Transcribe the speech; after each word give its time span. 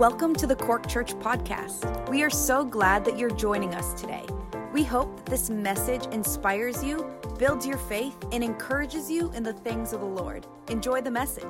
Welcome 0.00 0.34
to 0.36 0.46
the 0.46 0.56
Cork 0.56 0.88
Church 0.88 1.12
Podcast. 1.16 2.08
We 2.08 2.22
are 2.22 2.30
so 2.30 2.64
glad 2.64 3.04
that 3.04 3.18
you're 3.18 3.28
joining 3.28 3.74
us 3.74 3.92
today. 4.00 4.24
We 4.72 4.82
hope 4.82 5.14
that 5.16 5.26
this 5.26 5.50
message 5.50 6.06
inspires 6.06 6.82
you, 6.82 7.06
builds 7.38 7.66
your 7.66 7.76
faith, 7.76 8.16
and 8.32 8.42
encourages 8.42 9.10
you 9.10 9.30
in 9.32 9.42
the 9.42 9.52
things 9.52 9.92
of 9.92 10.00
the 10.00 10.06
Lord. 10.06 10.46
Enjoy 10.68 11.02
the 11.02 11.10
message. 11.10 11.44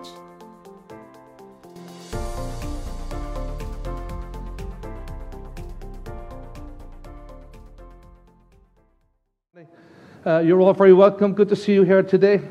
Uh, 10.26 10.38
you're 10.40 10.60
all 10.60 10.74
very 10.74 10.92
welcome. 10.92 11.35
Good 11.35 11.51
to 11.51 11.54
see 11.54 11.74
you 11.74 11.85
here 11.85 12.03
today. 12.03 12.42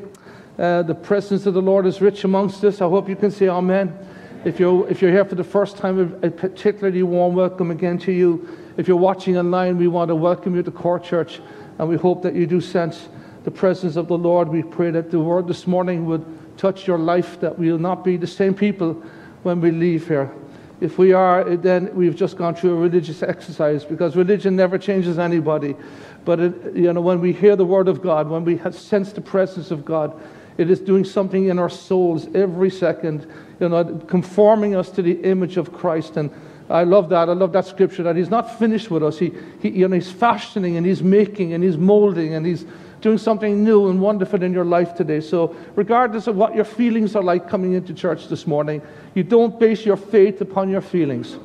Uh, 0.58 0.82
the 0.82 0.94
presence 0.94 1.44
of 1.44 1.52
the 1.52 1.60
Lord 1.60 1.84
is 1.84 2.00
rich 2.00 2.24
amongst 2.24 2.64
us. 2.64 2.80
I 2.80 2.88
hope 2.88 3.06
you 3.06 3.16
can 3.16 3.30
say 3.30 3.48
Amen. 3.48 3.94
If 4.42 4.58
you're, 4.58 4.88
if 4.88 5.02
you're 5.02 5.10
here 5.10 5.26
for 5.26 5.34
the 5.34 5.44
first 5.44 5.76
time, 5.76 6.18
a 6.22 6.30
particularly 6.30 7.02
warm 7.02 7.34
welcome 7.34 7.70
again 7.70 7.98
to 7.98 8.12
you. 8.12 8.48
If 8.78 8.88
you're 8.88 8.96
watching 8.96 9.36
online, 9.36 9.76
we 9.76 9.86
want 9.86 10.08
to 10.08 10.14
welcome 10.14 10.56
you 10.56 10.62
to 10.62 10.70
Cork 10.70 11.04
Church, 11.04 11.42
and 11.78 11.86
we 11.86 11.96
hope 11.96 12.22
that 12.22 12.34
you 12.34 12.46
do 12.46 12.58
sense 12.58 13.10
the 13.44 13.50
presence 13.50 13.96
of 13.96 14.08
the 14.08 14.16
Lord. 14.16 14.48
We 14.48 14.62
pray 14.62 14.92
that 14.92 15.10
the 15.10 15.20
word 15.20 15.46
this 15.46 15.66
morning 15.66 16.06
would 16.06 16.24
touch 16.56 16.86
your 16.86 16.96
life, 16.96 17.38
that 17.40 17.58
we'll 17.58 17.76
not 17.76 18.02
be 18.02 18.16
the 18.16 18.26
same 18.26 18.54
people 18.54 18.94
when 19.42 19.60
we 19.60 19.72
leave 19.72 20.08
here. 20.08 20.32
If 20.80 20.96
we 20.96 21.12
are, 21.12 21.56
then 21.58 21.94
we've 21.94 22.16
just 22.16 22.38
gone 22.38 22.54
through 22.54 22.72
a 22.72 22.80
religious 22.80 23.22
exercise 23.22 23.84
because 23.84 24.16
religion 24.16 24.56
never 24.56 24.78
changes 24.78 25.18
anybody. 25.18 25.76
But 26.24 26.40
it, 26.40 26.74
you 26.74 26.90
know, 26.94 27.02
when 27.02 27.20
we 27.20 27.34
hear 27.34 27.56
the 27.56 27.66
word 27.66 27.88
of 27.88 28.00
God, 28.00 28.30
when 28.30 28.46
we 28.46 28.58
sense 28.72 29.12
the 29.12 29.20
presence 29.20 29.70
of 29.70 29.84
God, 29.84 30.18
it 30.60 30.70
is 30.70 30.78
doing 30.78 31.04
something 31.04 31.46
in 31.46 31.58
our 31.58 31.70
souls 31.70 32.28
every 32.34 32.70
second 32.70 33.26
you 33.60 33.68
know, 33.68 33.84
conforming 34.08 34.74
us 34.74 34.90
to 34.90 35.02
the 35.02 35.12
image 35.22 35.56
of 35.56 35.72
Christ. 35.72 36.16
And 36.16 36.30
I 36.68 36.84
love 36.84 37.10
that. 37.10 37.28
I 37.28 37.34
love 37.34 37.52
that 37.52 37.66
scripture 37.66 38.02
that 38.04 38.16
He's 38.16 38.30
not 38.30 38.58
finished 38.58 38.90
with 38.90 39.02
us. 39.02 39.18
He, 39.18 39.32
he, 39.60 39.68
you 39.68 39.86
know, 39.86 39.94
He's 39.94 40.10
fashioning 40.10 40.76
and 40.76 40.86
He's 40.86 41.02
making 41.02 41.52
and 41.52 41.62
He's 41.62 41.76
molding 41.76 42.34
and 42.34 42.44
He's 42.46 42.64
doing 43.02 43.18
something 43.18 43.62
new 43.62 43.88
and 43.88 44.00
wonderful 44.00 44.42
in 44.42 44.52
your 44.52 44.64
life 44.64 44.94
today. 44.94 45.20
So, 45.20 45.54
regardless 45.76 46.26
of 46.26 46.36
what 46.36 46.54
your 46.54 46.64
feelings 46.64 47.14
are 47.14 47.22
like 47.22 47.48
coming 47.48 47.74
into 47.74 47.92
church 47.92 48.28
this 48.28 48.46
morning, 48.46 48.82
you 49.14 49.22
don't 49.22 49.58
base 49.60 49.84
your 49.84 49.96
faith 49.96 50.40
upon 50.40 50.70
your 50.70 50.82
feelings. 50.82 51.38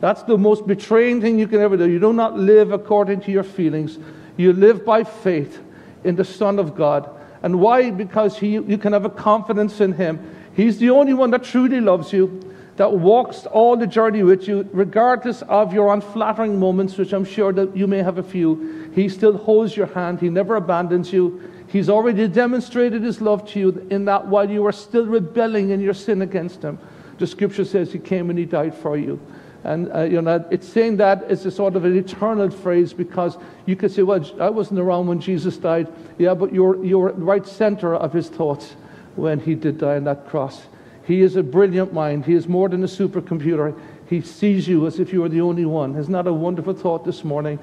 That's 0.00 0.22
the 0.24 0.36
most 0.36 0.66
betraying 0.66 1.20
thing 1.20 1.38
you 1.38 1.46
can 1.46 1.60
ever 1.60 1.76
do. 1.76 1.88
You 1.88 2.00
do 2.00 2.12
not 2.12 2.36
live 2.38 2.72
according 2.72 3.20
to 3.22 3.30
your 3.30 3.44
feelings. 3.44 3.98
You 4.36 4.52
live 4.52 4.84
by 4.84 5.04
faith 5.04 5.60
in 6.04 6.16
the 6.16 6.24
Son 6.24 6.58
of 6.58 6.74
God. 6.74 7.08
And 7.42 7.60
why? 7.60 7.90
Because 7.90 8.38
he, 8.38 8.52
you 8.52 8.78
can 8.78 8.92
have 8.92 9.04
a 9.04 9.10
confidence 9.10 9.80
in 9.80 9.92
Him. 9.92 10.20
He's 10.54 10.78
the 10.78 10.90
only 10.90 11.14
one 11.14 11.30
that 11.30 11.44
truly 11.44 11.80
loves 11.80 12.12
you, 12.12 12.40
that 12.76 12.92
walks 12.92 13.46
all 13.46 13.76
the 13.76 13.86
journey 13.86 14.22
with 14.22 14.46
you, 14.46 14.68
regardless 14.72 15.42
of 15.42 15.72
your 15.72 15.92
unflattering 15.92 16.58
moments, 16.58 16.96
which 16.96 17.12
I'm 17.12 17.24
sure 17.24 17.52
that 17.52 17.76
you 17.76 17.86
may 17.86 18.02
have 18.02 18.18
a 18.18 18.22
few. 18.22 18.90
He 18.94 19.08
still 19.08 19.36
holds 19.36 19.76
your 19.76 19.86
hand, 19.86 20.20
He 20.20 20.28
never 20.28 20.56
abandons 20.56 21.12
you. 21.12 21.50
He's 21.66 21.88
already 21.88 22.28
demonstrated 22.28 23.02
His 23.02 23.20
love 23.20 23.48
to 23.50 23.58
you 23.58 23.86
in 23.90 24.04
that 24.04 24.26
while 24.26 24.48
you 24.48 24.62
were 24.62 24.72
still 24.72 25.06
rebelling 25.06 25.70
in 25.70 25.80
your 25.80 25.94
sin 25.94 26.22
against 26.22 26.62
Him, 26.62 26.78
the 27.18 27.26
scripture 27.26 27.64
says 27.64 27.92
He 27.92 27.98
came 27.98 28.30
and 28.30 28.38
He 28.38 28.44
died 28.44 28.74
for 28.74 28.96
you. 28.96 29.18
And 29.64 29.92
uh, 29.94 30.02
you 30.02 30.20
know, 30.20 30.44
it's 30.50 30.68
saying 30.68 30.96
that 30.96 31.22
as 31.24 31.46
a 31.46 31.50
sort 31.50 31.76
of 31.76 31.84
an 31.84 31.96
eternal 31.96 32.50
phrase 32.50 32.92
because 32.92 33.38
you 33.66 33.76
could 33.76 33.92
say, 33.92 34.02
well, 34.02 34.24
I 34.40 34.50
wasn't 34.50 34.80
around 34.80 35.06
when 35.06 35.20
Jesus 35.20 35.56
died. 35.56 35.92
Yeah, 36.18 36.34
but 36.34 36.52
you're, 36.52 36.84
you're 36.84 37.12
right 37.12 37.46
center 37.46 37.94
of 37.94 38.12
his 38.12 38.28
thoughts 38.28 38.74
when 39.14 39.38
he 39.38 39.54
did 39.54 39.78
die 39.78 39.96
on 39.96 40.04
that 40.04 40.26
cross. 40.28 40.62
He 41.04 41.20
is 41.22 41.36
a 41.36 41.42
brilliant 41.42 41.92
mind. 41.92 42.24
He 42.24 42.34
is 42.34 42.48
more 42.48 42.68
than 42.68 42.82
a 42.82 42.88
supercomputer. 42.88 43.78
He 44.08 44.20
sees 44.20 44.66
you 44.68 44.86
as 44.86 44.98
if 44.98 45.12
you 45.12 45.22
were 45.22 45.28
the 45.28 45.40
only 45.40 45.64
one. 45.64 45.96
Isn't 45.96 46.12
that 46.12 46.26
a 46.26 46.32
wonderful 46.32 46.74
thought 46.74 47.04
this 47.04 47.24
morning? 47.24 47.58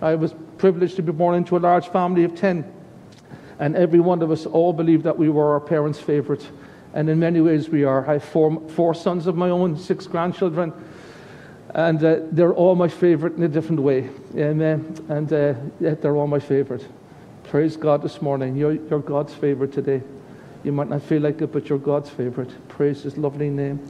I 0.00 0.14
was 0.14 0.34
privileged 0.58 0.96
to 0.96 1.02
be 1.02 1.12
born 1.12 1.36
into 1.36 1.56
a 1.56 1.60
large 1.60 1.88
family 1.88 2.24
of 2.24 2.34
10, 2.34 2.70
and 3.58 3.76
every 3.76 4.00
one 4.00 4.20
of 4.20 4.30
us 4.30 4.46
all 4.46 4.72
believed 4.72 5.04
that 5.04 5.16
we 5.16 5.28
were 5.28 5.52
our 5.52 5.60
parents' 5.60 6.00
favorite. 6.00 6.46
And 6.92 7.08
in 7.08 7.18
many 7.18 7.40
ways, 7.40 7.68
we 7.68 7.84
are. 7.84 8.08
I 8.08 8.14
have 8.14 8.24
four, 8.24 8.60
four 8.70 8.94
sons 8.94 9.26
of 9.26 9.36
my 9.36 9.48
own, 9.48 9.78
six 9.78 10.06
grandchildren, 10.06 10.72
and 11.74 12.04
uh, 12.04 12.20
they're 12.30 12.52
all 12.52 12.74
my 12.74 12.88
favorite 12.88 13.36
in 13.36 13.42
a 13.42 13.48
different 13.48 13.80
way. 13.80 14.10
Amen. 14.36 14.94
And 15.08 15.32
uh, 15.32 15.54
they're 15.80 16.16
all 16.16 16.26
my 16.26 16.38
favorite. 16.38 16.86
Praise 17.44 17.76
God 17.76 18.02
this 18.02 18.20
morning. 18.20 18.56
You're, 18.56 18.72
you're 18.72 18.98
God's 18.98 19.34
favorite 19.34 19.72
today. 19.72 20.02
You 20.64 20.72
might 20.72 20.88
not 20.88 21.02
feel 21.02 21.22
like 21.22 21.40
it, 21.40 21.52
but 21.52 21.68
you're 21.68 21.78
God's 21.78 22.10
favorite. 22.10 22.50
Praise 22.68 23.02
His 23.02 23.16
lovely 23.16 23.50
name. 23.50 23.80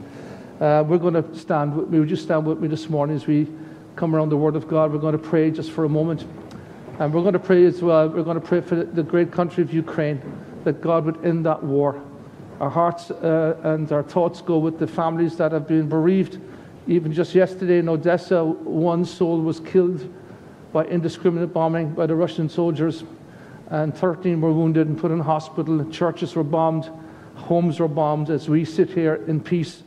Uh, 0.59 0.83
we're 0.87 0.97
going 0.97 1.13
to 1.13 1.35
stand 1.37 1.75
with 1.75 1.89
me. 1.89 1.99
Would 1.99 2.09
you 2.09 2.15
stand 2.15 2.45
with 2.45 2.59
me 2.59 2.67
this 2.67 2.89
morning 2.89 3.15
as 3.15 3.27
we 3.27 3.47
come 3.95 4.15
around 4.15 4.29
the 4.29 4.37
Word 4.37 4.55
of 4.55 4.67
God? 4.67 4.91
We're 4.91 4.99
going 4.99 5.17
to 5.17 5.17
pray 5.17 5.51
just 5.51 5.71
for 5.71 5.83
a 5.83 5.89
moment. 5.89 6.25
And 6.99 7.13
we're 7.13 7.21
going 7.21 7.33
to 7.33 7.39
pray 7.39 7.65
as 7.65 7.81
well. 7.81 8.07
We're 8.07 8.23
going 8.23 8.39
to 8.39 8.47
pray 8.47 8.61
for 8.61 8.75
the 8.75 9.03
great 9.03 9.31
country 9.31 9.61
of 9.61 9.73
Ukraine, 9.73 10.21
that 10.63 10.81
God 10.81 11.05
would 11.05 11.25
end 11.25 11.45
that 11.45 11.61
war. 11.61 12.01
Our 12.59 12.69
hearts 12.69 13.11
uh, 13.11 13.57
and 13.63 13.91
our 13.91 14.03
thoughts 14.03 14.41
go 14.41 14.57
with 14.57 14.79
the 14.79 14.87
families 14.87 15.35
that 15.37 15.51
have 15.51 15.67
been 15.67 15.89
bereaved. 15.89 16.39
Even 16.87 17.13
just 17.13 17.33
yesterday 17.33 17.79
in 17.79 17.87
Odessa, 17.87 18.43
one 18.43 19.05
soul 19.05 19.41
was 19.41 19.59
killed 19.59 20.13
by 20.73 20.85
indiscriminate 20.85 21.53
bombing 21.53 21.93
by 21.93 22.05
the 22.05 22.15
Russian 22.15 22.49
soldiers 22.49 23.03
and 23.69 23.95
13 23.95 24.39
were 24.39 24.53
wounded 24.53 24.87
and 24.87 24.97
put 24.97 25.11
in 25.11 25.19
hospital. 25.19 25.83
Churches 25.89 26.35
were 26.35 26.43
bombed, 26.43 26.89
homes 27.35 27.79
were 27.79 27.87
bombed. 27.87 28.29
As 28.29 28.47
we 28.47 28.65
sit 28.65 28.89
here 28.89 29.15
in 29.27 29.39
peace 29.39 29.83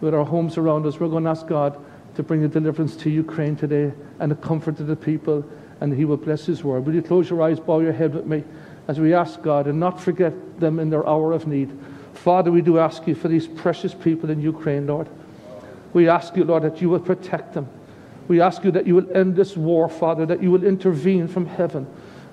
with 0.00 0.14
our 0.14 0.24
homes 0.24 0.56
around 0.56 0.86
us, 0.86 0.98
we're 0.98 1.08
going 1.08 1.24
to 1.24 1.30
ask 1.30 1.46
God 1.46 1.78
to 2.14 2.22
bring 2.22 2.44
a 2.44 2.48
deliverance 2.48 2.96
to 2.96 3.10
Ukraine 3.10 3.54
today 3.54 3.92
and 4.20 4.32
a 4.32 4.36
comfort 4.36 4.76
to 4.78 4.84
the 4.84 4.96
people, 4.96 5.44
and 5.80 5.92
He 5.92 6.06
will 6.06 6.16
bless 6.16 6.46
His 6.46 6.64
word. 6.64 6.86
Will 6.86 6.94
you 6.94 7.02
close 7.02 7.28
your 7.28 7.42
eyes, 7.42 7.60
bow 7.60 7.80
your 7.80 7.92
head 7.92 8.14
with 8.14 8.24
me 8.24 8.42
as 8.88 8.98
we 9.00 9.12
ask 9.12 9.42
God 9.42 9.66
and 9.66 9.78
not 9.78 10.00
forget 10.00 10.58
them 10.58 10.78
in 10.78 10.88
their 10.88 11.06
hour 11.06 11.32
of 11.32 11.46
need? 11.46 11.76
Father, 12.14 12.50
we 12.50 12.62
do 12.62 12.78
ask 12.78 13.06
you 13.06 13.14
for 13.14 13.28
these 13.28 13.46
precious 13.46 13.92
people 13.92 14.30
in 14.30 14.40
Ukraine, 14.40 14.86
Lord. 14.86 15.08
We 15.96 16.10
ask 16.10 16.36
you, 16.36 16.44
Lord, 16.44 16.62
that 16.64 16.82
you 16.82 16.90
will 16.90 17.00
protect 17.00 17.54
them. 17.54 17.70
We 18.28 18.42
ask 18.42 18.62
you 18.64 18.70
that 18.72 18.86
you 18.86 18.96
will 18.96 19.16
end 19.16 19.34
this 19.34 19.56
war, 19.56 19.88
Father, 19.88 20.26
that 20.26 20.42
you 20.42 20.50
will 20.50 20.62
intervene 20.62 21.26
from 21.26 21.46
heaven. 21.46 21.86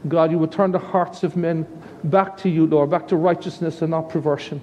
God, 0.05 0.31
you 0.31 0.37
will 0.37 0.49
turn 0.49 0.73
the 0.73 0.79
hearts 0.79 1.23
of 1.23 1.37
men 1.37 1.65
back 2.03 2.35
to 2.39 2.49
you, 2.49 2.65
Lord, 2.67 2.89
back 2.89 3.07
to 3.07 3.15
righteousness 3.15 3.81
and 3.81 3.91
not 3.91 4.09
perversion. 4.09 4.61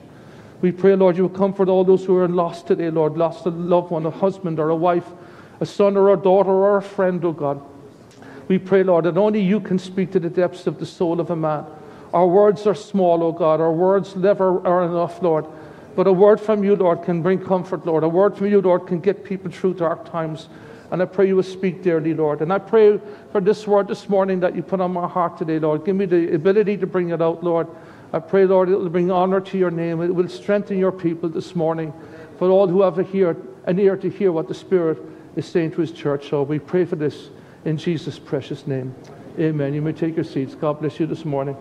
We 0.60 0.70
pray, 0.70 0.96
Lord, 0.96 1.16
you 1.16 1.22
will 1.22 1.30
comfort 1.30 1.70
all 1.70 1.82
those 1.82 2.04
who 2.04 2.14
are 2.18 2.28
lost 2.28 2.66
today, 2.66 2.90
Lord, 2.90 3.16
lost 3.16 3.46
a 3.46 3.48
loved 3.48 3.90
one, 3.90 4.04
a 4.04 4.10
husband 4.10 4.60
or 4.60 4.68
a 4.68 4.76
wife, 4.76 5.06
a 5.60 5.64
son 5.64 5.96
or 5.96 6.12
a 6.12 6.16
daughter 6.18 6.50
or 6.50 6.76
a 6.76 6.82
friend, 6.82 7.24
oh 7.24 7.32
God. 7.32 7.58
We 8.48 8.58
pray, 8.58 8.82
Lord, 8.82 9.06
that 9.06 9.16
only 9.16 9.40
you 9.40 9.60
can 9.60 9.78
speak 9.78 10.12
to 10.12 10.20
the 10.20 10.28
depths 10.28 10.66
of 10.66 10.78
the 10.78 10.84
soul 10.84 11.20
of 11.20 11.30
a 11.30 11.36
man. 11.36 11.64
Our 12.12 12.26
words 12.26 12.66
are 12.66 12.74
small, 12.74 13.22
oh 13.22 13.32
God. 13.32 13.62
Our 13.62 13.72
words 13.72 14.14
never 14.14 14.62
are 14.66 14.84
enough, 14.84 15.22
Lord. 15.22 15.46
But 15.96 16.06
a 16.06 16.12
word 16.12 16.40
from 16.40 16.62
you, 16.64 16.76
Lord, 16.76 17.02
can 17.02 17.22
bring 17.22 17.44
comfort, 17.44 17.84
Lord. 17.84 18.04
A 18.04 18.08
word 18.08 18.36
from 18.36 18.46
you, 18.46 18.60
Lord, 18.60 18.86
can 18.86 19.00
get 19.00 19.24
people 19.24 19.50
through 19.50 19.74
dark 19.74 20.10
times. 20.10 20.48
And 20.90 21.02
I 21.02 21.04
pray 21.04 21.28
you 21.28 21.36
will 21.36 21.42
speak 21.42 21.82
dearly, 21.82 22.14
Lord. 22.14 22.42
And 22.42 22.52
I 22.52 22.58
pray 22.58 23.00
for 23.32 23.40
this 23.40 23.66
word 23.66 23.88
this 23.88 24.08
morning 24.08 24.40
that 24.40 24.56
you 24.56 24.62
put 24.62 24.80
on 24.80 24.92
my 24.92 25.06
heart 25.06 25.38
today, 25.38 25.58
Lord. 25.58 25.84
Give 25.84 25.94
me 25.94 26.06
the 26.06 26.34
ability 26.34 26.76
to 26.78 26.86
bring 26.86 27.10
it 27.10 27.22
out, 27.22 27.44
Lord. 27.44 27.68
I 28.12 28.18
pray, 28.18 28.44
Lord, 28.44 28.68
it 28.68 28.76
will 28.76 28.88
bring 28.88 29.10
honor 29.10 29.40
to 29.40 29.58
your 29.58 29.70
name. 29.70 30.00
It 30.00 30.14
will 30.14 30.28
strengthen 30.28 30.78
your 30.78 30.92
people 30.92 31.28
this 31.28 31.54
morning. 31.54 31.92
For 32.38 32.48
all 32.48 32.66
who 32.66 32.82
have 32.82 32.98
a 32.98 33.04
hear, 33.04 33.36
an 33.66 33.78
ear 33.78 33.96
to 33.96 34.10
hear 34.10 34.32
what 34.32 34.48
the 34.48 34.54
Spirit 34.54 34.98
is 35.36 35.46
saying 35.46 35.72
to 35.72 35.80
his 35.80 35.92
church. 35.92 36.28
So 36.28 36.42
we 36.42 36.58
pray 36.58 36.84
for 36.84 36.96
this 36.96 37.30
in 37.64 37.76
Jesus' 37.76 38.18
precious 38.18 38.66
name. 38.66 38.94
Amen. 39.38 39.74
You 39.74 39.82
may 39.82 39.92
take 39.92 40.16
your 40.16 40.24
seats. 40.24 40.54
God 40.54 40.80
bless 40.80 40.98
you 40.98 41.06
this 41.06 41.24
morning. 41.24 41.56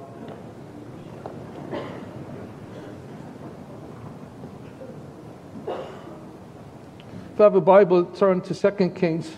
You 7.39 7.43
have 7.43 7.55
a 7.55 7.61
Bible, 7.61 8.03
turn 8.03 8.41
to 8.41 8.53
2 8.53 8.89
Kings, 8.89 9.31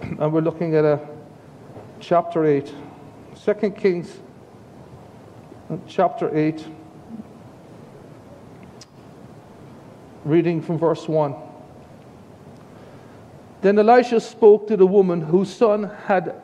and 0.00 0.32
we're 0.32 0.40
looking 0.40 0.74
at 0.74 0.84
a 0.84 0.98
chapter 2.00 2.44
8. 2.44 2.74
2 3.44 3.70
Kings, 3.70 4.18
chapter 5.86 6.36
8, 6.36 6.66
reading 10.24 10.60
from 10.60 10.78
verse 10.78 11.06
1. 11.06 11.36
Then 13.60 13.78
Elisha 13.78 14.20
spoke 14.20 14.66
to 14.66 14.76
the 14.76 14.86
woman 14.86 15.20
whose 15.20 15.54
son 15.54 15.84
had 16.06 16.34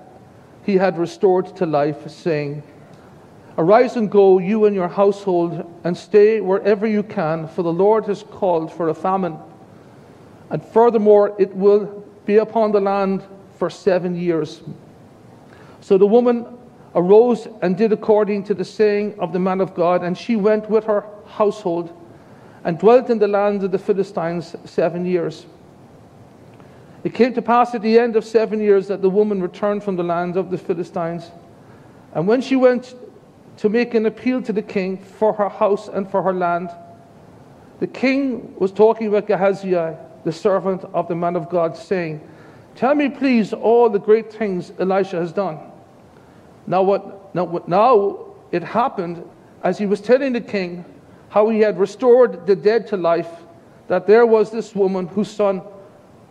he 0.64 0.76
had 0.76 0.96
restored 0.96 1.56
to 1.56 1.66
life, 1.66 2.08
saying, 2.08 2.62
Arise 3.58 3.96
and 3.96 4.08
go, 4.08 4.38
you 4.38 4.66
and 4.66 4.76
your 4.76 4.86
household, 4.86 5.68
and 5.82 5.96
stay 5.96 6.40
wherever 6.40 6.86
you 6.86 7.02
can, 7.02 7.48
for 7.48 7.64
the 7.64 7.72
Lord 7.72 8.04
has 8.04 8.22
called 8.22 8.72
for 8.72 8.90
a 8.90 8.94
famine 8.94 9.36
and 10.52 10.62
furthermore, 10.62 11.34
it 11.38 11.56
will 11.56 12.04
be 12.26 12.36
upon 12.36 12.72
the 12.72 12.80
land 12.80 13.24
for 13.58 13.70
seven 13.70 14.14
years. 14.14 14.60
So 15.80 15.96
the 15.96 16.06
woman 16.06 16.46
arose 16.94 17.48
and 17.62 17.74
did 17.76 17.90
according 17.90 18.44
to 18.44 18.54
the 18.54 18.64
saying 18.64 19.18
of 19.18 19.32
the 19.32 19.38
man 19.38 19.62
of 19.62 19.74
God, 19.74 20.04
and 20.04 20.16
she 20.16 20.36
went 20.36 20.68
with 20.68 20.84
her 20.84 21.06
household 21.26 21.90
and 22.64 22.78
dwelt 22.78 23.08
in 23.08 23.18
the 23.18 23.26
land 23.26 23.64
of 23.64 23.72
the 23.72 23.78
Philistines 23.78 24.54
seven 24.66 25.06
years. 25.06 25.46
It 27.02 27.14
came 27.14 27.32
to 27.32 27.42
pass 27.42 27.74
at 27.74 27.80
the 27.80 27.98
end 27.98 28.14
of 28.14 28.24
seven 28.24 28.60
years 28.60 28.88
that 28.88 29.00
the 29.00 29.10
woman 29.10 29.42
returned 29.42 29.82
from 29.82 29.96
the 29.96 30.04
land 30.04 30.36
of 30.36 30.50
the 30.50 30.58
Philistines. 30.58 31.30
And 32.12 32.28
when 32.28 32.42
she 32.42 32.56
went 32.56 32.94
to 33.56 33.70
make 33.70 33.94
an 33.94 34.04
appeal 34.04 34.42
to 34.42 34.52
the 34.52 34.62
king 34.62 34.98
for 34.98 35.32
her 35.32 35.48
house 35.48 35.88
and 35.88 36.08
for 36.08 36.22
her 36.22 36.34
land, 36.34 36.70
the 37.80 37.86
king 37.86 38.54
was 38.58 38.70
talking 38.70 39.10
with 39.10 39.26
Gehazi, 39.26 39.74
the 40.24 40.32
servant 40.32 40.84
of 40.92 41.08
the 41.08 41.14
man 41.14 41.36
of 41.36 41.48
God, 41.48 41.76
saying, 41.76 42.20
Tell 42.74 42.94
me, 42.94 43.08
please, 43.08 43.52
all 43.52 43.88
the 43.88 43.98
great 43.98 44.32
things 44.32 44.72
Elisha 44.78 45.16
has 45.16 45.32
done. 45.32 45.58
Now, 46.66 46.82
what, 46.82 47.34
now, 47.34 47.44
what, 47.44 47.68
now 47.68 48.26
it 48.50 48.62
happened 48.62 49.28
as 49.62 49.78
he 49.78 49.86
was 49.86 50.00
telling 50.00 50.32
the 50.32 50.40
king 50.40 50.84
how 51.28 51.48
he 51.48 51.60
had 51.60 51.78
restored 51.78 52.46
the 52.46 52.56
dead 52.56 52.86
to 52.88 52.96
life, 52.96 53.30
that 53.88 54.06
there 54.06 54.26
was 54.26 54.50
this 54.50 54.74
woman 54.74 55.06
whose 55.06 55.30
son 55.30 55.62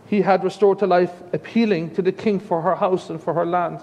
he 0.06 0.20
had 0.20 0.44
restored 0.44 0.78
to 0.80 0.86
life, 0.86 1.12
appealing 1.32 1.94
to 1.94 2.02
the 2.02 2.12
king 2.12 2.38
for 2.38 2.60
her 2.60 2.74
house 2.74 3.10
and 3.10 3.22
for 3.22 3.34
her 3.34 3.46
land. 3.46 3.82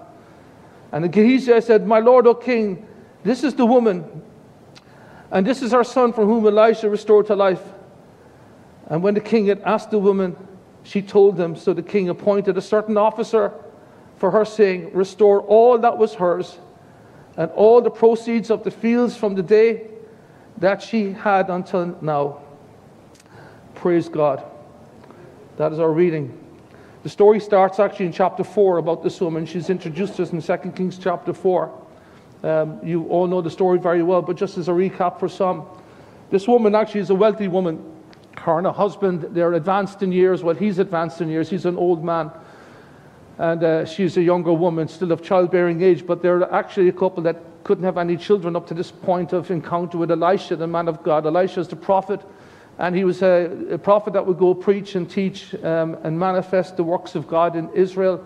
And 0.91 1.03
the 1.03 1.09
Gehazi 1.09 1.59
said, 1.61 1.88
My 1.88 2.00
lord, 2.00 2.27
O 2.27 2.33
king, 2.33 2.88
this 3.23 3.44
is 3.44 3.53
the 3.56 3.65
woman, 3.65 4.23
and 5.31 5.45
this 5.45 5.61
is 5.61 5.71
her 5.71 5.83
son 5.83 6.13
for 6.13 6.25
whom 6.25 6.45
Elisha 6.45 6.89
restored 6.89 7.27
to 7.27 7.35
life. 7.35 7.61
And 8.89 9.03
when 9.03 9.13
the 9.13 9.21
king 9.21 9.47
had 9.47 9.62
asked 9.62 9.91
the 9.91 10.00
woman, 10.00 10.36
she 10.83 11.01
told 11.01 11.39
him. 11.39 11.56
So 11.56 11.74
the 11.74 11.83
king 11.83 12.09
appointed 12.09 12.57
a 12.57 12.62
certain 12.62 12.97
officer 12.97 13.53
for 14.18 14.31
her, 14.31 14.44
saying, 14.44 14.91
Restore 14.94 15.41
all 15.41 15.77
that 15.77 15.97
was 15.97 16.15
hers, 16.15 16.57
and 17.38 17.51
all 17.51 17.81
the 17.81 17.91
proceeds 17.91 18.50
of 18.50 18.63
the 18.63 18.71
fields 18.71 19.15
from 19.15 19.36
the 19.36 19.44
day 19.44 19.88
that 20.57 20.81
she 20.81 21.12
had 21.12 21.50
until 21.50 21.97
now. 22.01 22.41
Praise 23.75 24.09
God. 24.09 24.44
That 25.57 25.71
is 25.71 25.80
our 25.80 25.92
reading. 25.92 26.38
The 27.03 27.09
story 27.09 27.39
starts 27.39 27.80
actually 27.80 28.07
in 28.07 28.12
chapter 28.12 28.44
4 28.44 28.77
about 28.77 29.03
this 29.03 29.21
woman. 29.21 29.45
She's 29.45 29.69
introduced 29.69 30.15
to 30.15 30.24
us 30.24 30.33
in 30.33 30.42
2 30.42 30.71
Kings 30.71 30.97
chapter 30.97 31.33
4. 31.33 31.71
Um, 32.44 32.80
you 32.83 33.06
all 33.07 33.27
know 33.27 33.42
the 33.42 33.50
story 33.50 33.80
very 33.80 34.03
well, 34.03 34.21
but 34.21 34.35
just 34.35 34.57
as 34.57 34.68
a 34.68 34.71
recap 34.71 35.19
for 35.19 35.30
some, 35.30 35.65
this 36.30 36.47
woman 36.47 36.75
actually 36.75 37.01
is 37.01 37.09
a 37.09 37.15
wealthy 37.15 37.47
woman. 37.47 37.83
And 38.57 38.67
her 38.67 38.73
husband, 38.73 39.27
they're 39.31 39.53
advanced 39.53 40.01
in 40.01 40.11
years. 40.11 40.43
Well, 40.43 40.55
he's 40.55 40.79
advanced 40.79 41.21
in 41.21 41.29
years. 41.29 41.49
He's 41.49 41.65
an 41.65 41.77
old 41.77 42.03
man. 42.03 42.31
And 43.37 43.63
uh, 43.63 43.85
she's 43.85 44.17
a 44.17 44.21
younger 44.21 44.51
woman, 44.51 44.87
still 44.87 45.11
of 45.11 45.21
childbearing 45.21 45.81
age, 45.81 46.05
but 46.05 46.21
they're 46.21 46.51
actually 46.53 46.89
a 46.89 46.93
couple 46.93 47.23
that 47.23 47.37
couldn't 47.63 47.83
have 47.83 47.97
any 47.97 48.17
children 48.17 48.55
up 48.55 48.67
to 48.67 48.73
this 48.73 48.91
point 48.91 49.31
of 49.31 49.49
encounter 49.51 49.97
with 49.97 50.11
Elisha, 50.11 50.55
the 50.55 50.67
man 50.67 50.87
of 50.87 51.03
God. 51.03 51.25
Elisha 51.25 51.59
is 51.61 51.67
the 51.67 51.75
prophet, 51.75 52.19
and 52.77 52.95
he 52.95 53.03
was 53.03 53.21
a, 53.21 53.49
a 53.71 53.77
prophet 53.77 54.13
that 54.13 54.25
would 54.25 54.37
go 54.37 54.53
preach 54.53 54.95
and 54.95 55.09
teach 55.09 55.53
um, 55.63 55.97
and 56.03 56.19
manifest 56.19 56.75
the 56.75 56.83
works 56.83 57.15
of 57.15 57.27
God 57.27 57.55
in 57.55 57.69
Israel. 57.73 58.25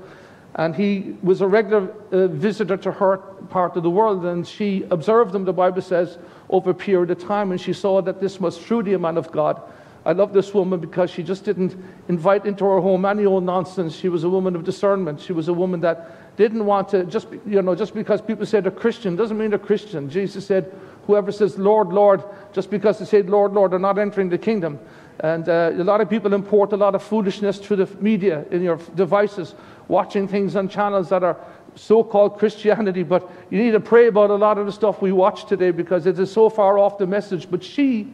And 0.56 0.76
he 0.76 1.16
was 1.22 1.42
a 1.42 1.48
regular 1.48 1.92
uh, 2.12 2.28
visitor 2.28 2.78
to 2.78 2.92
her 2.92 3.18
part 3.50 3.76
of 3.76 3.84
the 3.84 3.90
world, 3.90 4.26
and 4.26 4.48
she 4.48 4.86
observed 4.90 5.34
him, 5.36 5.46
the 5.46 5.54
Bible 5.54 5.82
says, 5.82 6.18
over 6.50 6.72
a 6.72 6.76
period 6.76 7.12
of 7.12 7.20
time, 7.20 7.52
and 7.52 7.60
she 7.60 7.74
saw 7.74 8.02
that 8.02 8.20
this 8.20 8.40
was 8.40 8.58
truly 8.58 8.94
a 8.94 9.00
man 9.00 9.18
of 9.18 9.32
God. 9.32 9.62
I 10.06 10.12
love 10.12 10.34
this 10.34 10.54
woman 10.54 10.80
because 10.80 11.10
she 11.10 11.24
just 11.24 11.46
didn't 11.46 11.82
invite 12.10 12.46
into 12.46 12.66
her 12.66 12.82
home 12.82 13.06
any 13.06 13.26
old 13.26 13.46
nonsense. 13.46 13.96
She 13.96 14.10
was 14.10 14.26
a 14.26 14.30
woman 14.30 14.56
of 14.56 14.66
discernment. 14.66 15.22
She 15.22 15.32
was 15.32 15.48
a 15.48 15.54
woman 15.54 15.80
that 15.82 16.36
didn't 16.36 16.66
want 16.66 16.90
to 16.90 17.06
just, 17.06 17.28
you 17.46 17.62
know, 17.62 17.74
just 17.74 17.94
because 17.94 18.22
people 18.22 18.46
said 18.46 18.66
they're 18.66 18.72
Christian 18.72 19.16
doesn't 19.16 19.38
mean 19.38 19.52
they're 19.52 19.60
Christian. 19.60 20.10
Jesus 20.10 20.46
said, 20.46 20.74
whoever 21.08 21.32
says, 21.32 21.58
Lord, 21.58 21.90
Lord, 21.90 22.24
just 22.52 22.70
because 22.70 23.00
they 23.00 23.06
say, 23.06 23.22
Lord, 23.22 23.54
Lord, 23.54 23.72
they're 23.72 23.80
not 23.80 23.98
entering 23.98 24.30
the 24.30 24.38
kingdom. 24.38 24.80
And 25.20 25.48
uh, 25.48 25.72
a 25.74 25.84
lot 25.84 26.02
of 26.02 26.10
people 26.10 26.34
import 26.34 26.74
a 26.74 26.78
lot 26.78 26.96
of 26.96 27.04
foolishness 27.04 27.60
through 27.60 27.78
the 27.78 27.86
media 28.02 28.46
in 28.52 28.62
your 28.62 28.78
devices, 28.96 29.56
watching 29.88 30.28
things 30.28 30.56
on 30.56 30.68
channels 30.68 31.10
that 31.10 31.24
are 31.24 31.38
so 31.76 32.04
called 32.04 32.40
Christianity. 32.40 33.04
But 33.04 33.30
you 33.50 33.58
need 33.58 33.72
to 33.72 33.80
pray 33.80 34.08
about 34.08 34.32
a 34.32 34.36
lot 34.36 34.58
of 34.58 34.66
the 34.66 34.72
stuff 34.72 35.02
we 35.02 35.12
watch 35.12 35.46
today 35.46 35.72
because 35.72 36.08
it 36.08 36.20
is 36.20 36.32
so 36.32 36.50
far 36.50 36.78
off 36.78 36.98
the 36.98 37.08
message. 37.08 37.50
But 37.50 37.64
she 37.64 38.12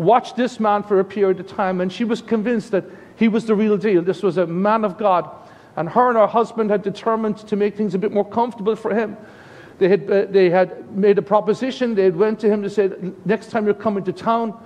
watched 0.00 0.34
this 0.34 0.58
man 0.58 0.82
for 0.82 0.98
a 0.98 1.04
period 1.04 1.38
of 1.40 1.46
time 1.46 1.82
and 1.82 1.92
she 1.92 2.04
was 2.04 2.22
convinced 2.22 2.70
that 2.70 2.84
he 3.16 3.28
was 3.28 3.44
the 3.44 3.54
real 3.54 3.76
deal. 3.76 4.00
This 4.00 4.22
was 4.22 4.38
a 4.38 4.46
man 4.46 4.82
of 4.82 4.96
God. 4.96 5.30
And 5.76 5.90
her 5.90 6.08
and 6.08 6.16
her 6.16 6.26
husband 6.26 6.70
had 6.70 6.82
determined 6.82 7.36
to 7.46 7.54
make 7.54 7.76
things 7.76 7.94
a 7.94 7.98
bit 7.98 8.10
more 8.10 8.24
comfortable 8.24 8.74
for 8.74 8.94
him. 8.94 9.16
They 9.78 9.88
had, 9.90 10.10
uh, 10.10 10.24
they 10.30 10.48
had 10.48 10.90
made 10.96 11.18
a 11.18 11.22
proposition. 11.22 11.94
They 11.94 12.04
had 12.04 12.16
went 12.16 12.40
to 12.40 12.48
him 12.48 12.62
to 12.62 12.70
say, 12.70 12.90
next 13.26 13.50
time 13.50 13.66
you're 13.66 13.74
coming 13.74 14.02
to 14.04 14.12
town, 14.12 14.58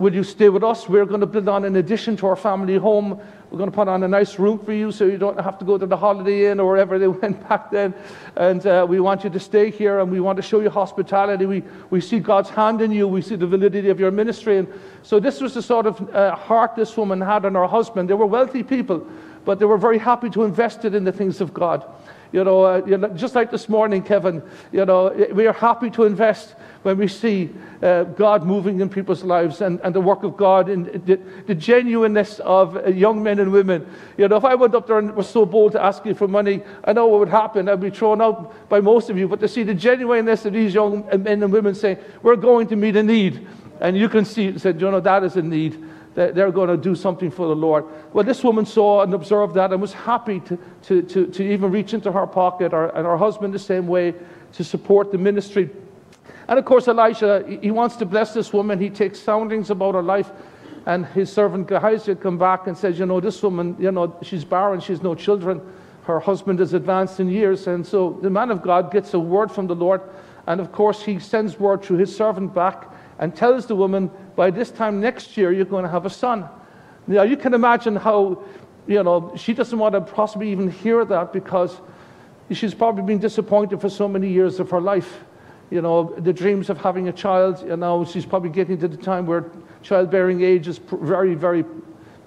will 0.00 0.14
you 0.14 0.24
stay 0.24 0.48
with 0.48 0.64
us? 0.64 0.88
We're 0.88 1.04
going 1.04 1.20
to 1.20 1.26
build 1.26 1.46
on 1.46 1.66
an 1.66 1.76
addition 1.76 2.16
to 2.16 2.26
our 2.26 2.34
family 2.34 2.76
home. 2.76 3.20
We're 3.50 3.58
going 3.58 3.70
to 3.70 3.74
put 3.74 3.86
on 3.86 4.02
a 4.02 4.08
nice 4.08 4.38
room 4.38 4.58
for 4.58 4.72
you 4.72 4.90
so 4.92 5.04
you 5.04 5.18
don't 5.18 5.38
have 5.38 5.58
to 5.58 5.64
go 5.66 5.76
to 5.76 5.86
the 5.86 5.96
Holiday 5.96 6.50
Inn 6.50 6.58
or 6.58 6.72
wherever 6.72 6.98
they 6.98 7.06
went 7.22 7.46
back 7.46 7.70
then. 7.70 7.92
And 8.34 8.66
uh, 8.66 8.86
we 8.88 8.98
want 8.98 9.24
you 9.24 9.30
to 9.30 9.38
stay 9.38 9.70
here 9.70 10.00
and 10.00 10.10
we 10.10 10.18
want 10.20 10.36
to 10.36 10.42
show 10.42 10.60
you 10.60 10.70
hospitality. 10.70 11.44
We, 11.44 11.62
we 11.90 12.00
see 12.00 12.18
God's 12.18 12.48
hand 12.48 12.80
in 12.80 12.92
you. 12.92 13.06
We 13.06 13.20
see 13.20 13.36
the 13.36 13.46
validity 13.46 13.90
of 13.90 14.00
your 14.00 14.10
ministry. 14.10 14.56
And 14.56 14.68
so 15.02 15.20
this 15.20 15.38
was 15.38 15.52
the 15.52 15.62
sort 15.62 15.84
of 15.84 16.14
uh, 16.14 16.34
heart 16.34 16.76
this 16.76 16.96
woman 16.96 17.20
had 17.20 17.44
on 17.44 17.54
her 17.54 17.66
husband. 17.66 18.08
They 18.08 18.14
were 18.14 18.24
wealthy 18.24 18.62
people, 18.62 19.06
but 19.44 19.58
they 19.58 19.66
were 19.66 19.78
very 19.78 19.98
happy 19.98 20.30
to 20.30 20.44
invest 20.44 20.86
it 20.86 20.94
in 20.94 21.04
the 21.04 21.12
things 21.12 21.42
of 21.42 21.52
God. 21.52 21.84
You 22.32 22.44
know, 22.44 22.64
uh, 22.64 22.82
you 22.86 22.96
know, 22.96 23.08
just 23.08 23.34
like 23.34 23.50
this 23.50 23.68
morning, 23.68 24.02
Kevin, 24.02 24.42
you 24.72 24.86
know, 24.86 25.10
we 25.32 25.46
are 25.46 25.52
happy 25.52 25.90
to 25.90 26.04
invest 26.04 26.54
when 26.82 26.96
we 26.96 27.08
see 27.08 27.50
uh, 27.82 28.04
God 28.04 28.44
moving 28.44 28.80
in 28.80 28.88
people's 28.88 29.22
lives 29.22 29.60
and, 29.60 29.80
and 29.80 29.94
the 29.94 30.00
work 30.00 30.22
of 30.22 30.36
God 30.36 30.68
and 30.68 30.86
the, 31.06 31.20
the 31.46 31.54
genuineness 31.54 32.40
of 32.40 32.76
uh, 32.76 32.88
young 32.88 33.22
men 33.22 33.38
and 33.38 33.52
women. 33.52 33.86
You 34.16 34.28
know, 34.28 34.36
if 34.36 34.44
I 34.44 34.54
went 34.54 34.74
up 34.74 34.86
there 34.86 34.98
and 34.98 35.14
was 35.14 35.28
so 35.28 35.44
bold 35.44 35.72
to 35.72 35.82
ask 35.82 36.04
you 36.06 36.14
for 36.14 36.26
money, 36.26 36.62
I 36.84 36.92
know 36.92 37.06
what 37.06 37.20
would 37.20 37.28
happen. 37.28 37.68
I'd 37.68 37.80
be 37.80 37.90
thrown 37.90 38.22
out 38.22 38.68
by 38.68 38.80
most 38.80 39.10
of 39.10 39.18
you. 39.18 39.28
But 39.28 39.40
to 39.40 39.48
see 39.48 39.62
the 39.62 39.74
genuineness 39.74 40.44
of 40.46 40.54
these 40.54 40.72
young 40.72 41.06
men 41.22 41.42
and 41.42 41.52
women 41.52 41.74
saying, 41.74 41.98
we're 42.22 42.36
going 42.36 42.66
to 42.68 42.76
meet 42.76 42.96
a 42.96 43.02
need. 43.02 43.46
And 43.80 43.96
you 43.96 44.08
can 44.08 44.24
see, 44.24 44.58
said, 44.58 44.80
you 44.80 44.90
know, 44.90 45.00
that 45.00 45.24
is 45.24 45.36
a 45.36 45.42
need 45.42 45.82
they're 46.14 46.50
going 46.50 46.68
to 46.68 46.76
do 46.76 46.94
something 46.94 47.30
for 47.30 47.46
the 47.46 47.54
Lord. 47.54 47.84
Well, 48.12 48.24
this 48.24 48.42
woman 48.42 48.66
saw 48.66 49.02
and 49.02 49.14
observed 49.14 49.54
that 49.54 49.72
and 49.72 49.80
was 49.80 49.92
happy 49.92 50.40
to, 50.40 50.58
to, 50.82 51.02
to, 51.02 51.26
to 51.28 51.42
even 51.42 51.70
reach 51.70 51.94
into 51.94 52.10
her 52.12 52.26
pocket, 52.26 52.74
or, 52.74 52.88
and 52.88 53.06
her 53.06 53.16
husband 53.16 53.54
the 53.54 53.58
same 53.58 53.86
way, 53.86 54.14
to 54.54 54.64
support 54.64 55.12
the 55.12 55.18
ministry. 55.18 55.70
And 56.50 56.58
of 56.58 56.64
course, 56.64 56.88
Elisha, 56.88 57.44
he 57.62 57.70
wants 57.70 57.94
to 57.96 58.04
bless 58.04 58.34
this 58.34 58.52
woman. 58.52 58.80
He 58.80 58.90
takes 58.90 59.20
soundings 59.20 59.70
about 59.70 59.94
her 59.94 60.02
life. 60.02 60.32
And 60.84 61.06
his 61.06 61.32
servant 61.32 61.68
Gehazi 61.68 62.16
come 62.16 62.38
back 62.38 62.66
and 62.66 62.76
says, 62.76 62.98
You 62.98 63.06
know, 63.06 63.20
this 63.20 63.40
woman, 63.40 63.76
you 63.78 63.92
know, 63.92 64.16
she's 64.22 64.44
barren, 64.44 64.80
she's 64.80 65.00
no 65.00 65.14
children. 65.14 65.62
Her 66.02 66.18
husband 66.18 66.60
is 66.60 66.74
advanced 66.74 67.20
in 67.20 67.28
years. 67.28 67.68
And 67.68 67.86
so 67.86 68.18
the 68.20 68.30
man 68.30 68.50
of 68.50 68.62
God 68.62 68.90
gets 68.90 69.14
a 69.14 69.18
word 69.20 69.52
from 69.52 69.68
the 69.68 69.76
Lord. 69.76 70.00
And 70.48 70.60
of 70.60 70.72
course, 70.72 71.04
he 71.04 71.20
sends 71.20 71.60
word 71.60 71.84
through 71.84 71.98
his 71.98 72.14
servant 72.14 72.52
back 72.52 72.92
and 73.20 73.36
tells 73.36 73.66
the 73.66 73.76
woman, 73.76 74.10
by 74.34 74.50
this 74.50 74.72
time 74.72 75.00
next 75.00 75.36
year, 75.36 75.52
you're 75.52 75.64
going 75.64 75.84
to 75.84 75.90
have 75.90 76.04
a 76.04 76.10
son. 76.10 76.48
Now, 77.06 77.22
you 77.22 77.36
can 77.36 77.54
imagine 77.54 77.94
how, 77.94 78.42
you 78.88 79.04
know, 79.04 79.32
she 79.36 79.54
doesn't 79.54 79.78
want 79.78 79.92
to 79.92 80.00
possibly 80.00 80.50
even 80.50 80.68
hear 80.68 81.04
that 81.04 81.32
because 81.32 81.80
she's 82.50 82.74
probably 82.74 83.04
been 83.04 83.20
disappointed 83.20 83.80
for 83.80 83.88
so 83.88 84.08
many 84.08 84.28
years 84.28 84.58
of 84.58 84.68
her 84.70 84.80
life. 84.80 85.20
You 85.70 85.82
know, 85.82 86.14
the 86.18 86.32
dreams 86.32 86.68
of 86.68 86.78
having 86.78 87.08
a 87.08 87.12
child, 87.12 87.64
you 87.66 87.76
know, 87.76 88.04
she's 88.04 88.26
probably 88.26 88.50
getting 88.50 88.78
to 88.78 88.88
the 88.88 88.96
time 88.96 89.26
where 89.26 89.50
childbearing 89.82 90.42
age 90.42 90.68
is 90.68 90.78
very, 90.78 91.34
very 91.34 91.64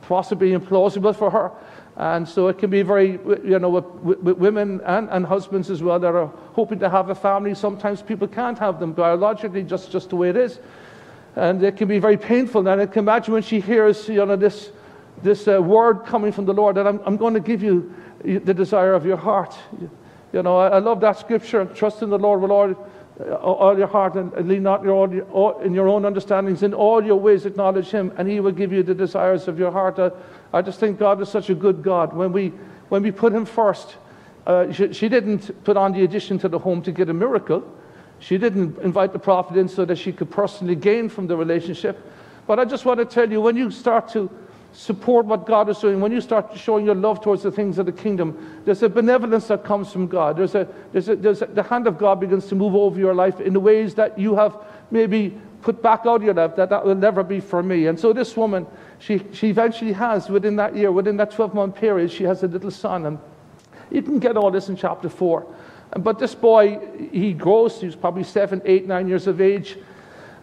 possibly 0.02 0.52
implausible 0.52 1.16
for 1.16 1.30
her. 1.30 1.52
And 1.96 2.28
so 2.28 2.48
it 2.48 2.58
can 2.58 2.70
be 2.70 2.82
very, 2.82 3.12
you 3.44 3.60
know, 3.60 3.70
with, 3.70 3.86
with, 4.22 4.38
women 4.38 4.82
and, 4.86 5.10
and 5.10 5.26
husbands 5.26 5.70
as 5.70 5.84
well 5.84 6.00
that 6.00 6.16
are 6.16 6.28
hoping 6.54 6.80
to 6.80 6.90
have 6.90 7.10
a 7.10 7.16
family. 7.16 7.54
Sometimes 7.54 8.02
people 8.02 8.28
can't 8.28 8.58
have 8.58 8.80
them 8.80 8.94
biologically, 8.94 9.64
just, 9.64 9.92
just 9.92 10.10
the 10.10 10.16
way 10.16 10.30
it 10.30 10.38
is 10.38 10.60
and 11.36 11.64
it 11.64 11.78
can 11.78 11.88
be 11.88 12.00
very 12.00 12.18
painful. 12.18 12.68
And 12.68 12.82
I 12.82 12.86
can 12.86 13.00
imagine 13.00 13.34
when 13.34 13.44
she 13.44 13.60
hears, 13.60 14.08
you 14.08 14.26
know, 14.26 14.36
this, 14.36 14.72
this 15.22 15.48
uh, 15.48 15.62
word 15.62 16.06
coming 16.06 16.32
from 16.32 16.46
the 16.46 16.54
Lord 16.54 16.76
that 16.76 16.88
I'm, 16.88 17.02
I'm 17.06 17.18
going 17.18 17.34
to 17.34 17.40
give 17.40 17.64
you 17.64 17.94
the 18.24 18.54
desire 18.54 18.94
of 18.94 19.06
your 19.06 19.18
heart. 19.18 19.58
You 20.32 20.44
know, 20.44 20.58
I, 20.58 20.70
I 20.70 20.80
love 20.80 21.02
that 21.02 21.20
scripture. 21.20 21.66
Trust 21.66 22.02
in 22.02 22.10
the 22.10 22.20
Lord 22.20 22.42
with 22.42 22.52
all, 22.52 22.90
all 23.20 23.78
your 23.78 23.88
heart 23.88 24.16
and 24.16 24.48
lean 24.48 24.64
not 24.64 24.84
your 24.84 24.96
own, 24.96 25.22
all, 25.32 25.60
in 25.60 25.74
your 25.74 25.88
own 25.88 26.04
understandings. 26.04 26.64
In 26.64 26.74
all 26.74 27.04
your 27.04 27.20
ways 27.20 27.46
acknowledge 27.46 27.90
Him, 27.90 28.12
and 28.18 28.28
He 28.28 28.40
will 28.40 28.52
give 28.52 28.72
you 28.74 28.82
the 28.82 28.96
desires 28.96 29.48
of 29.48 29.60
your 29.60 29.72
heart. 29.72 30.00
I, 30.00 30.12
I 30.52 30.62
just 30.62 30.80
think 30.80 30.98
God 30.98 31.22
is 31.22 31.30
such 31.30 31.50
a 31.50 31.56
good 31.56 31.84
God. 31.84 32.14
When 32.14 32.32
we, 32.32 32.50
when 32.90 33.04
we 33.04 33.12
put 33.12 33.32
Him 33.32 33.46
first, 33.46 33.98
uh, 34.48 34.72
she, 34.72 34.94
she 34.94 35.10
didn't 35.10 35.64
put 35.64 35.78
on 35.78 35.94
the 35.94 36.04
addition 36.04 36.40
to 36.40 36.50
the 36.50 36.60
home 36.60 36.82
to 36.82 36.92
get 36.92 37.10
a 37.10 37.14
miracle. 37.14 37.64
She 38.20 38.38
didn't 38.38 38.80
invite 38.80 39.14
the 39.14 39.20
prophet 39.20 39.58
in 39.58 39.68
so 39.68 39.86
that 39.86 39.98
she 39.98 40.12
could 40.12 40.32
personally 40.32 40.76
gain 40.76 41.10
from 41.10 41.28
the 41.28 41.38
relationship. 41.38 42.00
But 42.48 42.60
I 42.60 42.66
just 42.66 42.84
want 42.84 43.00
to 43.00 43.06
tell 43.06 43.32
you 43.32 43.42
when 43.42 43.56
you 43.56 43.70
start 43.70 44.10
to 44.10 44.30
support 44.74 45.26
what 45.28 45.46
God 45.46 45.70
is 45.70 45.78
doing, 45.78 46.02
when 46.02 46.12
you 46.12 46.20
start 46.20 46.58
showing 46.58 46.86
your 46.86 46.96
love 46.96 47.22
towards 47.22 47.44
the 47.44 47.52
things 47.52 47.78
of 47.78 47.86
the 47.86 47.92
kingdom, 47.92 48.62
there's 48.66 48.82
a 48.84 48.90
benevolence 48.90 49.48
that 49.48 49.64
comes 49.64 49.92
from 49.92 50.08
God. 50.08 50.36
There's 50.36 50.56
a, 50.56 50.68
there's 50.92 51.10
a, 51.10 51.16
there's 51.16 51.42
a, 51.44 51.46
the 51.46 51.64
hand 51.64 51.88
of 51.88 51.98
God 51.98 52.20
begins 52.20 52.48
to 52.48 52.56
move 52.56 52.76
over 52.76 53.00
your 53.00 53.14
life 53.14 53.40
in 53.40 53.54
the 53.54 53.60
ways 53.60 53.94
that 53.96 54.18
you 54.18 54.36
have 54.36 54.58
maybe 54.90 55.38
put 55.62 55.82
back 55.82 56.02
out 56.02 56.18
of 56.18 56.24
your 56.24 56.34
life, 56.34 56.56
that 56.56 56.70
that 56.70 56.84
will 56.86 56.96
never 56.96 57.24
be 57.24 57.40
for 57.40 57.64
me. 57.64 57.88
And 57.88 58.00
so 58.00 58.14
this 58.14 58.36
woman, 58.36 58.68
she, 59.00 59.22
she 59.32 59.50
eventually 59.50 59.94
has, 59.94 60.28
within 60.28 60.56
that 60.58 60.76
year, 60.76 60.92
within 60.92 61.18
that 61.18 61.32
12 61.32 61.54
month 61.54 61.76
period, 61.76 62.12
she 62.12 62.24
has 62.24 62.44
a 62.44 62.48
little 62.48 62.72
son. 62.72 63.06
And 63.06 63.20
you 63.92 64.02
can 64.02 64.20
get 64.20 64.36
all 64.36 64.52
this 64.52 64.70
in 64.70 64.76
chapter 64.76 65.08
4. 65.08 65.46
But 66.00 66.18
this 66.18 66.34
boy, 66.34 66.80
he 67.12 67.34
grows, 67.34 67.80
he's 67.80 67.96
probably 67.96 68.24
seven, 68.24 68.62
eight, 68.66 68.88
nine 68.88 69.08
years 69.08 69.28
of 69.28 69.40
age. 69.40 69.78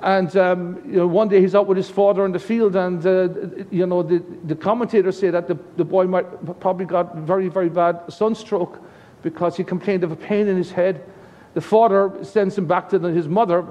And 0.02 0.34
um, 0.36 0.80
you 0.86 0.96
know, 0.96 1.06
one 1.06 1.28
day 1.28 1.40
he's 1.40 1.54
out 1.54 1.66
with 1.66 1.76
his 1.76 1.90
father 1.90 2.24
in 2.24 2.32
the 2.32 2.38
field, 2.38 2.74
and 2.74 3.04
uh, 3.04 3.28
you 3.70 3.86
know, 3.86 4.02
the, 4.02 4.24
the 4.44 4.56
commentators 4.56 5.18
say 5.18 5.28
that 5.30 5.46
the, 5.46 5.58
the 5.76 5.84
boy 5.84 6.06
might 6.06 6.24
probably 6.60 6.86
got 6.86 7.16
very, 7.16 7.48
very 7.48 7.68
bad 7.68 8.00
sunstroke 8.08 8.80
because 9.22 9.58
he 9.58 9.64
complained 9.64 10.02
of 10.02 10.10
a 10.10 10.16
pain 10.16 10.48
in 10.48 10.56
his 10.56 10.70
head. 10.70 11.04
The 11.52 11.60
father 11.60 12.12
sends 12.22 12.56
him 12.56 12.66
back 12.66 12.88
to 12.90 12.98
the, 12.98 13.08
his 13.08 13.28
mother. 13.28 13.66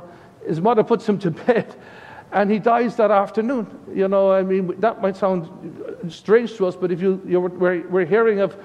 His 0.46 0.62
mother 0.62 0.84
puts 0.84 1.10
him 1.10 1.18
to 1.20 1.32
bed, 1.48 1.76
and 2.32 2.52
he 2.52 2.60
dies 2.60 2.96
that 2.98 3.10
afternoon. 3.10 3.68
You 3.92 4.08
know, 4.08 4.32
I 4.32 4.44
mean, 4.44 4.80
that 4.82 5.02
might 5.02 5.18
sound 5.18 5.50
strange 6.10 6.56
to 6.58 6.68
us, 6.68 6.76
but 6.76 6.92
if 6.92 7.02
you, 7.02 7.20
you 7.26 7.42
we're, 7.42 7.88
we're 7.88 8.06
hearing 8.06 8.40
of 8.40 8.56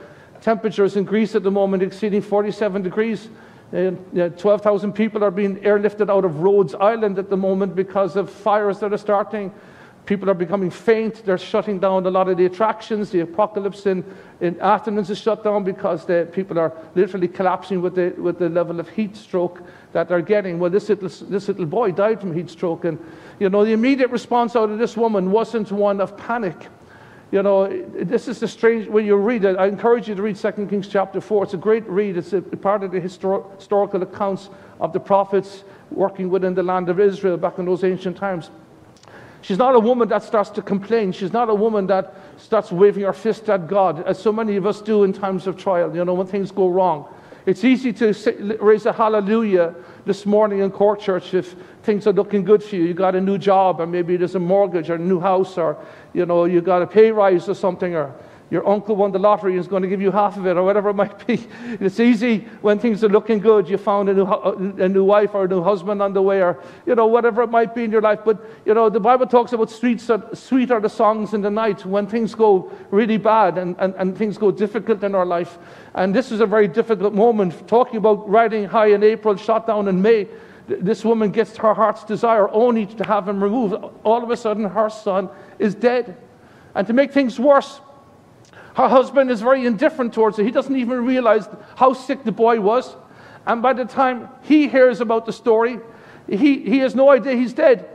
temperatures 0.42 0.97
in 0.97 1.04
Greece 1.04 1.35
at 1.35 1.42
the 1.42 1.50
moment 1.50 1.83
exceeding 1.83 2.21
47 2.21 2.83
degrees. 2.83 3.30
Uh, 3.74 4.28
12,000 4.28 4.92
people 4.92 5.24
are 5.24 5.32
being 5.32 5.56
airlifted 5.56 6.08
out 6.08 6.24
of 6.24 6.40
Rhodes 6.40 6.74
Island 6.76 7.18
at 7.18 7.28
the 7.28 7.36
moment 7.36 7.74
because 7.74 8.14
of 8.14 8.30
fires 8.30 8.78
that 8.78 8.92
are 8.92 8.98
starting. 8.98 9.52
People 10.06 10.30
are 10.30 10.34
becoming 10.34 10.70
faint. 10.70 11.24
They're 11.24 11.38
shutting 11.38 11.80
down 11.80 12.06
a 12.06 12.10
lot 12.10 12.28
of 12.28 12.36
the 12.36 12.44
attractions. 12.44 13.10
The 13.10 13.20
Acropolis 13.20 13.86
in, 13.86 14.04
in 14.40 14.60
Athens 14.60 15.10
is 15.10 15.18
shut 15.18 15.42
down 15.42 15.64
because 15.64 16.04
the 16.04 16.28
people 16.30 16.58
are 16.58 16.72
literally 16.94 17.26
collapsing 17.26 17.82
with 17.82 17.96
the, 17.96 18.10
with 18.18 18.38
the 18.38 18.48
level 18.48 18.78
of 18.78 18.88
heat 18.90 19.16
stroke 19.16 19.62
that 19.92 20.08
they're 20.08 20.22
getting. 20.22 20.60
Well, 20.60 20.70
this 20.70 20.88
little, 20.90 21.08
this 21.08 21.48
little 21.48 21.66
boy 21.66 21.90
died 21.90 22.20
from 22.20 22.32
heat 22.32 22.50
stroke. 22.50 22.84
And, 22.84 22.98
you 23.40 23.48
know, 23.48 23.64
the 23.64 23.72
immediate 23.72 24.10
response 24.10 24.54
out 24.54 24.70
of 24.70 24.78
this 24.78 24.96
woman 24.96 25.32
wasn't 25.32 25.72
one 25.72 26.00
of 26.00 26.16
panic 26.16 26.68
you 27.34 27.42
know, 27.42 27.66
this 27.66 28.28
is 28.28 28.38
the 28.38 28.46
strange, 28.46 28.86
when 28.86 29.04
you 29.04 29.16
read 29.16 29.44
it, 29.44 29.56
I 29.56 29.66
encourage 29.66 30.08
you 30.08 30.14
to 30.14 30.22
read 30.22 30.36
2 30.36 30.52
Kings 30.70 30.86
chapter 30.86 31.20
4. 31.20 31.42
It's 31.42 31.54
a 31.54 31.56
great 31.56 31.84
read. 31.88 32.16
It's 32.16 32.32
a 32.32 32.40
part 32.40 32.84
of 32.84 32.92
the 32.92 33.00
histor- 33.00 33.52
historical 33.56 34.00
accounts 34.04 34.50
of 34.78 34.92
the 34.92 35.00
prophets 35.00 35.64
working 35.90 36.30
within 36.30 36.54
the 36.54 36.62
land 36.62 36.88
of 36.88 37.00
Israel 37.00 37.36
back 37.36 37.58
in 37.58 37.64
those 37.64 37.82
ancient 37.82 38.16
times. 38.16 38.50
She's 39.42 39.58
not 39.58 39.74
a 39.74 39.80
woman 39.80 40.08
that 40.10 40.22
starts 40.22 40.48
to 40.50 40.62
complain. 40.62 41.10
She's 41.10 41.32
not 41.32 41.50
a 41.50 41.54
woman 41.56 41.88
that 41.88 42.14
starts 42.36 42.70
waving 42.70 43.02
her 43.02 43.12
fist 43.12 43.50
at 43.50 43.66
God, 43.66 44.06
as 44.06 44.16
so 44.16 44.32
many 44.32 44.54
of 44.54 44.64
us 44.64 44.80
do 44.80 45.02
in 45.02 45.12
times 45.12 45.48
of 45.48 45.56
trial, 45.56 45.92
you 45.92 46.04
know, 46.04 46.14
when 46.14 46.28
things 46.28 46.52
go 46.52 46.68
wrong. 46.68 47.12
It's 47.46 47.62
easy 47.62 47.92
to 47.94 48.14
say, 48.14 48.32
raise 48.36 48.86
a 48.86 48.92
hallelujah 48.92 49.74
this 50.06 50.24
morning 50.24 50.60
in 50.60 50.70
Cork 50.70 51.00
Church 51.00 51.34
if 51.34 51.54
things 51.82 52.06
are 52.06 52.12
looking 52.12 52.42
good 52.42 52.62
for 52.62 52.76
you. 52.76 52.84
You 52.84 52.94
got 52.94 53.14
a 53.14 53.20
new 53.20 53.36
job, 53.36 53.80
or 53.80 53.86
maybe 53.86 54.16
there's 54.16 54.34
a 54.34 54.40
mortgage 54.40 54.88
or 54.88 54.94
a 54.94 54.98
new 54.98 55.20
house, 55.20 55.58
or 55.58 55.76
you 56.14 56.24
know, 56.24 56.46
you 56.46 56.62
got 56.62 56.80
a 56.80 56.86
pay 56.86 57.12
rise 57.12 57.46
or 57.48 57.54
something, 57.54 57.94
or 57.94 58.14
your 58.50 58.66
uncle 58.68 58.94
won 58.94 59.10
the 59.10 59.18
lottery 59.18 59.52
and 59.52 59.60
is 59.60 59.66
going 59.66 59.82
to 59.82 59.88
give 59.88 60.00
you 60.00 60.10
half 60.10 60.36
of 60.36 60.46
it, 60.46 60.56
or 60.56 60.62
whatever 60.62 60.90
it 60.90 60.94
might 61.04 61.26
be. 61.26 61.46
It's 61.80 61.98
easy 61.98 62.46
when 62.60 62.78
things 62.78 63.02
are 63.02 63.08
looking 63.08 63.38
good. 63.38 63.68
You 63.68 63.78
found 63.78 64.08
a 64.08 64.14
new, 64.14 64.24
a 64.24 64.88
new 64.88 65.04
wife 65.04 65.34
or 65.34 65.44
a 65.44 65.48
new 65.48 65.62
husband 65.62 66.02
on 66.02 66.12
the 66.12 66.22
way, 66.22 66.42
or 66.42 66.62
you 66.86 66.94
know, 66.94 67.06
whatever 67.06 67.42
it 67.42 67.50
might 67.50 67.74
be 67.74 67.84
in 67.84 67.90
your 67.90 68.02
life. 68.02 68.20
But 68.24 68.44
you 68.64 68.74
know, 68.74 68.88
the 68.88 69.00
Bible 69.00 69.26
talks 69.26 69.52
about 69.52 69.70
sweet, 69.70 70.02
sweet 70.34 70.70
are 70.70 70.80
the 70.80 70.88
songs 70.88 71.34
in 71.34 71.40
the 71.40 71.50
night 71.50 71.84
when 71.84 72.06
things 72.06 72.34
go 72.34 72.70
really 72.90 73.16
bad 73.16 73.58
and, 73.58 73.76
and, 73.78 73.94
and 73.94 74.16
things 74.16 74.38
go 74.38 74.50
difficult 74.50 75.02
in 75.02 75.14
our 75.14 75.26
life. 75.26 75.58
And 75.94 76.14
this 76.14 76.30
is 76.30 76.40
a 76.40 76.46
very 76.46 76.68
difficult 76.68 77.14
moment. 77.14 77.66
Talking 77.66 77.96
about 77.96 78.28
riding 78.28 78.64
high 78.64 78.88
in 78.88 79.02
April, 79.02 79.36
shot 79.36 79.66
down 79.66 79.88
in 79.88 80.00
May 80.02 80.28
this 80.66 81.04
woman 81.04 81.30
gets 81.30 81.56
her 81.58 81.74
heart's 81.74 82.04
desire 82.04 82.48
only 82.48 82.86
to 82.86 83.04
have 83.04 83.28
him 83.28 83.42
removed. 83.42 83.74
All 84.02 84.22
of 84.22 84.30
a 84.30 84.36
sudden, 84.36 84.64
her 84.64 84.88
son 84.88 85.28
is 85.58 85.74
dead. 85.74 86.16
And 86.74 86.86
to 86.86 86.92
make 86.92 87.12
things 87.12 87.38
worse, 87.38 87.80
her 88.74 88.88
husband 88.88 89.30
is 89.30 89.40
very 89.40 89.66
indifferent 89.66 90.12
towards 90.12 90.36
her. 90.36 90.42
He 90.42 90.50
doesn't 90.50 90.76
even 90.76 91.04
realize 91.04 91.48
how 91.76 91.92
sick 91.92 92.24
the 92.24 92.32
boy 92.32 92.60
was. 92.60 92.96
And 93.46 93.62
by 93.62 93.72
the 93.72 93.84
time 93.84 94.28
he 94.42 94.68
hears 94.68 95.00
about 95.00 95.26
the 95.26 95.32
story, 95.32 95.78
he, 96.28 96.58
he 96.60 96.78
has 96.78 96.94
no 96.94 97.10
idea 97.10 97.34
he's 97.34 97.52
dead. 97.52 97.88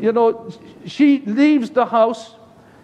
You 0.00 0.12
know, 0.12 0.50
she 0.86 1.20
leaves 1.20 1.70
the 1.70 1.86
house. 1.86 2.34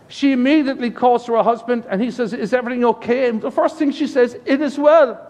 She 0.08 0.32
immediately 0.32 0.90
calls 0.90 1.26
for 1.26 1.36
her 1.36 1.42
husband 1.42 1.86
and 1.88 2.00
he 2.00 2.10
says, 2.10 2.32
Is 2.32 2.52
everything 2.52 2.84
okay? 2.84 3.28
And 3.28 3.40
the 3.40 3.50
first 3.50 3.76
thing 3.76 3.90
she 3.90 4.06
says, 4.06 4.38
It 4.44 4.60
is 4.60 4.78
well. 4.78 5.26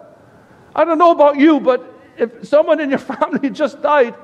I 0.74 0.84
don't 0.84 0.98
know 0.98 1.12
about 1.12 1.36
you, 1.38 1.58
but 1.58 1.94
if 2.18 2.46
someone 2.46 2.80
in 2.80 2.90
your 2.90 2.98
family 3.16 3.48
just 3.48 3.80
died 3.80 4.14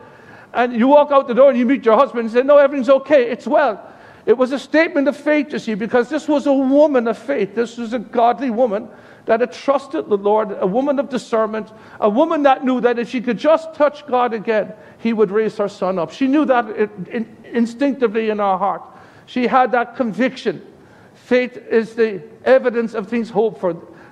and 0.52 0.74
you 0.74 0.88
walk 0.88 1.12
out 1.12 1.28
the 1.28 1.34
door 1.34 1.48
and 1.48 1.58
you 1.58 1.64
meet 1.64 1.84
your 1.84 1.96
husband 1.96 2.24
and 2.24 2.30
say, 2.30 2.42
No, 2.42 2.58
everything's 2.58 2.90
okay, 2.90 3.30
it's 3.30 3.46
well. 3.46 3.92
It 4.26 4.37
was 4.37 4.50
a 4.50 4.59
statement 4.59 5.06
of 5.06 5.16
faith, 5.16 5.52
you 5.52 5.61
see, 5.61 5.75
because 5.75 6.09
this 6.09 6.26
was 6.26 6.47
a 6.47 6.52
woman 6.52 7.06
of 7.06 7.16
faith. 7.16 7.54
This 7.54 7.78
was 7.78 7.92
a 7.92 8.00
godly 8.00 8.50
woman 8.50 8.88
that 9.26 9.40
had 9.40 9.52
trusted 9.52 10.09
the 10.09 10.16
Lord, 10.16 10.56
a 10.61 10.66
woman 10.66 10.99
of 10.99 11.09
discernment, 11.09 11.73
a 12.00 12.11
woman 12.11 12.42
that 12.42 12.64
knew 12.64 12.80
that 12.80 12.99
if 12.99 13.09
she 13.09 13.21
could 13.21 13.38
just 13.38 13.73
touch 13.75 14.04
God 14.06 14.35
again, 14.35 14.73
He 14.99 15.12
would 15.12 15.30
raise 15.30 15.56
her 15.59 15.68
son 15.68 15.99
up. 15.99 16.11
She 16.11 16.26
knew 16.26 16.45
that 16.45 16.66
instinctively 17.45 18.30
in 18.30 18.38
her 18.38 18.56
heart. 18.56 18.83
She 19.26 19.47
had 19.47 19.71
that 19.73 19.95
conviction. 19.95 20.64
Faith 21.14 21.56
is 21.56 21.95
the 21.95 22.21
evidence 22.45 22.95
of 22.95 23.09
things 23.09 23.30
hoped 23.30 23.61
for. 23.61 23.71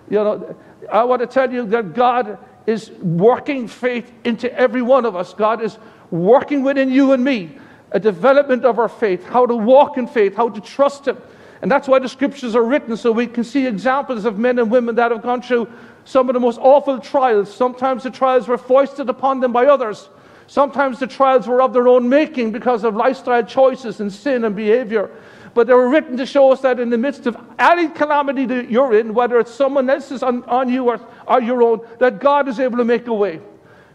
You 0.09 0.18
know, 0.18 0.56
I 0.92 1.02
want 1.04 1.23
to 1.23 1.26
tell 1.26 1.52
you 1.52 1.66
that 1.66 1.92
God 1.92 2.38
is 2.66 2.90
working 3.02 3.66
faith 3.66 4.12
into 4.25 4.52
every 4.56 4.83
one 4.83 5.04
of 5.04 5.16
us. 5.16 5.35
God 5.35 5.61
is 5.61 5.76
working 6.11 6.62
within 6.62 6.90
you 6.90 7.12
and 7.12 7.25
me 7.25 7.59
a 7.94 8.00
development 8.00 8.64
of 8.64 8.78
our 8.78 8.88
faith, 8.88 9.24
how 9.24 9.46
to 9.46 9.54
walk 9.54 9.96
in 9.96 10.06
faith, 10.06 10.34
how 10.34 10.48
to 10.50 10.60
trust 10.60 11.06
Him. 11.06 11.16
And 11.62 11.70
that's 11.70 11.88
why 11.88 12.00
the 12.00 12.08
scriptures 12.08 12.54
are 12.54 12.64
written, 12.64 12.96
so 12.96 13.10
we 13.12 13.26
can 13.26 13.44
see 13.44 13.66
examples 13.66 14.26
of 14.26 14.36
men 14.36 14.58
and 14.58 14.70
women 14.70 14.96
that 14.96 15.12
have 15.12 15.22
gone 15.22 15.40
through 15.40 15.68
some 16.04 16.28
of 16.28 16.34
the 16.34 16.40
most 16.40 16.58
awful 16.60 16.98
trials. 16.98 17.54
Sometimes 17.54 18.02
the 18.02 18.10
trials 18.10 18.48
were 18.48 18.58
foisted 18.58 19.08
upon 19.08 19.40
them 19.40 19.52
by 19.52 19.66
others. 19.66 20.08
Sometimes 20.48 20.98
the 20.98 21.06
trials 21.06 21.46
were 21.46 21.62
of 21.62 21.72
their 21.72 21.88
own 21.88 22.08
making 22.08 22.52
because 22.52 22.84
of 22.84 22.96
lifestyle 22.96 23.44
choices 23.44 24.00
and 24.00 24.12
sin 24.12 24.44
and 24.44 24.54
behavior. 24.54 25.10
But 25.54 25.68
they 25.68 25.72
were 25.72 25.88
written 25.88 26.16
to 26.16 26.26
show 26.26 26.52
us 26.52 26.60
that 26.62 26.80
in 26.80 26.90
the 26.90 26.98
midst 26.98 27.26
of 27.26 27.36
any 27.58 27.88
calamity 27.88 28.44
that 28.46 28.70
you're 28.70 28.98
in, 28.98 29.14
whether 29.14 29.38
it's 29.38 29.54
someone 29.54 29.88
else's 29.88 30.22
on, 30.22 30.42
on 30.44 30.68
you 30.68 30.88
or, 30.88 31.00
or 31.28 31.40
your 31.40 31.62
own, 31.62 31.80
that 32.00 32.18
God 32.18 32.48
is 32.48 32.58
able 32.58 32.76
to 32.78 32.84
make 32.84 33.06
a 33.06 33.14
way. 33.14 33.40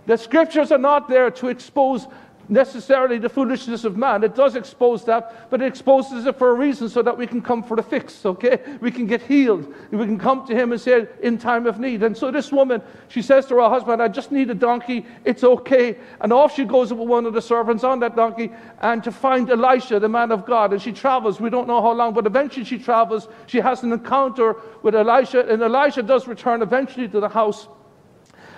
The 0.05 0.17
scriptures 0.17 0.71
are 0.71 0.79
not 0.79 1.09
there 1.09 1.29
to 1.29 1.49
expose 1.49 2.07
necessarily 2.49 3.19
the 3.19 3.29
foolishness 3.29 3.83
of 3.83 3.95
man. 3.95 4.23
It 4.23 4.35
does 4.35 4.55
expose 4.55 5.05
that, 5.05 5.49
but 5.49 5.61
it 5.61 5.67
exposes 5.67 6.25
it 6.25 6.37
for 6.37 6.49
a 6.49 6.53
reason 6.53 6.89
so 6.89 7.01
that 7.03 7.15
we 7.15 7.27
can 7.27 7.41
come 7.41 7.61
for 7.61 7.77
the 7.77 7.83
fix, 7.83 8.25
okay? 8.25 8.59
We 8.81 8.91
can 8.91 9.05
get 9.05 9.21
healed. 9.21 9.73
We 9.91 10.05
can 10.05 10.17
come 10.17 10.45
to 10.47 10.55
him 10.55 10.71
and 10.71 10.81
say 10.81 11.07
in 11.21 11.37
time 11.37 11.67
of 11.67 11.79
need. 11.79 12.01
And 12.03 12.17
so 12.17 12.31
this 12.31 12.51
woman, 12.51 12.81
she 13.07 13.21
says 13.21 13.45
to 13.47 13.55
her 13.55 13.69
husband, 13.69 14.01
I 14.01 14.07
just 14.07 14.31
need 14.31 14.49
a 14.49 14.55
donkey. 14.55 15.05
It's 15.25 15.43
okay. 15.43 15.97
And 16.21 16.33
off 16.33 16.55
she 16.55 16.65
goes 16.65 16.91
with 16.91 17.07
one 17.07 17.25
of 17.25 17.33
the 17.33 17.41
servants 17.41 17.83
on 17.83 17.99
that 17.99 18.15
donkey 18.15 18.51
and 18.81 19.03
to 19.03 19.11
find 19.11 19.49
Elisha, 19.49 19.99
the 19.99 20.09
man 20.09 20.31
of 20.31 20.45
God. 20.45 20.73
And 20.73 20.81
she 20.81 20.91
travels. 20.91 21.39
We 21.39 21.51
don't 21.51 21.67
know 21.67 21.81
how 21.81 21.91
long, 21.91 22.13
but 22.13 22.25
eventually 22.25 22.65
she 22.65 22.79
travels. 22.79 23.27
She 23.45 23.59
has 23.59 23.83
an 23.83 23.93
encounter 23.93 24.55
with 24.81 24.95
Elisha, 24.95 25.47
and 25.47 25.61
Elisha 25.61 26.01
does 26.03 26.27
return 26.27 26.61
eventually 26.61 27.07
to 27.09 27.19
the 27.19 27.29
house. 27.29 27.67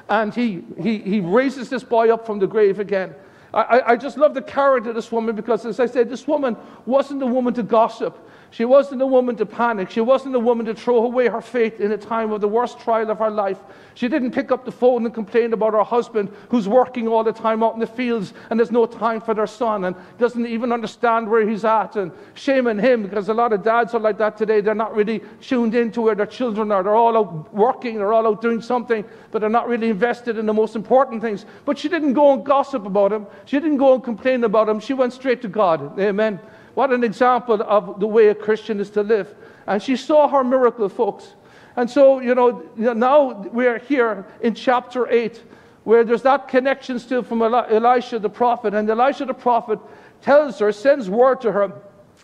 And 0.10 0.34
he, 0.34 0.64
he, 0.82 1.00
he 1.00 1.20
raises 1.20 1.70
this 1.70 1.84
boy 1.84 2.14
up 2.14 2.26
from 2.26 2.40
the 2.40 2.48
grave 2.48 2.80
again. 2.80 3.16
I, 3.54 3.82
I 3.86 3.96
just 3.98 4.18
love 4.18 4.34
the 4.34 4.42
character 4.42 4.90
of 4.90 4.96
this 4.96 5.12
woman 5.12 5.36
because, 5.36 5.66
as 5.66 5.80
I 5.80 5.86
said, 5.86 6.10
this 6.10 6.28
woman 6.28 6.56
wasn't 6.86 7.22
a 7.22 7.26
woman 7.26 7.54
to 7.56 7.64
gossip. 7.64 8.18
She 8.52 8.66
wasn't 8.66 9.02
a 9.02 9.06
woman 9.08 9.38
to 9.38 9.46
panic. 9.46 9.90
She 9.90 10.02
wasn't 10.02 10.36
a 10.36 10.40
woman 10.40 10.66
to 10.66 10.76
throw 10.76 11.06
away 11.06 11.30
her 11.30 11.40
faith 11.40 11.80
in 11.80 11.94
a 11.94 11.98
time 11.98 12.34
of 12.34 12.42
the 12.42 12.50
worst 12.50 12.82
trial 12.82 13.10
of 13.10 13.20
her 13.20 13.30
life. 13.30 13.58
She 13.94 14.10
didn't 14.10 14.32
pick 14.32 14.52
up 14.52 14.66
the 14.66 14.74
phone 14.74 15.06
and 15.06 15.14
complain 15.14 15.54
about 15.54 15.72
her 15.72 15.84
husband 15.86 16.30
who's 16.50 16.68
working 16.68 17.08
all 17.08 17.24
the 17.24 17.32
time 17.32 17.64
out 17.64 17.76
in 17.76 17.80
the 17.80 17.88
fields 17.88 18.34
and 18.50 18.60
there's 18.60 18.70
no 18.70 18.86
time 18.86 19.22
for 19.22 19.34
their 19.34 19.48
son 19.48 19.86
and 19.86 19.96
doesn't 20.18 20.46
even 20.46 20.74
understand 20.74 21.30
where 21.30 21.48
he's 21.48 21.64
at. 21.64 21.96
And 21.96 22.12
shame 22.34 22.68
on 22.68 22.78
him 22.78 23.04
because 23.04 23.30
a 23.30 23.34
lot 23.34 23.54
of 23.54 23.64
dads 23.64 23.94
are 23.94 24.02
like 24.02 24.18
that 24.18 24.38
today. 24.38 24.60
They're 24.60 24.76
not 24.76 24.94
really 24.94 25.22
tuned 25.40 25.74
into 25.74 26.02
where 26.02 26.16
their 26.16 26.26
children 26.26 26.74
are. 26.74 26.84
They're 26.84 26.94
all 26.94 27.16
out 27.16 27.54
working, 27.54 27.96
they're 27.96 28.12
all 28.12 28.28
out 28.28 28.42
doing 28.42 28.62
something, 28.62 29.06
but 29.32 29.40
they're 29.40 29.50
not 29.50 29.70
really 29.70 29.90
invested 29.90 30.38
in 30.38 30.46
the 30.46 30.54
most 30.54 30.76
important 30.76 31.22
things. 31.22 31.46
But 31.64 31.78
she 31.78 31.88
didn't 31.88 32.14
go 32.14 32.34
and 32.34 32.46
gossip 32.46 32.86
about 32.86 33.14
him. 33.14 33.28
She 33.46 33.62
didn't 33.62 33.78
go 33.78 33.94
and 33.94 34.04
complain 34.04 34.44
about 34.44 34.68
him. 34.68 34.82
She 34.82 34.94
went 34.94 35.14
straight 35.14 35.42
to 35.44 35.48
God. 35.48 35.98
Amen. 35.98 36.42
What 36.74 36.92
an 36.92 37.04
example 37.04 37.62
of 37.62 38.00
the 38.00 38.08
way 38.08 38.28
a 38.28 38.36
Christian 38.36 38.80
is 38.80 38.90
to 38.92 39.04
live. 39.04 39.34
And 39.68 39.82
she 39.82 39.96
saw 39.96 40.28
her 40.28 40.44
miracle, 40.44 40.90
folks. 40.90 41.34
And 41.76 41.90
so, 41.90 42.20
you 42.20 42.36
know, 42.36 42.70
now 42.76 43.42
we're 43.52 43.80
here 43.80 44.26
in 44.42 44.56
chapter 44.56 45.10
8, 45.10 45.42
where 45.84 46.04
there's 46.04 46.22
that 46.24 46.48
connection 46.48 47.00
still 47.00 47.24
from 47.24 47.42
Elisha 47.42 48.20
the 48.20 48.30
prophet. 48.30 48.74
And 48.74 48.90
Elisha 48.90 49.26
the 49.26 49.34
prophet 49.34 49.80
tells 50.22 50.60
her, 50.60 50.72
sends 50.72 51.10
word 51.10 51.42
to 51.42 51.52
her 51.52 51.74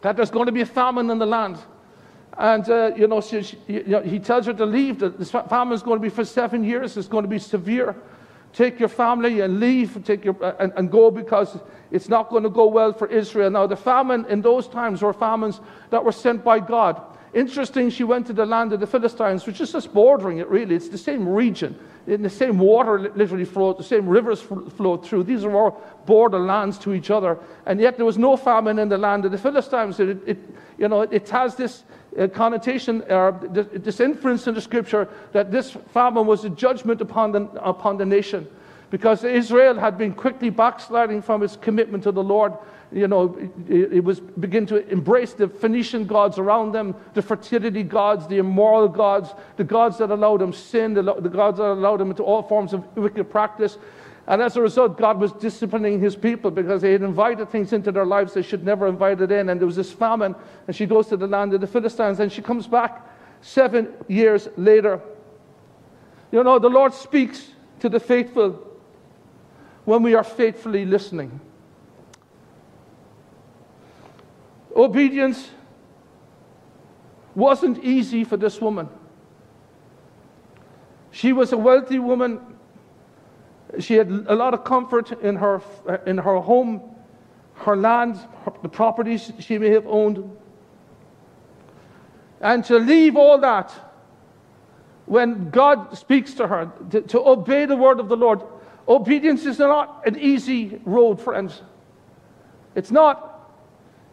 that 0.02 0.16
there's 0.16 0.32
going 0.32 0.46
to 0.46 0.52
be 0.52 0.62
a 0.62 0.66
famine 0.66 1.10
in 1.10 1.18
the 1.18 1.26
land. 1.26 1.58
And, 2.38 2.70
uh, 2.70 2.92
you, 2.96 3.08
know, 3.08 3.20
she, 3.20 3.42
she, 3.42 3.58
you 3.68 3.84
know, 3.88 4.02
he 4.02 4.20
tells 4.20 4.46
her 4.46 4.54
to 4.54 4.66
leave. 4.66 5.00
The, 5.00 5.10
famine 5.50 5.74
is 5.74 5.82
going 5.82 5.98
to 5.98 6.02
be 6.02 6.10
for 6.10 6.24
seven 6.24 6.64
years. 6.64 6.96
It's 6.96 7.08
going 7.08 7.24
to 7.24 7.30
be 7.30 7.40
severe. 7.40 7.96
Take 8.54 8.80
your 8.80 8.90
family 8.90 9.42
and 9.42 9.60
leave, 9.60 10.04
take 10.04 10.26
your, 10.26 10.36
uh, 10.44 10.56
and, 10.60 10.74
and 10.76 10.92
go 10.92 11.12
because 11.12 11.58
it's 11.92 12.10
not 12.10 12.30
going 12.30 12.44
to 12.44 12.50
go 12.50 12.68
well 12.68 12.94
for 12.94 13.08
Israel. 13.08 13.50
Now, 13.50 13.68
the 13.68 13.76
famine 13.76 14.26
in 14.26 14.42
those 14.42 14.68
times 14.68 15.02
were 15.02 15.14
famines 15.14 15.62
that 15.90 16.04
were 16.04 16.12
sent 16.12 16.44
by 16.44 16.60
God. 16.60 17.02
Interesting, 17.34 17.90
she 17.90 18.04
went 18.04 18.26
to 18.28 18.34
the 18.34 18.46
land 18.46 18.74
of 18.74 18.80
the 18.80 18.88
Philistines, 18.88 19.46
which 19.46 19.62
is 19.62 19.72
just 19.72 19.94
bordering 19.94 20.40
it, 20.40 20.48
really. 20.48 20.76
It's 20.76 20.90
the 20.90 20.98
same 20.98 21.28
region. 21.28 21.78
In 22.08 22.22
the 22.24 22.30
same 22.30 22.58
water 22.58 23.12
literally 23.16 23.44
flowed, 23.44 23.78
the 23.78 23.84
same 23.84 24.08
rivers 24.08 24.42
flowed 24.42 25.06
through. 25.06 25.24
These 25.24 25.44
are 25.44 25.54
all 25.54 25.72
border 26.06 26.40
lands 26.40 26.78
to 26.80 26.94
each 26.94 27.12
other. 27.12 27.38
And 27.66 27.82
yet 27.82 27.98
there 27.98 28.06
was 28.06 28.18
no 28.18 28.38
famine 28.38 28.80
in 28.80 28.88
the 28.88 28.98
land 28.98 29.26
of 29.26 29.32
the 29.32 29.38
Philistines. 29.38 30.00
It, 30.00 30.18
it 30.26 30.38
you 30.78 30.88
know, 30.88 31.02
it 31.02 31.28
has 31.30 31.56
this 31.56 31.84
uh, 32.18 32.28
connotation, 32.28 33.04
or 33.10 33.32
this 33.52 34.00
inference 34.00 34.48
in 34.48 34.56
the 34.56 34.62
scripture 34.62 35.08
that 35.34 35.52
this 35.52 35.72
famine 35.94 36.26
was 36.26 36.46
a 36.46 36.50
judgment 36.50 37.02
upon 37.02 37.32
the, 37.32 37.42
upon 37.64 37.98
the 37.98 38.06
nation 38.06 38.48
because 38.90 39.24
Israel 39.24 39.78
had 39.78 39.98
been 39.98 40.14
quickly 40.14 40.50
backsliding 40.50 41.22
from 41.22 41.44
its 41.44 41.56
commitment 41.56 42.04
to 42.04 42.12
the 42.12 42.24
Lord. 42.24 42.54
You 42.92 43.08
know, 43.08 43.38
it, 43.68 43.94
it 43.94 44.04
was 44.04 44.22
begin 44.22 44.66
to 44.68 44.88
embrace 44.90 45.34
the 45.34 45.50
Phoenician 45.50 46.06
gods 46.06 46.38
around 46.38 46.72
them, 46.72 46.96
the 47.14 47.22
fertility 47.22 47.84
gods, 47.84 48.28
the 48.28 48.38
immoral 48.38 48.88
gods, 48.88 49.32
the 49.58 49.66
gods 49.66 49.98
that 49.98 50.10
allowed 50.10 50.40
them 50.40 50.54
sin, 50.54 50.94
the, 50.94 51.02
the 51.02 51.30
gods 51.30 51.58
that 51.58 51.66
allowed 51.66 51.98
them 51.98 52.12
into 52.12 52.24
all 52.24 52.44
forms 52.44 52.72
of 52.72 52.96
wicked 52.96 53.30
practice. 53.30 53.78
And 54.28 54.42
as 54.42 54.58
a 54.58 54.62
result, 54.62 54.98
God 54.98 55.20
was 55.20 55.32
disciplining 55.32 56.02
his 56.02 56.16
people 56.16 56.52
because 56.52 56.82
they 56.82 56.92
had 56.92 57.02
invited 57.02 57.50
things 57.50 57.72
into 57.72 57.94
their 57.94 58.06
lives 58.06 58.34
they 58.34 58.42
should 58.42 58.66
never 58.66 58.88
invite 58.88 59.22
it 59.22 59.32
in. 59.32 59.48
And 59.48 59.60
there 59.60 59.66
was 59.66 59.78
this 59.78 59.92
famine, 59.92 60.36
and 60.68 60.76
she 60.76 60.86
goes 60.86 61.08
to 61.08 61.18
the 61.18 61.28
land 61.28 61.54
of 61.54 61.62
the 61.62 61.68
Philistines, 61.68 62.20
and 62.20 62.32
she 62.32 62.42
comes 62.42 62.68
back 62.68 63.08
seven 63.42 63.94
years 64.10 64.50
later. 64.58 65.00
You 66.32 66.44
know, 66.44 66.60
the 66.60 66.70
Lord 66.70 66.94
speaks 66.94 67.52
to 67.80 67.88
the 67.88 68.02
faithful 68.02 68.64
when 69.86 70.04
we 70.04 70.14
are 70.14 70.24
faithfully 70.26 70.86
listening. 70.86 71.40
Obedience 74.76 75.50
wasn't 77.34 77.82
easy 77.82 78.26
for 78.26 78.36
this 78.36 78.60
woman. 78.60 78.90
She 81.12 81.32
was 81.32 81.54
a 81.54 81.58
wealthy 81.58 82.00
woman. 82.00 82.57
She 83.80 83.96
had 83.96 84.10
a 84.28 84.36
lot 84.36 84.54
of 84.54 84.64
comfort 84.64 85.12
in 85.22 85.36
her, 85.36 85.62
in 86.06 86.18
her 86.18 86.40
home, 86.40 86.82
her 87.56 87.76
land, 87.76 88.18
her, 88.44 88.54
the 88.62 88.70
properties 88.70 89.32
she 89.40 89.58
may 89.58 89.70
have 89.70 89.86
owned. 89.88 90.30
And 92.42 92.64
to 92.66 92.78
leave 92.78 93.16
all 93.16 93.40
that 93.40 93.74
when 95.06 95.50
God 95.50 95.98
speaks 95.98 96.34
to 96.36 96.48
her, 96.48 96.72
to, 96.92 97.02
to 97.02 97.28
obey 97.28 97.66
the 97.66 97.76
word 97.76 98.00
of 98.00 98.10
the 98.10 98.18
Lord, 98.18 98.42
Obedience 98.88 99.46
is 99.46 99.60
not 99.60 100.08
an 100.08 100.18
easy 100.18 100.80
road, 100.86 101.20
friends. 101.20 101.62
It's 102.74 102.92
not. 102.92 103.34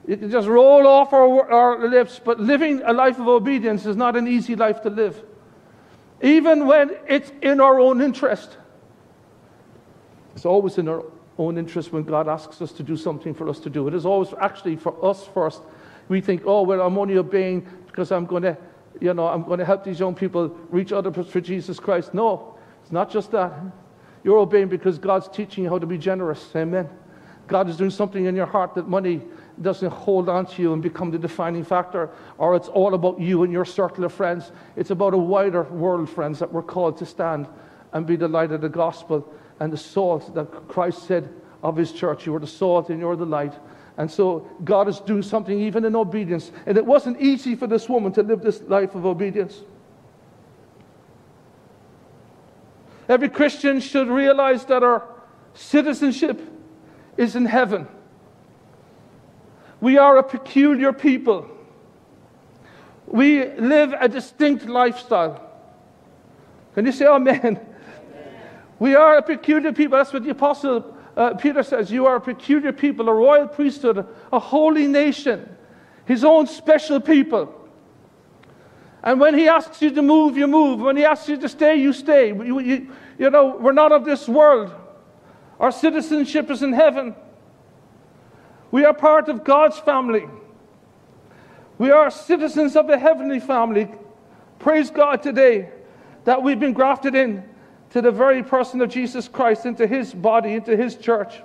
It 0.07 0.19
can 0.19 0.31
just 0.31 0.49
roll 0.49 0.87
off 0.87 1.13
our, 1.13 1.51
our 1.51 1.89
lips, 1.89 2.21
but 2.23 2.41
living 2.41 2.83
a 2.85 2.93
life 2.93 3.19
of 3.19 3.29
obedience 3.29 3.87
is 3.87 3.97
not 3.97 4.17
an 4.17 4.27
easy 4.27 4.57
life 4.57 4.83
to 4.83 4.91
live. 4.91 5.23
Even 6.23 6.67
when 6.67 6.91
it's 7.07 7.33
in 7.41 7.61
our 7.61 7.79
own 7.79 8.01
interest. 8.03 8.57
It's 10.35 10.47
always 10.47 10.79
in 10.79 10.89
our 10.89 11.05
own 11.39 11.59
interest 11.59 11.93
when 11.93 12.05
God 12.05 12.29
asks 12.29 12.61
us 12.63 12.73
to 12.73 12.83
do 12.83 12.97
something 12.97 13.35
for 13.35 13.49
us 13.49 13.59
to 13.61 13.71
do. 13.71 13.89
It 13.89 13.95
is 13.95 14.07
always 14.07 14.33
actually 14.41 14.77
for 14.77 15.05
us 15.05 15.27
first. 15.27 15.63
We 16.09 16.21
think, 16.21 16.43
oh, 16.45 16.63
well, 16.63 16.81
I'm 16.81 16.99
only 16.99 17.17
obeying 17.17 17.67
because 17.87 18.13
I'm 18.13 18.27
going 18.27 18.43
to, 18.43 18.57
you 19.01 19.15
know, 19.15 19.27
I'm 19.27 19.43
going 19.43 19.59
to 19.59 19.65
help 19.65 19.85
these 19.85 19.99
young 19.99 20.15
people 20.15 20.49
reach 20.71 20.93
others 20.93 21.27
for 21.27 21.41
Jesus 21.41 21.81
Christ. 21.81 22.15
No, 22.15 22.57
it's 22.83 22.93
not 22.93 23.11
just 23.11 23.31
that. 23.33 23.53
You're 24.23 24.39
obeying 24.39 24.69
because 24.69 24.99
God's 24.99 25.29
teaching 25.29 25.65
you 25.65 25.71
how 25.71 25.79
to 25.79 25.87
be 25.87 25.99
generous. 25.99 26.51
Amen. 26.55 26.89
God 27.47 27.69
is 27.69 27.77
doing 27.77 27.91
something 27.91 28.25
in 28.25 28.35
your 28.35 28.47
heart 28.47 28.75
that 28.75 28.89
money 28.89 29.21
doesn't 29.61 29.91
hold 29.91 30.29
on 30.29 30.47
to 30.47 30.63
you 30.63 30.73
and 30.73 30.83
become 30.83 31.11
the 31.11 31.19
defining 31.19 31.63
factor, 31.63 32.11
or 32.39 32.57
it's 32.57 32.69
all 32.69 32.95
about 32.95 33.21
you 33.21 33.43
and 33.45 33.53
your 33.53 33.65
circle 33.65 34.05
of 34.05 34.13
friends. 34.13 34.51
It's 34.77 34.91
about 34.91 35.15
a 35.15 35.19
wider 35.19 35.63
world, 35.65 36.09
friends, 36.09 36.39
that 36.39 36.53
we're 36.53 36.63
called 36.63 36.97
to 36.99 37.07
stand 37.07 37.47
and 37.93 38.07
be 38.07 38.17
the 38.17 38.29
light 38.29 38.51
of 38.51 38.63
the 38.63 38.69
gospel 38.69 39.33
and 39.65 39.73
the 39.73 39.79
salt 39.79 40.35
that 40.35 40.69
Christ 40.69 41.05
said 41.05 41.33
of 41.63 41.75
his 41.75 41.91
church. 41.91 42.27
You 42.27 42.35
are 42.35 42.39
the 42.39 42.47
salt 42.47 42.91
and 42.91 43.01
you're 43.01 43.17
the 43.17 43.25
light. 43.25 43.55
And 43.97 44.11
so 44.11 44.47
God 44.63 44.89
is 44.89 45.01
doing 45.01 45.23
something 45.23 45.59
even 45.59 45.87
in 45.87 45.97
obedience. 45.97 46.53
And 46.67 46.77
it 46.77 46.85
wasn't 46.85 47.19
easy 47.19 47.55
for 47.55 47.67
this 47.67 47.89
woman 47.89 48.13
to 48.13 48.23
live 48.23 48.43
this 48.43 48.61
life 48.61 48.95
of 48.95 49.07
obedience. 49.07 49.63
Every 53.09 53.31
Christian 53.31 53.81
should 53.81 54.09
realize 54.09 54.67
that 54.67 54.83
our 54.83 55.09
citizenship 55.55 56.43
is 57.17 57.35
in 57.35 57.47
heaven. 57.47 57.89
We 59.81 59.97
are 59.97 60.19
a 60.19 60.23
peculiar 60.23 60.93
people. 60.93 61.49
We 63.07 63.47
live 63.47 63.95
a 63.99 64.11
distinct 64.11 64.67
lifestyle. 64.67 65.41
Can 66.75 66.85
you 66.85 66.93
say 66.93 67.07
amen? 67.07 67.61
We 68.79 68.95
are 68.95 69.19
a 69.19 69.23
peculiar 69.23 69.73
people. 69.73 69.99
That's 69.99 70.13
what 70.13 70.25
the 70.25 70.31
Apostle 70.31 70.97
uh, 71.17 71.35
Peter 71.35 71.63
says. 71.63 71.91
You 71.91 72.07
are 72.07 72.17
a 72.17 72.21
peculiar 72.21 72.73
people, 72.73 73.09
a 73.09 73.15
royal 73.15 73.47
priesthood, 73.47 74.07
a 74.33 74.39
holy 74.39 74.87
nation, 74.87 75.49
his 76.07 76.25
own 76.25 76.47
special 76.47 77.01
people. 77.01 77.61
And 79.03 79.21
when 79.21 79.35
he 79.39 79.49
asks 79.49 79.83
you 79.83 79.91
to 79.91 80.03
move, 80.03 80.37
you 80.37 80.47
move. 80.47 80.81
When 80.81 80.97
he 80.97 81.05
asks 81.05 81.29
you 81.29 81.37
to 81.37 81.49
stay, 81.49 81.77
you 81.77 81.93
stay. 81.93 82.29
You, 82.29 82.59
you, 82.59 82.91
you 83.19 83.31
know, 83.31 83.57
we're 83.57 83.73
not 83.73 83.93
of 83.93 84.05
this 84.05 84.27
world. 84.27 84.73
Our 85.61 85.71
citizenship 85.71 86.51
is 86.51 86.63
in 86.63 86.73
heaven. 86.73 87.15
We 88.71 88.85
are 88.85 88.95
part 88.95 89.29
of 89.29 89.45
God's 89.45 89.79
family. 89.79 90.27
We 91.79 91.91
are 91.91 92.11
citizens 92.11 92.77
of 92.77 92.87
the 92.87 92.99
heavenly 92.99 93.41
family. 93.41 93.89
Praise 94.59 94.91
God 94.91 95.23
today 95.23 95.69
that 96.25 96.43
we've 96.43 96.59
been 96.59 96.73
grafted 96.73 97.15
in 97.15 97.45
to 97.95 98.03
the 98.03 98.11
very 98.11 98.43
person 98.43 98.81
of 98.81 98.91
Jesus 98.91 99.29
Christ, 99.29 99.67
into 99.67 99.87
his 99.87 100.13
body, 100.13 100.55
into 100.55 100.77
his 100.77 100.97
church. 100.97 101.43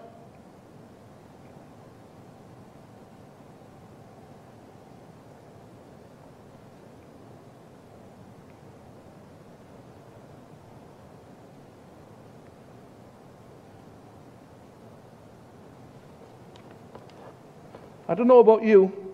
I 18.07 18.15
don't 18.15 18.25
know 18.25 18.39
about 18.39 18.63
you, 18.63 19.13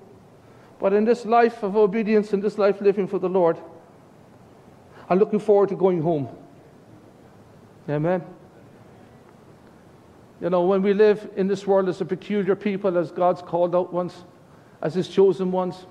but 0.80 0.94
in 0.94 1.04
this 1.04 1.26
life 1.26 1.64
of 1.64 1.76
obedience, 1.76 2.32
in 2.32 2.40
this 2.40 2.58
life 2.58 2.80
living 2.80 3.08
for 3.08 3.20
the 3.20 3.28
Lord, 3.28 3.58
I'm 5.10 5.20
looking 5.20 5.40
forward 5.40 5.68
to 5.68 5.76
going 5.76 6.02
home. 6.02 6.30
Amen. 7.90 8.24
You 10.42 10.50
know, 10.50 10.66
when 10.66 10.82
we 10.82 10.94
live 10.94 11.30
in 11.36 11.48
this 11.48 11.66
world 11.66 11.88
as 11.88 12.02
a 12.02 12.06
peculiar 12.06 12.56
people, 12.56 12.98
as 12.98 13.12
God's 13.12 13.42
called 13.42 13.76
out 13.76 13.94
ones, 13.94 14.26
as 14.82 14.94
His 14.94 15.08
chosen 15.08 15.52
ones, 15.52 15.86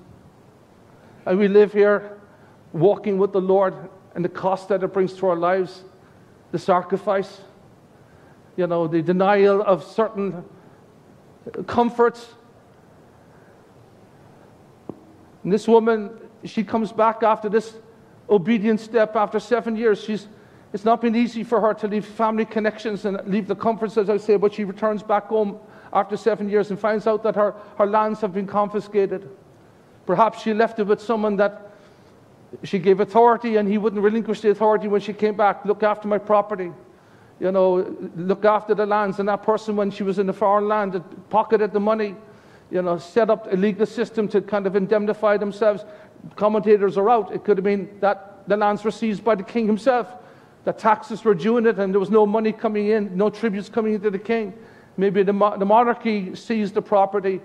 and 1.27 1.39
we 1.39 1.49
live 1.49 1.73
here 1.73 2.19
walking 2.73 3.19
with 3.19 3.33
the 3.33 3.41
Lord 3.41 3.75
and 4.15 4.25
the 4.25 4.29
cost 4.29 4.69
that 4.69 4.83
it 4.83 4.93
brings 4.93 5.15
to 5.15 5.29
our 5.29 5.37
lives, 5.37 5.85
the 6.53 6.59
sacrifice, 6.59 7.41
you 8.57 8.67
know, 8.67 8.87
the 8.87 9.01
denial 9.01 9.63
of 9.63 9.83
certain 9.85 10.45
comforts, 11.67 12.35
and 15.45 15.53
this 15.53 15.69
woman, 15.69 16.11
she 16.45 16.65
comes 16.65 16.91
back 16.91 17.23
after 17.23 17.49
this 17.49 17.77
obedient 18.29 18.81
step 18.81 19.15
after 19.15 19.39
seven 19.39 19.77
years. 19.77 20.03
She's, 20.03 20.27
it's 20.75 20.85
not 20.85 21.01
been 21.01 21.15
easy 21.15 21.45
for 21.45 21.61
her 21.61 21.73
to 21.73 21.87
leave 21.87 22.05
family 22.05 22.45
connections 22.45 23.05
and 23.05 23.21
leave 23.27 23.47
the 23.47 23.55
comforts, 23.55 23.97
as 23.97 24.11
I 24.11 24.17
say, 24.17 24.37
but 24.37 24.53
she 24.53 24.65
returns 24.65 25.05
back 25.05 25.29
home 25.29 25.61
after 25.93 26.17
seven 26.17 26.49
years 26.49 26.71
and 26.71 26.79
finds 26.79 27.07
out 27.07 27.23
that 27.23 27.37
her, 27.37 27.55
her 27.79 27.87
lands 27.87 28.21
have 28.23 28.35
been 28.35 28.49
confiscated. 28.49 29.31
Perhaps 30.05 30.43
she 30.43 30.53
left 30.53 30.81
it 30.81 30.89
with 30.89 31.01
someone 31.01 31.37
that 31.37 31.71
she 32.65 32.81
gave 32.81 32.99
authority 32.99 33.55
and 33.55 33.69
he 33.69 33.79
wouldn't 33.79 34.03
relinquish 34.03 34.41
the 34.41 34.51
authority 34.51 34.89
when 34.89 35.01
she 35.01 35.13
came 35.13 35.37
back. 35.37 35.65
Look 35.65 35.85
after 35.85 36.09
my 36.09 36.19
property. 36.19 36.73
You 37.39 37.53
know, 37.53 37.97
look 38.17 38.45
after 38.45 38.75
the 38.75 38.85
lands. 38.85 39.21
And 39.21 39.29
that 39.29 39.45
person, 39.45 39.77
when 39.77 39.93
she 39.93 40.03
was 40.03 40.19
in 40.19 40.27
the 40.27 40.33
foreign 40.33 40.67
land, 40.67 41.01
pocketed 41.31 41.73
the 41.73 41.81
money 41.81 42.17
you 42.73 42.83
know, 42.83 42.99
set 42.99 43.31
up 43.31 43.53
a 43.53 43.57
legal 43.57 43.87
system 43.87 44.27
to 44.27 44.41
kind 44.41 44.67
of 44.67 44.75
indemnify 44.75 45.37
themselves. 45.37 45.85
Commentators 46.35 46.97
are 46.97 47.09
out. 47.09 47.33
It 47.33 47.45
could 47.45 47.59
have 47.59 47.65
been 47.65 47.89
that 48.01 48.49
the 48.49 48.57
lands 48.57 48.83
were 48.83 48.91
seized 48.91 49.23
by 49.23 49.37
the 49.37 49.45
king 49.45 49.67
himself, 49.67 50.09
that 50.65 50.79
taxes 50.79 51.25
were 51.25 51.35
due 51.35 51.59
in 51.59 51.67
it, 51.67 51.79
and 51.79 51.93
there 51.93 52.01
was 52.01 52.11
no 52.11 52.27
money 52.27 52.53
coming 52.53 52.89
in, 52.89 53.17
no 53.17 53.31
tributes 53.31 53.69
coming 53.69 53.95
into 53.95 54.11
the 54.11 54.19
king. 54.19 54.55
Maybe 54.97 55.23
the, 55.23 55.33
the 55.33 55.65
monarchy 55.65 56.35
seized 56.35 56.75
the 56.75 56.83
property. 56.83 57.41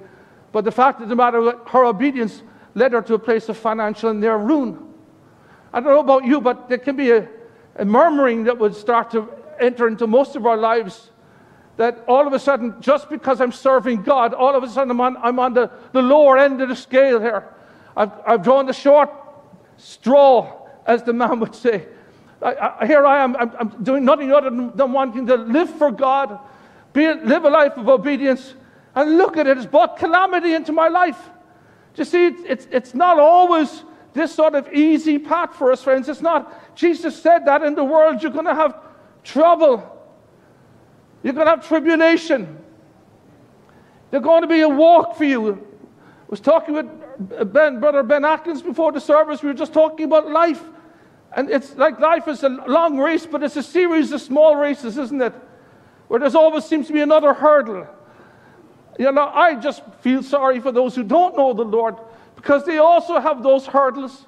But 0.52 0.66
the 0.66 0.72
fact 0.72 1.02
of 1.02 1.10
the 1.10 1.16
matter, 1.16 1.54
her 1.68 1.86
obedience 1.86 2.44
led 2.76 2.94
her 2.94 3.02
to 3.02 3.16
a 3.16 3.20
place 3.20 3.50
of 3.50 3.58
financial 3.58 4.14
near 4.14 4.38
ruin. 4.38 4.86
I 5.74 5.80
don't 5.80 5.94
know 5.94 6.00
about 6.00 6.26
you, 6.26 6.42
but 6.42 6.70
there 6.70 6.78
can 6.78 6.96
be 6.96 7.12
a, 7.12 7.28
a 7.76 7.86
murmuring 7.86 8.46
that 8.46 8.58
would 8.58 8.76
start 8.76 9.12
to 9.12 9.30
enter 9.60 9.88
into 9.88 10.08
most 10.08 10.36
of 10.36 10.46
our 10.46 10.58
lives 10.58 11.12
that 11.78 12.04
all 12.08 12.28
of 12.28 12.34
a 12.34 12.40
sudden, 12.40 12.76
just 12.82 13.10
because 13.10 13.40
I'm 13.40 13.52
serving 13.52 14.04
God, 14.04 14.34
all 14.34 14.56
of 14.56 14.64
a 14.64 14.70
sudden 14.70 14.92
I'm 14.92 15.02
on, 15.02 15.18
I'm 15.18 15.40
on 15.40 15.54
the, 15.54 15.72
the 15.94 16.02
lower 16.02 16.38
end 16.38 16.62
of 16.62 16.70
the 16.70 16.76
scale 16.76 17.20
here. 17.20 17.54
I've, 17.96 18.12
I've 18.28 18.44
drawn 18.44 18.66
the 18.66 18.74
short 18.74 19.10
straw, 19.78 20.68
as 20.86 21.04
the 21.04 21.14
man 21.14 21.40
would 21.40 21.56
say. 21.56 21.88
I, 22.42 22.76
I, 22.82 22.88
here 22.88 23.06
I 23.06 23.24
am, 23.24 23.36
I'm, 23.36 23.52
I'm, 23.60 23.84
doing 23.84 24.06
nothing 24.06 24.32
other 24.32 24.50
than, 24.50 24.94
wanting 24.94 25.26
to 25.28 25.36
live 25.36 25.70
for 25.70 25.92
God, 25.92 26.40
be, 26.94 27.12
live 27.14 27.44
a 27.44 27.50
life 27.50 27.78
of 27.78 27.90
obedience, 27.90 28.54
and 28.96 29.18
look 29.18 29.38
at 29.38 29.48
it, 29.48 29.58
it's 29.58 29.66
brought 29.66 29.98
calamity 29.98 30.54
into 30.54 30.72
my 30.72 30.88
life. 30.88 31.20
You 31.96 32.06
see, 32.06 32.28
it's, 32.28 32.42
it's, 32.46 32.68
it's 32.72 32.94
not 32.94 33.20
always 33.20 33.84
this 34.14 34.34
sort 34.34 34.56
of 34.56 34.72
easy 34.74 35.20
path 35.20 35.56
for 35.56 35.72
us, 35.72 35.84
friends. 35.84 36.08
It's 36.08 36.22
not. 36.22 36.76
Jesus 36.76 37.22
said 37.22 37.46
that 37.46 37.62
in 37.62 37.76
the 37.76 37.84
world 37.84 38.24
you're 38.24 38.32
going 38.32 38.46
to 38.46 38.56
have 38.56 38.78
trouble. 39.24 39.84
You're 41.24 41.34
going 41.34 41.46
to 41.46 41.52
have 41.52 41.68
tribulation. 41.68 42.58
There's 44.12 44.24
going 44.24 44.42
to 44.42 44.48
be 44.48 44.62
a 44.62 44.70
walk 44.70 45.18
for 45.18 45.26
you. 45.26 45.54
I 45.56 45.58
was 46.30 46.40
talking 46.40 46.74
with 46.74 47.54
Ben, 47.54 47.80
Brother 47.80 48.02
Ben 48.04 48.24
Atkins 48.24 48.62
before 48.62 48.92
the 48.92 49.02
service. 49.02 49.44
We 49.44 49.50
were 49.50 49.56
just 49.56 49.74
talking 49.74 50.06
about 50.06 50.30
life. 50.30 50.64
And 51.36 51.50
it's 51.50 51.76
like 51.76 52.00
life 52.00 52.28
is 52.28 52.44
a 52.44 52.50
long 52.50 52.98
race, 52.98 53.26
but 53.26 53.44
it's 53.44 53.56
a 53.56 53.64
series 53.64 54.12
of 54.12 54.22
small 54.22 54.56
races, 54.56 54.98
isn't 54.98 55.22
it? 55.22 55.34
Where 56.08 56.20
there's 56.20 56.36
always 56.36 56.66
seems 56.66 56.88
to 56.88 56.94
be 56.94 57.02
another 57.02 57.34
hurdle. 57.34 57.88
You 58.98 59.12
know, 59.12 59.28
I 59.28 59.56
just 59.56 59.84
feel 60.02 60.24
sorry 60.24 60.60
for 60.60 60.72
those 60.72 60.96
who 60.96 61.04
don't 61.04 61.38
know 61.38 61.54
the 61.54 61.64
Lord 61.64 61.96
because 62.36 62.66
they 62.66 62.80
also 62.80 63.20
have 63.20 63.44
those 63.44 63.66
hurdles. 63.66 64.26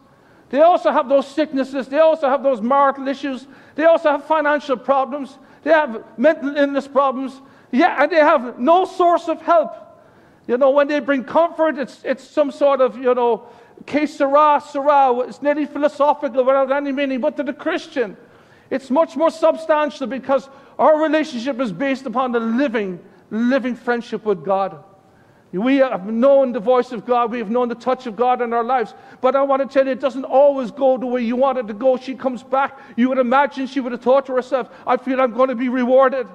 They 0.50 0.62
also 0.62 0.92
have 0.92 1.10
those 1.10 1.28
sicknesses. 1.28 1.88
They 1.88 2.00
also 2.00 2.30
have 2.30 2.44
those 2.44 2.62
marital 2.62 3.08
issues. 3.08 3.48
They 3.76 3.86
also 3.86 4.12
have 4.12 4.26
financial 4.26 4.78
problems. 4.78 5.38
They 5.64 5.72
have 5.72 6.04
mental 6.18 6.56
illness 6.56 6.88
problems. 6.88 7.42
Yeah, 7.72 8.04
and 8.04 8.12
they 8.12 8.18
have 8.18 8.60
no 8.60 8.86
source 8.86 9.28
of 9.28 9.42
help. 9.42 9.74
You 10.48 10.58
know, 10.58 10.72
when 10.72 10.88
they 10.88 11.00
bring 11.00 11.24
comfort, 11.24 11.78
it's, 11.78 12.02
it's 12.04 12.24
some 12.24 12.52
sort 12.52 12.82
of, 12.82 12.98
you 12.98 13.14
know, 13.16 13.48
que 13.86 14.08
sera, 14.08 14.62
sera. 14.62 15.20
It's 15.22 15.42
nearly 15.42 15.66
philosophical 15.66 16.44
without 16.44 16.72
any 16.72 16.92
meaning. 16.92 17.22
But 17.22 17.38
to 17.38 17.44
the 17.44 17.54
Christian, 17.54 18.18
it's 18.70 18.90
much 18.90 19.16
more 19.16 19.30
substantial 19.30 20.08
because 20.08 20.50
our 20.80 21.02
relationship 21.02 21.60
is 21.60 21.72
based 21.72 22.06
upon 22.06 22.32
the 22.32 22.40
living, 22.40 23.00
living 23.30 23.76
friendship 23.76 24.26
with 24.26 24.44
God. 24.44 24.84
We 25.52 25.78
have 25.78 26.06
known 26.06 26.54
the 26.54 26.62
voice 26.62 26.94
of 26.94 27.06
God. 27.06 27.30
We 27.30 27.40
have 27.40 27.50
known 27.50 27.68
the 27.68 27.76
touch 27.76 28.08
of 28.08 28.16
God 28.16 28.42
in 28.42 28.54
our 28.54 28.64
lives. 28.64 28.94
But 29.20 29.36
I 29.36 29.42
want 29.42 29.62
to 29.62 29.68
tell 29.68 29.86
you, 29.86 29.92
it 29.92 30.00
doesn't 30.00 30.24
always 30.24 30.72
go 30.72 30.98
the 30.98 31.06
way 31.06 31.22
you 31.24 31.36
want 31.36 31.58
it 31.58 31.68
to 31.68 31.74
go. 31.74 31.98
She 31.98 32.16
comes 32.16 32.42
back. 32.42 32.80
You 32.96 33.10
would 33.10 33.18
imagine 33.18 33.68
she 33.68 33.82
would 33.82 33.92
have 33.92 34.02
thought 34.02 34.28
to 34.28 34.34
herself, 34.34 34.70
I 34.88 34.96
feel 34.96 35.20
I'm 35.20 35.34
going 35.34 35.50
to 35.50 35.56
be 35.56 35.68
rewarded. 35.68 36.28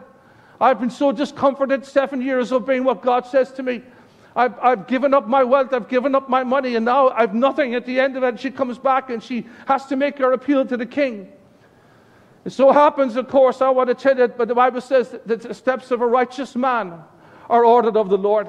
I've 0.60 0.78
been 0.78 0.90
so 0.90 1.12
discomforted 1.12 1.86
seven 1.86 2.20
years 2.20 2.52
of 2.52 2.66
being 2.66 2.84
what 2.84 3.00
God 3.00 3.26
says 3.26 3.52
to 3.52 3.62
me. 3.62 3.82
I've, 4.36 4.58
I've 4.60 4.86
given 4.86 5.14
up 5.14 5.26
my 5.26 5.42
wealth, 5.42 5.72
I've 5.72 5.88
given 5.88 6.14
up 6.14 6.28
my 6.28 6.44
money, 6.44 6.76
and 6.76 6.84
now 6.84 7.08
I've 7.08 7.34
nothing 7.34 7.74
at 7.74 7.86
the 7.86 7.98
end 7.98 8.18
of 8.18 8.22
it. 8.22 8.28
And 8.28 8.40
She 8.40 8.50
comes 8.50 8.78
back 8.78 9.08
and 9.08 9.22
she 9.22 9.46
has 9.66 9.86
to 9.86 9.96
make 9.96 10.18
her 10.18 10.32
appeal 10.32 10.66
to 10.66 10.76
the 10.76 10.84
king. 10.84 11.32
It 12.44 12.50
so 12.50 12.70
happens, 12.70 13.16
of 13.16 13.28
course, 13.28 13.62
I 13.62 13.70
want 13.70 13.88
to 13.88 13.94
tell 13.94 14.16
you, 14.16 14.28
but 14.28 14.46
the 14.46 14.54
Bible 14.54 14.82
says 14.82 15.16
that 15.24 15.40
the 15.40 15.54
steps 15.54 15.90
of 15.90 16.02
a 16.02 16.06
righteous 16.06 16.54
man 16.54 17.02
are 17.48 17.64
ordered 17.64 17.96
of 17.96 18.10
the 18.10 18.18
Lord. 18.18 18.48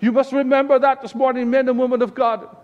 You 0.00 0.12
must 0.12 0.32
remember 0.32 0.78
that 0.78 1.00
this 1.00 1.14
morning, 1.14 1.50
men 1.50 1.68
and 1.68 1.78
women 1.78 2.02
of 2.02 2.14
God. 2.14 2.54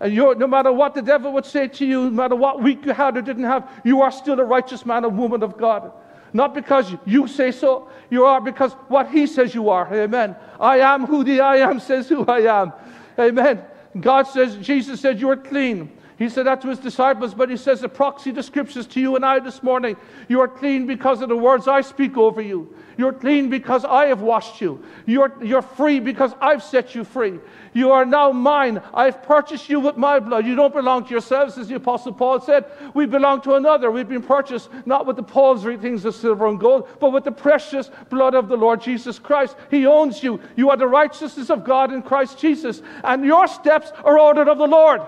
And 0.00 0.14
no 0.16 0.46
matter 0.46 0.72
what 0.72 0.94
the 0.94 1.02
devil 1.02 1.32
would 1.32 1.46
say 1.46 1.68
to 1.68 1.86
you, 1.86 2.04
no 2.04 2.10
matter 2.10 2.34
what 2.34 2.62
week 2.62 2.84
you 2.84 2.92
had 2.92 3.16
or 3.16 3.22
didn't 3.22 3.44
have, 3.44 3.70
you 3.84 4.02
are 4.02 4.10
still 4.10 4.40
a 4.40 4.44
righteous 4.44 4.84
man 4.84 5.04
and 5.04 5.16
woman 5.16 5.42
of 5.42 5.56
God. 5.56 5.92
Not 6.34 6.52
because 6.52 6.92
you 7.06 7.28
say 7.28 7.52
so, 7.52 7.88
you 8.10 8.24
are 8.24 8.40
because 8.40 8.72
what 8.88 9.08
he 9.08 9.26
says 9.26 9.54
you 9.54 9.70
are. 9.70 9.86
Amen. 9.94 10.34
I 10.58 10.80
am 10.80 11.06
who 11.06 11.22
the 11.22 11.40
I 11.40 11.58
am 11.58 11.78
says 11.78 12.08
who 12.08 12.26
I 12.26 12.40
am. 12.62 12.72
Amen. 13.18 13.64
God 14.00 14.24
says, 14.24 14.56
Jesus 14.56 15.00
said, 15.00 15.20
You 15.20 15.30
are 15.30 15.36
clean. 15.36 15.96
He 16.16 16.28
said 16.28 16.46
that 16.46 16.60
to 16.62 16.68
his 16.68 16.78
disciples, 16.78 17.34
but 17.34 17.50
he 17.50 17.56
says 17.56 17.80
the 17.80 17.88
proxy 17.88 18.30
the 18.30 18.42
scriptures 18.42 18.86
to 18.88 19.00
you 19.00 19.16
and 19.16 19.24
I 19.24 19.40
this 19.40 19.64
morning. 19.64 19.96
You 20.28 20.40
are 20.42 20.48
clean 20.48 20.86
because 20.86 21.20
of 21.22 21.28
the 21.28 21.36
words 21.36 21.66
I 21.66 21.80
speak 21.80 22.16
over 22.16 22.40
you. 22.40 22.72
You're 22.96 23.12
clean 23.12 23.50
because 23.50 23.84
I 23.84 24.06
have 24.06 24.20
washed 24.20 24.60
you. 24.60 24.84
You're, 25.06 25.32
you're 25.42 25.62
free 25.62 25.98
because 25.98 26.32
I've 26.40 26.62
set 26.62 26.94
you 26.94 27.02
free. 27.02 27.40
You 27.72 27.90
are 27.90 28.04
now 28.04 28.30
mine. 28.30 28.80
I've 28.94 29.24
purchased 29.24 29.68
you 29.68 29.80
with 29.80 29.96
my 29.96 30.20
blood. 30.20 30.46
You 30.46 30.54
don't 30.54 30.72
belong 30.72 31.04
to 31.06 31.10
yourselves, 31.10 31.58
as 31.58 31.66
the 31.66 31.74
Apostle 31.74 32.12
Paul 32.12 32.40
said. 32.40 32.66
We 32.94 33.06
belong 33.06 33.40
to 33.42 33.54
another. 33.54 33.90
We've 33.90 34.08
been 34.08 34.22
purchased 34.22 34.70
not 34.86 35.06
with 35.06 35.16
the 35.16 35.24
paltry 35.24 35.76
things 35.76 36.04
of 36.04 36.14
silver 36.14 36.46
and 36.46 36.60
gold, 36.60 36.88
but 37.00 37.10
with 37.10 37.24
the 37.24 37.32
precious 37.32 37.90
blood 38.08 38.34
of 38.34 38.46
the 38.46 38.56
Lord 38.56 38.80
Jesus 38.80 39.18
Christ. 39.18 39.56
He 39.68 39.86
owns 39.86 40.22
you. 40.22 40.40
You 40.54 40.70
are 40.70 40.76
the 40.76 40.86
righteousness 40.86 41.50
of 41.50 41.64
God 41.64 41.92
in 41.92 42.02
Christ 42.02 42.38
Jesus. 42.38 42.82
And 43.02 43.24
your 43.24 43.48
steps 43.48 43.90
are 44.04 44.20
ordered 44.20 44.48
of 44.48 44.58
the 44.58 44.68
Lord. 44.68 45.00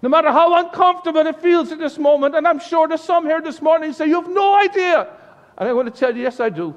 No 0.00 0.08
matter 0.08 0.30
how 0.30 0.64
uncomfortable 0.64 1.26
it 1.26 1.40
feels 1.40 1.72
at 1.72 1.78
this 1.78 1.98
moment, 1.98 2.36
and 2.36 2.46
I'm 2.46 2.60
sure 2.60 2.86
there's 2.86 3.02
some 3.02 3.26
here 3.26 3.40
this 3.40 3.60
morning 3.60 3.88
who 3.88 3.92
say, 3.92 4.06
You 4.06 4.22
have 4.22 4.30
no 4.30 4.54
idea. 4.54 5.08
And 5.56 5.68
I 5.68 5.72
want 5.72 5.92
to 5.92 5.98
tell 5.98 6.16
you, 6.16 6.22
yes, 6.22 6.38
I 6.38 6.50
do. 6.50 6.74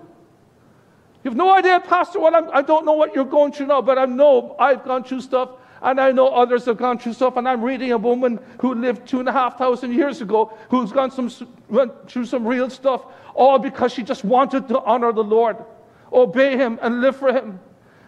You 1.23 1.29
have 1.29 1.37
no 1.37 1.53
idea, 1.53 1.79
Pastor, 1.79 2.19
what 2.19 2.33
I'm, 2.33 2.49
I 2.51 2.63
don't 2.63 2.83
know 2.83 2.93
what 2.93 3.13
you're 3.13 3.25
going 3.25 3.51
through 3.51 3.67
now, 3.67 3.81
but 3.81 3.99
I 3.99 4.05
know 4.05 4.55
I've 4.57 4.83
gone 4.83 5.03
through 5.03 5.21
stuff, 5.21 5.51
and 5.83 6.01
I 6.01 6.11
know 6.11 6.29
others 6.29 6.65
have 6.65 6.77
gone 6.77 6.97
through 6.97 7.13
stuff. 7.13 7.37
And 7.37 7.47
I'm 7.47 7.61
reading 7.61 7.91
a 7.91 7.97
woman 7.97 8.39
who 8.59 8.73
lived 8.73 9.07
two 9.07 9.19
and 9.19 9.29
a 9.29 9.31
half 9.31 9.55
thousand 9.55 9.93
years 9.93 10.21
ago, 10.21 10.57
who's 10.69 10.91
gone 10.91 11.11
some, 11.11 11.29
went 11.69 12.09
through 12.09 12.25
some 12.25 12.45
real 12.45 12.71
stuff, 12.71 13.05
all 13.35 13.59
because 13.59 13.93
she 13.93 14.01
just 14.01 14.23
wanted 14.23 14.67
to 14.69 14.81
honor 14.81 15.13
the 15.13 15.23
Lord, 15.23 15.57
obey 16.11 16.57
Him, 16.57 16.79
and 16.81 17.01
live 17.01 17.17
for 17.17 17.31
Him. 17.31 17.59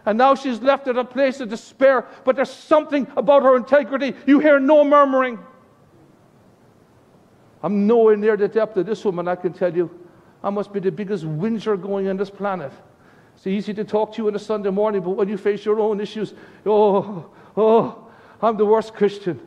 And 0.06 0.18
now 0.18 0.36
she's 0.36 0.62
left 0.62 0.88
at 0.88 0.98
a 0.98 1.06
place 1.06 1.40
of 1.40 1.50
despair, 1.50 2.06
but 2.26 2.36
there's 2.36 2.52
something 2.52 3.08
about 3.16 3.44
her 3.44 3.56
integrity. 3.56 4.16
You 4.26 4.40
hear 4.40 4.60
no 4.60 4.84
murmuring. 4.84 5.40
I'm 7.62 7.88
nowhere 7.88 8.18
near 8.18 8.36
the 8.36 8.50
depth 8.50 8.76
of 8.76 8.86
this 8.86 9.06
woman, 9.06 9.28
I 9.28 9.36
can 9.36 9.54
tell 9.54 9.74
you. 9.74 9.90
I 10.44 10.50
must 10.50 10.74
be 10.74 10.82
the 10.82 10.92
biggest 10.92 11.24
whinger 11.24 11.78
going 11.78 12.10
on 12.10 12.18
this 12.18 12.30
planet. 12.30 12.74
It's 13.36 13.48
easy 13.48 13.74
to 13.76 13.86
talk 13.86 14.14
to 14.14 14.22
you 14.22 14.28
on 14.28 14.36
a 14.36 14.40
Sunday 14.40 14.70
morning, 14.70 15.02
but 15.02 15.12
when 15.12 15.30
you 15.30 15.38
face 15.38 15.64
your 15.64 15.80
own 15.80 16.02
issues, 16.02 16.34
oh, 16.66 17.32
oh, 17.56 18.08
I'm 18.42 18.58
the 18.58 18.66
worst 18.66 18.94
Christian. 18.94 19.40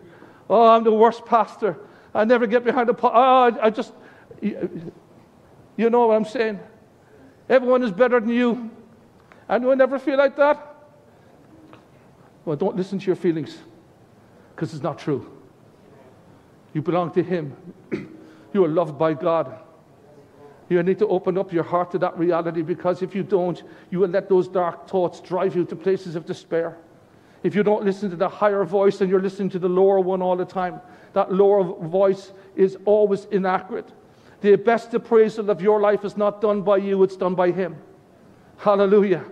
Oh, 0.49 0.69
I'm 0.69 0.85
the 0.85 0.93
worst 0.93 1.27
pastor. 1.27 1.77
I 2.15 2.25
never 2.25 2.47
get 2.47 2.65
behind 2.65 2.89
the. 2.89 2.95
Po- 2.95 3.13
oh, 3.13 3.59
I 3.61 3.69
just, 3.69 3.93
you 4.41 5.91
know 5.91 6.07
what 6.07 6.15
I'm 6.15 6.25
saying? 6.25 6.59
Everyone 7.49 7.83
is 7.83 7.93
better 7.93 8.19
than 8.19 8.31
you. 8.31 8.71
Anyone 9.49 9.81
ever 9.81 9.99
feel 9.99 10.19
like 10.19 10.37
that? 10.37 10.75
Well, 12.45 12.57
don't 12.57 12.77
listen 12.77 12.99
to 12.99 13.07
your 13.07 13.17
feelings 13.17 13.59
because 14.55 14.73
it's 14.73 14.83
not 14.83 14.99
true. 14.99 15.31
You 16.73 16.83
belong 16.83 17.13
to 17.13 17.23
Him. 17.23 17.57
you 18.53 18.65
are 18.65 18.69
loved 18.69 18.99
by 18.99 19.15
God. 19.15 19.59
You 20.69 20.83
need 20.83 20.99
to 20.99 21.07
open 21.07 21.39
up 21.39 21.53
your 21.53 21.63
heart 21.63 21.93
to 21.93 21.99
that 21.99 22.19
reality 22.19 22.63
because 22.63 23.03
if 23.03 23.15
you 23.15 23.23
don't, 23.23 23.63
you 23.91 24.01
will 24.01 24.09
let 24.09 24.29
those 24.29 24.49
dark 24.49 24.89
thoughts 24.89 25.21
drive 25.21 25.55
you 25.55 25.65
to 25.67 25.77
places 25.77 26.17
of 26.17 26.27
despair. 26.27 26.77
If 27.43 27.55
you 27.55 27.63
don't 27.63 27.85
listen 27.85 28.11
to 28.11 28.17
the 28.17 28.29
higher 28.29 28.65
voice 28.65 29.01
and 29.01 29.09
you're 29.09 29.21
listening 29.21 29.51
to 29.51 29.59
the 29.61 29.69
lower 29.69 30.01
one 30.01 30.23
all 30.23 30.37
the 30.37 30.45
time, 30.45 30.81
that 31.13 31.33
lower 31.33 31.63
voice 31.63 32.33
is 32.57 32.77
always 32.85 33.27
inaccurate. 33.27 33.89
The 34.41 34.57
best 34.57 34.93
appraisal 34.95 35.49
of 35.51 35.61
your 35.63 35.81
life 35.81 36.05
is 36.05 36.17
not 36.17 36.41
done 36.41 36.63
by 36.63 36.79
you, 36.79 37.03
it's 37.05 37.17
done 37.17 37.35
by 37.35 37.53
Him. 37.53 37.77
Hallelujah. 38.59 39.25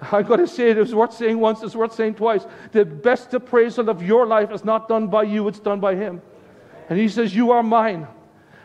I'm 0.00 0.24
going 0.24 0.40
to 0.40 0.46
say 0.46 0.70
it, 0.70 0.76
it 0.76 0.80
was 0.80 0.94
worth 0.94 1.14
saying 1.14 1.38
once, 1.38 1.62
it's 1.62 1.74
worth 1.74 1.94
saying 1.94 2.14
twice. 2.14 2.46
The 2.72 2.84
best 2.84 3.34
appraisal 3.34 3.88
of 3.88 4.02
your 4.02 4.26
life 4.26 4.52
is 4.52 4.64
not 4.64 4.88
done 4.88 5.08
by 5.08 5.24
you, 5.24 5.48
it's 5.48 5.58
done 5.58 5.80
by 5.80 5.94
Him. 5.96 6.22
And 6.88 6.98
He 6.98 7.08
says, 7.08 7.34
You 7.34 7.50
are 7.50 7.62
mine. 7.62 8.06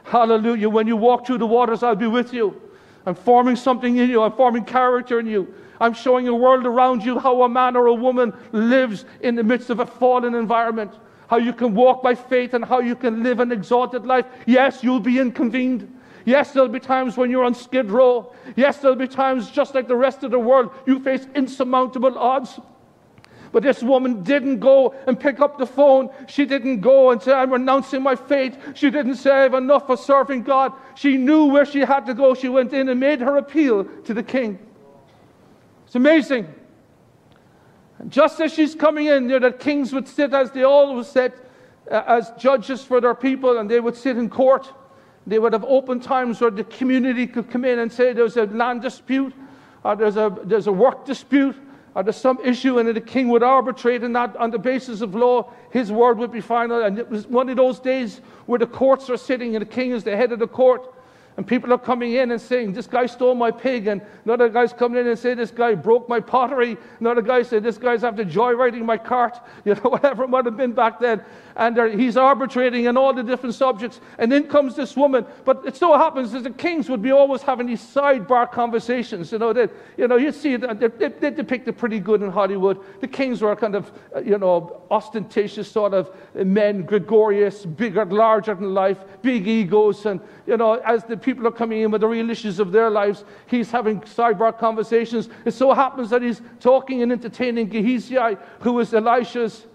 Hallelujah. 0.03 0.69
When 0.69 0.85
you 0.85 0.97
walk 0.97 1.25
through 1.25 1.39
the 1.39 1.47
waters, 1.47 1.81
I'll 1.81 1.95
be 1.95 2.07
with 2.07 2.33
you. 2.33 2.61
I'm 3.05 3.15
forming 3.15 3.55
something 3.55 3.97
in 3.97 4.09
you, 4.09 4.21
I'm 4.21 4.33
forming 4.33 4.63
character 4.63 5.19
in 5.19 5.27
you. 5.27 5.53
I'm 5.79 5.93
showing 5.93 6.27
a 6.27 6.35
world 6.35 6.65
around 6.65 7.03
you 7.03 7.19
how 7.19 7.41
a 7.43 7.49
man 7.49 7.75
or 7.75 7.87
a 7.87 7.93
woman 7.93 8.31
lives 8.51 9.05
in 9.21 9.35
the 9.35 9.43
midst 9.43 9.69
of 9.69 9.79
a 9.79 9.85
fallen 9.85 10.35
environment. 10.35 10.93
How 11.27 11.37
you 11.37 11.51
can 11.51 11.73
walk 11.73 12.03
by 12.03 12.15
faith 12.15 12.53
and 12.53 12.63
how 12.63 12.79
you 12.79 12.95
can 12.95 13.23
live 13.23 13.39
an 13.39 13.51
exalted 13.51 14.05
life. 14.05 14.25
Yes, 14.45 14.83
you'll 14.83 14.99
be 14.99 15.19
inconvened. 15.19 15.99
Yes, 16.25 16.51
there'll 16.51 16.69
be 16.69 16.79
times 16.79 17.17
when 17.17 17.29
you're 17.29 17.43
on 17.43 17.53
skid 17.53 17.91
row. 17.91 18.33
Yes, 18.55 18.77
there'll 18.77 18.95
be 18.95 19.07
times 19.07 19.49
just 19.51 19.75
like 19.75 19.87
the 19.87 19.95
rest 19.95 20.23
of 20.23 20.31
the 20.31 20.39
world, 20.39 20.71
you 20.85 20.99
face 20.99 21.27
insurmountable 21.35 22.17
odds. 22.17 22.59
But 23.51 23.61
this 23.61 23.83
woman 23.83 24.23
didn't 24.23 24.59
go 24.59 24.95
and 25.05 25.19
pick 25.19 25.39
up 25.39 25.59
the 25.59 25.67
phone. 25.67 26.09
She 26.27 26.43
didn't 26.45 26.79
go 26.79 27.11
and 27.11 27.21
say, 27.21 27.33
I'm 27.33 27.51
renouncing 27.51 28.01
my 28.01 28.15
faith. 28.15 28.57
She 28.73 28.89
didn't 28.89 29.15
say, 29.15 29.29
I've 29.29 29.53
enough 29.53 29.85
for 29.85 29.95
serving 29.95 30.41
God. 30.41 30.73
She 30.95 31.17
knew 31.17 31.45
where 31.45 31.65
she 31.65 31.81
had 31.81 32.07
to 32.07 32.15
go. 32.15 32.33
She 32.33 32.49
went 32.49 32.73
in 32.73 32.89
and 32.89 32.99
made 32.99 33.19
her 33.19 33.37
appeal 33.37 33.83
to 33.83 34.13
the 34.13 34.23
king. 34.23 34.57
It's 35.85 35.93
amazing. 35.93 36.51
And 37.99 38.11
just 38.11 38.41
as 38.41 38.51
she's 38.51 38.73
coming 38.73 39.05
in, 39.05 39.29
you 39.29 39.39
know, 39.39 39.51
the 39.51 39.55
kings 39.55 39.93
would 39.93 40.07
sit 40.07 40.33
as 40.33 40.49
they 40.49 40.63
always 40.63 41.07
sit, 41.07 41.35
uh, 41.91 42.01
as 42.07 42.31
judges 42.39 42.83
for 42.83 42.99
their 42.99 43.13
people, 43.13 43.59
and 43.59 43.69
they 43.69 43.79
would 43.79 43.95
sit 43.95 44.17
in 44.17 44.31
court. 44.31 44.73
They 45.25 45.39
would 45.39 45.53
have 45.53 45.63
open 45.63 45.99
times 45.99 46.41
where 46.41 46.51
the 46.51 46.65
community 46.65 47.27
could 47.27 47.49
come 47.49 47.63
in 47.65 47.79
and 47.79 47.91
say 47.91 48.13
there's 48.13 48.37
a 48.37 48.45
land 48.45 48.81
dispute, 48.81 49.33
or 49.83 49.95
there's 49.95 50.17
a, 50.17 50.35
there's 50.43 50.67
a 50.67 50.71
work 50.71 51.05
dispute, 51.05 51.55
or 51.95 52.03
there's 52.03 52.17
some 52.17 52.39
issue, 52.43 52.79
and 52.79 52.89
the 52.93 53.01
king 53.01 53.29
would 53.29 53.43
arbitrate, 53.43 54.03
and 54.03 54.15
that 54.15 54.35
on 54.37 54.51
the 54.51 54.59
basis 54.59 55.01
of 55.01 55.15
law, 55.15 55.51
his 55.71 55.91
word 55.91 56.17
would 56.17 56.31
be 56.31 56.41
final. 56.41 56.83
And 56.83 56.99
it 56.99 57.09
was 57.09 57.27
one 57.27 57.49
of 57.49 57.57
those 57.57 57.79
days 57.79 58.21
where 58.47 58.59
the 58.59 58.67
courts 58.67 59.09
are 59.09 59.17
sitting, 59.17 59.55
and 59.55 59.61
the 59.61 59.69
king 59.69 59.91
is 59.91 60.03
the 60.03 60.17
head 60.17 60.31
of 60.31 60.39
the 60.39 60.47
court. 60.47 60.93
And 61.37 61.47
people 61.47 61.73
are 61.73 61.79
coming 61.79 62.13
in 62.13 62.31
and 62.31 62.39
saying, 62.39 62.73
This 62.73 62.87
guy 62.87 63.05
stole 63.05 63.35
my 63.35 63.51
pig. 63.51 63.87
And 63.87 64.01
another 64.25 64.49
guy's 64.49 64.73
coming 64.73 64.99
in 64.99 65.07
and 65.07 65.17
saying, 65.17 65.37
This 65.37 65.51
guy 65.51 65.73
broke 65.75 66.07
my 66.07 66.19
pottery. 66.19 66.77
Another 66.99 67.21
guy 67.21 67.41
said, 67.41 67.63
This 67.63 67.77
guy's 67.77 68.03
after 68.03 68.23
joyriding 68.23 68.85
my 68.85 68.97
cart. 68.97 69.39
You 69.65 69.75
know, 69.75 69.91
whatever 69.91 70.25
it 70.25 70.29
might 70.29 70.45
have 70.45 70.57
been 70.57 70.73
back 70.73 70.99
then 70.99 71.23
and 71.55 71.99
he's 71.99 72.17
arbitrating 72.17 72.87
on 72.87 72.97
all 72.97 73.13
the 73.13 73.23
different 73.23 73.55
subjects. 73.55 73.99
And 74.17 74.31
then 74.31 74.47
comes 74.47 74.75
this 74.75 74.95
woman. 74.95 75.25
But 75.45 75.63
it 75.65 75.75
so 75.75 75.97
happens 75.97 76.31
that 76.31 76.43
the 76.43 76.49
kings 76.49 76.89
would 76.89 77.01
be 77.01 77.11
always 77.11 77.41
having 77.41 77.67
these 77.67 77.81
sidebar 77.81 78.51
conversations. 78.51 79.31
You 79.31 79.39
know, 79.39 79.53
that 79.53 79.71
you 79.97 80.07
know, 80.07 80.15
you 80.15 80.31
see 80.31 80.55
they, 80.55 80.87
they 80.87 81.29
depict 81.31 81.67
it 81.67 81.77
pretty 81.77 81.99
good 81.99 82.21
in 82.21 82.31
Hollywood. 82.31 82.79
The 83.01 83.07
kings 83.07 83.41
were 83.41 83.55
kind 83.55 83.75
of, 83.75 83.91
uh, 84.15 84.21
you 84.21 84.37
know, 84.37 84.81
ostentatious 84.89 85.69
sort 85.69 85.93
of 85.93 86.15
men, 86.33 86.83
gregarious, 86.83 87.65
bigger, 87.65 88.05
larger 88.05 88.55
than 88.55 88.73
life, 88.73 88.97
big 89.21 89.47
egos. 89.47 90.05
And, 90.05 90.19
you 90.45 90.57
know, 90.57 90.73
as 90.75 91.03
the 91.05 91.15
people 91.15 91.47
are 91.47 91.51
coming 91.51 91.81
in 91.81 91.91
with 91.91 92.01
the 92.01 92.07
real 92.07 92.29
issues 92.29 92.59
of 92.59 92.71
their 92.71 92.89
lives, 92.89 93.23
he's 93.47 93.71
having 93.71 94.01
sidebar 94.01 94.57
conversations. 94.57 95.29
It 95.45 95.51
so 95.51 95.73
happens 95.73 96.09
that 96.09 96.21
he's 96.21 96.41
talking 96.59 97.01
and 97.01 97.11
entertaining 97.11 97.69
Gehazi, 97.69 98.17
who 98.59 98.79
is 98.79 98.93
Elisha's 98.93 99.65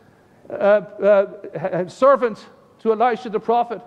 uh, 0.50 0.52
uh, 0.52 1.88
servant 1.88 2.44
to 2.80 2.92
Elisha 2.92 3.30
the 3.30 3.40
prophet. 3.40 3.80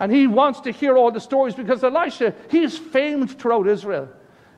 And 0.00 0.10
he 0.10 0.26
wants 0.26 0.60
to 0.60 0.72
hear 0.72 0.96
all 0.96 1.10
the 1.10 1.20
stories 1.20 1.54
because 1.54 1.84
Elisha, 1.84 2.34
he 2.50 2.62
is 2.62 2.76
famed 2.78 3.38
throughout 3.38 3.68
Israel. 3.68 4.08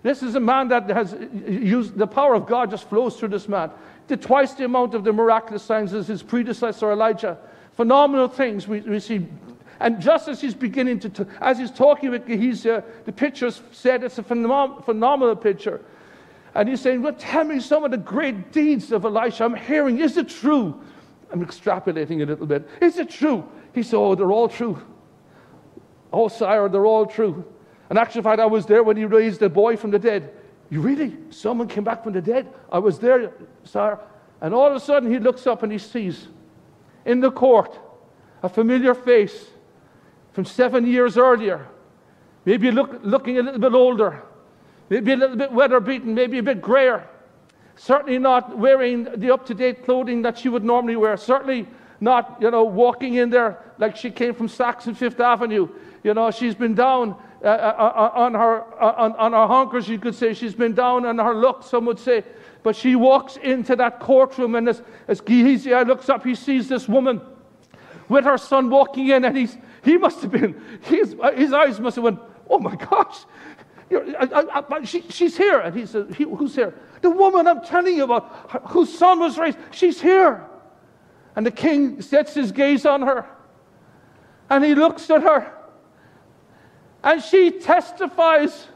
This 0.03 0.23
is 0.23 0.35
a 0.35 0.41
man 0.41 0.69
that 0.69 0.89
has 0.91 1.17
used 1.47 1.97
the 1.97 2.07
power 2.07 2.35
of 2.35 2.47
God 2.47 2.71
just 2.71 2.89
flows 2.89 3.17
through 3.17 3.29
this 3.29 3.49
man. 3.49 3.71
Did 4.07 4.21
twice 4.21 4.53
the 4.53 4.65
amount 4.65 4.95
of 4.95 5.03
the 5.03 5.13
miraculous 5.13 5.63
signs 5.63 5.95
as 5.95 6.09
his 6.09 6.23
predecessor 6.23 6.93
Elijah. 6.93 7.39
Phenomenal 7.73 8.29
things 8.29 8.69
we, 8.69 8.81
we 8.81 9.01
see. 9.01 9.27
And 9.81 10.01
just 10.01 10.29
as 10.29 10.41
he's 10.41 10.55
beginning 10.55 11.01
to, 11.01 11.27
as 11.41 11.59
he's 11.59 11.71
talking 11.71 12.11
with 12.11 12.27
Gehazi, 12.27 12.71
uh, 12.71 12.83
the 13.05 13.13
picture 13.13 13.51
said 13.73 14.05
it's 14.05 14.19
a 14.19 14.23
phenom- 14.23 14.85
phenomenal 14.85 15.37
picture. 15.37 15.81
And 16.55 16.69
he's 16.69 16.81
saying, 16.81 17.03
Well, 17.03 17.15
tell 17.15 17.45
me 17.45 17.61
some 17.61 17.85
of 17.85 17.91
the 17.91 17.97
great 17.97 18.53
deeds 18.53 18.93
of 18.93 19.05
Elisha. 19.05 19.45
I'm 19.45 19.57
hearing, 19.57 19.99
is 19.99 20.17
it 20.17 20.29
true? 20.29 20.81
I'm 21.33 21.45
extrapolating 21.45 22.23
a 22.23 22.27
little 22.27 22.47
bit. 22.47 22.69
Is 22.81 22.99
it 22.99 23.11
true? 23.11 23.49
He 23.75 23.83
said, 23.83 23.97
Oh, 23.97 24.15
they're 24.15 24.33
all 24.33 24.49
true. 24.49 24.81
Oh, 26.13 26.29
sire, 26.29 26.69
they're 26.69 26.87
all 26.87 27.07
true. 27.07 27.45
And 27.91 27.99
actually, 27.99 28.23
fact, 28.23 28.41
I 28.41 28.47
was 28.47 28.67
there 28.67 28.83
when 28.85 28.97
he 28.97 29.05
raised 29.05 29.41
the 29.41 29.49
boy 29.49 29.77
from 29.77 29.91
the 29.91 29.99
dead. 29.99 30.33
You 30.71 30.81
really? 30.81 31.17
Someone 31.31 31.69
came 31.69 31.85
back 31.85 32.05
from 32.05 32.13
the 32.13 32.23
dead? 32.23 32.49
I 32.71 32.79
was 32.79 32.99
there, 32.99 33.33
sire. 33.65 33.99
And 34.41 34.55
all 34.55 34.69
of 34.69 34.77
a 34.77 34.81
sudden, 34.81 35.11
he 35.11 35.19
looks 35.19 35.47
up 35.47 35.63
and 35.63 35.73
he 35.73 35.79
sees 35.79 36.29
in 37.05 37.21
the 37.21 37.31
court 37.31 37.79
a 38.43 38.49
familiar 38.49 38.95
face 38.95 39.47
from 40.35 40.45
seven 40.45 40.87
years 40.87 41.17
earlier. 41.17 41.67
Maybe 42.45 42.71
look, 42.71 43.01
looking 43.03 43.39
a 43.39 43.43
little 43.43 43.61
bit 43.61 43.73
older, 43.73 44.23
maybe 44.91 45.13
a 45.13 45.17
little 45.17 45.37
bit 45.37 45.51
weather 45.51 45.81
beaten, 45.81 46.15
maybe 46.15 46.39
a 46.39 46.43
bit 46.43 46.61
grayer. 46.61 47.09
Certainly 47.77 48.19
not 48.19 48.59
wearing 48.59 49.05
the 49.17 49.33
up 49.33 49.47
to 49.47 49.55
date 49.55 49.85
clothing 49.85 50.23
that 50.23 50.39
she 50.39 50.49
would 50.49 50.65
normally 50.65 50.97
wear. 50.97 51.17
Certainly 51.17 51.67
not, 52.01 52.37
you 52.41 52.51
know, 52.51 52.65
walking 52.65 53.15
in 53.15 53.31
there 53.31 53.63
like 53.79 53.97
she 53.97 54.11
came 54.11 54.35
from 54.35 54.49
Saks 54.49 54.87
and 54.87 54.99
Fifth 54.99 55.21
Avenue. 55.21 55.69
You 56.03 56.15
know, 56.15 56.31
she's 56.31 56.55
been 56.55 56.75
down 56.75 57.17
uh, 57.43 57.47
uh, 57.47 57.51
uh 57.51 58.11
on, 58.15 58.35
her, 58.35 58.83
uh, 58.83 58.95
on, 58.97 59.13
on 59.13 59.33
her 59.33 59.47
honkers, 59.47 59.89
you 59.89 59.99
could 59.99 60.15
say. 60.15 60.35
She's 60.35 60.55
been 60.55 60.75
down 60.75 61.07
on 61.07 61.19
her 61.19 61.35
luck, 61.35 61.63
some 61.63 61.87
would 61.87 61.99
say. 61.99 62.25
But 62.63 62.77
she 62.77 62.97
walks 62.97 63.37
into 63.37 63.77
that 63.77 64.01
courtroom, 64.01 64.55
and 64.55 64.69
as, 64.69 64.83
as 65.09 65.21
Gehazi 65.21 65.71
looks 65.85 66.09
up, 66.09 66.25
he 66.25 66.35
sees 66.35 66.69
this 66.69 66.89
woman 66.89 67.21
with 68.09 68.25
her 68.25 68.39
son 68.39 68.71
walking 68.71 69.09
in, 69.09 69.25
and 69.25 69.37
he's, 69.37 69.57
he 69.85 69.99
must 69.99 70.23
have 70.23 70.31
been, 70.31 70.61
his, 70.83 71.15
uh, 71.21 71.33
his 71.33 71.53
eyes 71.53 71.79
must 71.79 71.97
have 71.97 72.05
went, 72.05 72.21
oh 72.49 72.59
my 72.59 72.75
gosh, 72.75 73.25
I, 73.91 73.97
I, 74.21 74.41
uh, 74.41 74.63
uh, 74.71 74.85
she, 74.85 75.03
she's 75.11 75.37
here. 75.37 75.61
And 75.61 75.77
he 75.77 75.87
says, 75.87 76.07
who's 76.17 76.55
here? 76.55 76.75
The 77.03 77.11
woman 77.11 77.47
I'm 77.47 77.63
telling 77.65 77.97
you 77.97 78.05
about, 78.05 78.63
whose 78.71 78.97
son 78.97 79.21
was 79.21 79.39
raised, 79.39 79.59
she's 79.71 80.01
here. 80.01 80.45
And 81.37 81.45
the 81.45 81.51
king 81.51 82.01
sets 82.01 82.35
his 82.35 82.53
gaze 82.53 82.87
on 82.87 83.03
her 83.03 83.27
and 84.51 84.65
he 84.65 84.75
looks 84.75 85.11
at 85.11 85.23
her 85.23 85.53
and 87.03 87.23
she 87.23 87.51
testifies 87.51 88.69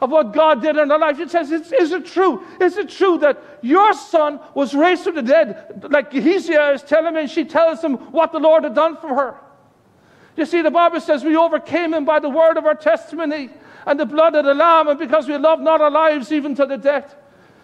of 0.00 0.10
what 0.10 0.32
God 0.32 0.62
did 0.62 0.76
in 0.76 0.90
her 0.90 0.98
life. 0.98 1.16
She 1.16 1.28
says, 1.28 1.50
Is, 1.50 1.72
is 1.72 1.90
it 1.90 2.06
true? 2.06 2.44
Is 2.60 2.76
it 2.76 2.88
true 2.88 3.18
that 3.18 3.42
your 3.62 3.92
son 3.92 4.38
was 4.54 4.74
raised 4.74 5.02
from 5.02 5.16
the 5.16 5.22
dead? 5.22 5.88
Like 5.90 6.12
Gehazi 6.12 6.52
is 6.52 6.82
telling 6.82 7.14
me, 7.14 7.22
and 7.22 7.30
she 7.30 7.44
tells 7.44 7.82
him 7.82 7.94
what 8.12 8.30
the 8.30 8.38
Lord 8.38 8.62
had 8.62 8.74
done 8.74 8.96
for 8.96 9.08
her. 9.08 9.40
You 10.38 10.46
see, 10.46 10.62
the 10.62 10.70
Bible 10.70 11.00
says 11.00 11.24
we 11.24 11.36
overcame 11.36 11.92
him 11.92 12.04
by 12.04 12.20
the 12.20 12.28
word 12.28 12.56
of 12.58 12.64
our 12.64 12.76
testimony 12.76 13.50
and 13.84 13.98
the 13.98 14.06
blood 14.06 14.36
of 14.36 14.44
the 14.44 14.54
Lamb, 14.54 14.86
and 14.86 14.96
because 14.96 15.26
we 15.26 15.36
loved 15.36 15.62
not 15.62 15.80
our 15.80 15.90
lives 15.90 16.30
even 16.30 16.54
to 16.54 16.64
the 16.64 16.76
death. 16.76 17.16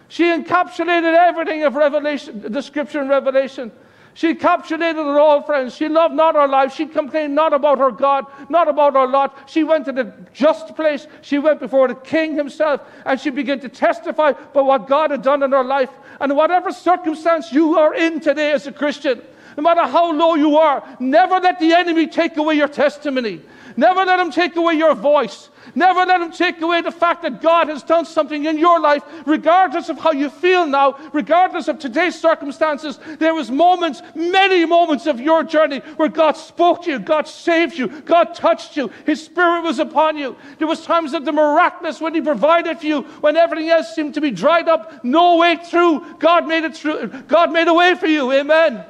She 0.08 0.24
encapsulated 0.24 1.14
everything 1.14 1.62
of 1.62 1.76
Revelation, 1.76 2.42
the 2.52 2.60
scripture 2.60 3.00
in 3.00 3.08
Revelation. 3.08 3.70
She 4.14 4.34
encapsulated 4.34 4.98
it 4.98 5.18
all, 5.18 5.42
friends. 5.42 5.76
She 5.76 5.88
loved 5.88 6.16
not 6.16 6.34
her 6.34 6.48
life. 6.48 6.74
She 6.74 6.86
complained 6.86 7.36
not 7.36 7.52
about 7.52 7.78
her 7.78 7.92
God, 7.92 8.26
not 8.48 8.66
about 8.66 8.94
her 8.94 9.06
lot. 9.06 9.48
She 9.48 9.62
went 9.62 9.84
to 9.84 9.92
the 9.92 10.12
just 10.32 10.74
place. 10.74 11.06
She 11.22 11.38
went 11.38 11.60
before 11.60 11.86
the 11.86 11.94
king 11.94 12.34
himself, 12.34 12.80
and 13.06 13.20
she 13.20 13.30
began 13.30 13.60
to 13.60 13.68
testify 13.68 14.30
about 14.30 14.66
what 14.66 14.88
God 14.88 15.12
had 15.12 15.22
done 15.22 15.44
in 15.44 15.52
her 15.52 15.64
life. 15.64 15.90
And 16.20 16.36
whatever 16.36 16.72
circumstance 16.72 17.52
you 17.52 17.78
are 17.78 17.94
in 17.94 18.18
today 18.18 18.50
as 18.50 18.66
a 18.66 18.72
Christian, 18.72 19.22
no 19.56 19.62
matter 19.62 19.86
how 19.86 20.12
low 20.12 20.34
you 20.34 20.56
are, 20.56 20.82
never 21.00 21.40
let 21.40 21.58
the 21.60 21.72
enemy 21.72 22.06
take 22.06 22.36
away 22.36 22.54
your 22.54 22.68
testimony. 22.68 23.40
Never 23.76 24.04
let 24.04 24.20
him 24.20 24.30
take 24.30 24.56
away 24.56 24.74
your 24.74 24.94
voice. 24.94 25.50
Never 25.74 26.04
let 26.04 26.20
him 26.20 26.30
take 26.30 26.60
away 26.60 26.82
the 26.82 26.92
fact 26.92 27.22
that 27.22 27.40
God 27.40 27.68
has 27.68 27.82
done 27.82 28.04
something 28.04 28.44
in 28.44 28.58
your 28.58 28.78
life, 28.78 29.02
regardless 29.26 29.88
of 29.88 29.98
how 29.98 30.12
you 30.12 30.30
feel 30.30 30.66
now, 30.66 30.98
regardless 31.12 31.68
of 31.68 31.78
today's 31.78 32.20
circumstances. 32.20 32.98
There 33.18 33.34
was 33.34 33.50
moments, 33.50 34.02
many 34.14 34.64
moments 34.66 35.06
of 35.06 35.20
your 35.20 35.42
journey 35.42 35.78
where 35.96 36.08
God 36.08 36.36
spoke 36.36 36.84
to 36.84 36.90
you, 36.90 36.98
God 36.98 37.26
saved 37.26 37.76
you, 37.76 37.88
God 38.02 38.34
touched 38.34 38.76
you, 38.76 38.90
His 39.06 39.24
Spirit 39.24 39.62
was 39.62 39.78
upon 39.78 40.18
you. 40.18 40.36
There 40.58 40.68
was 40.68 40.84
times 40.84 41.14
of 41.14 41.24
the 41.24 41.32
miraculous 41.32 42.00
when 42.00 42.14
He 42.14 42.20
provided 42.20 42.78
for 42.78 42.86
you, 42.86 43.02
when 43.20 43.36
everything 43.36 43.70
else 43.70 43.94
seemed 43.94 44.14
to 44.14 44.20
be 44.20 44.30
dried 44.30 44.68
up, 44.68 45.02
no 45.04 45.38
way 45.38 45.56
through. 45.56 46.16
God 46.18 46.46
made 46.46 46.64
it 46.64 46.76
through. 46.76 47.08
God 47.26 47.52
made 47.52 47.68
a 47.68 47.74
way 47.74 47.94
for 47.94 48.06
you. 48.06 48.30
Amen. 48.32 48.84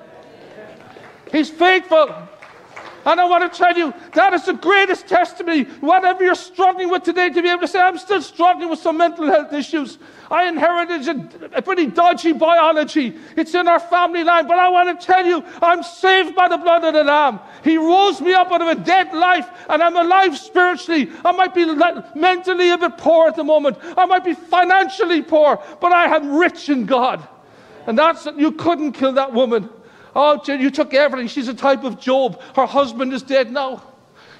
He's 1.35 1.51
faithful. 1.51 2.15
And 3.07 3.21
I 3.21 3.29
want 3.29 3.53
to 3.53 3.59
tell 3.59 3.77
you, 3.77 3.93
that 4.13 4.33
is 4.33 4.47
the 4.47 4.55
greatest 4.55 5.09
testimony. 5.09 5.65
Whatever 5.81 6.25
you're 6.25 6.35
struggling 6.35 6.89
with 6.91 7.03
today, 7.03 7.29
to 7.29 7.43
be 7.43 7.51
able 7.51 7.63
to 7.63 7.69
say, 7.69 7.81
I'm 7.81 7.99
still 7.99 8.23
struggling 8.23 8.71
with 8.71 8.79
some 8.79 8.97
mental 8.97 9.27
health 9.27 9.53
issues. 9.53 9.99
I 10.31 10.49
inherited 10.49 11.53
a, 11.53 11.61
pretty 11.61 11.87
dodgy 11.87 12.33
biology. 12.33 13.19
It's 13.37 13.55
in 13.55 13.67
our 13.67 13.81
family 13.81 14.23
line. 14.23 14.47
But 14.47 14.59
I 14.59 14.69
want 14.69 14.99
to 14.99 15.07
tell 15.07 15.27
you, 15.27 15.45
I'm 15.61 15.83
saved 15.83 16.37
by 16.37 16.49
the 16.49 16.57
blood 16.57 16.85
of 16.85 16.95
the 16.95 17.03
Lamb. 17.05 17.41
He 17.65 17.77
rose 17.77 18.21
me 18.21 18.33
up 18.33 18.53
out 18.53 18.63
of 18.63 18.69
a 18.69 18.81
dead 18.81 19.13
life, 19.13 19.49
and 19.69 19.83
I'm 19.83 19.97
alive 19.97 20.39
spiritually. 20.39 21.11
I 21.25 21.33
might 21.33 21.53
be 21.53 21.67
mentally 22.15 22.71
a 22.71 22.79
bit 22.79 22.97
poor 22.97 23.27
at 23.27 23.37
the 23.37 23.45
moment. 23.45 23.77
I 23.99 24.07
might 24.07 24.25
be 24.25 24.35
financially 24.35 25.21
poor, 25.21 25.61
but 25.81 25.93
I 25.93 26.15
am 26.15 26.37
rich 26.37 26.69
in 26.71 26.87
God. 26.87 27.27
And 27.87 27.99
that's, 27.99 28.25
you 28.37 28.53
couldn't 28.53 28.93
kill 28.93 29.13
that 29.13 29.33
woman. 29.33 29.69
Oh, 30.15 30.41
you 30.47 30.71
took 30.71 30.95
everything. 30.95 31.27
She's 31.27 31.49
a 31.49 31.55
type 31.55 31.83
of 31.83 31.99
Job. 31.99 32.41
Her 32.55 32.67
husband 32.67 33.13
is 33.13 33.23
dead 33.23 33.51
now. 33.51 33.83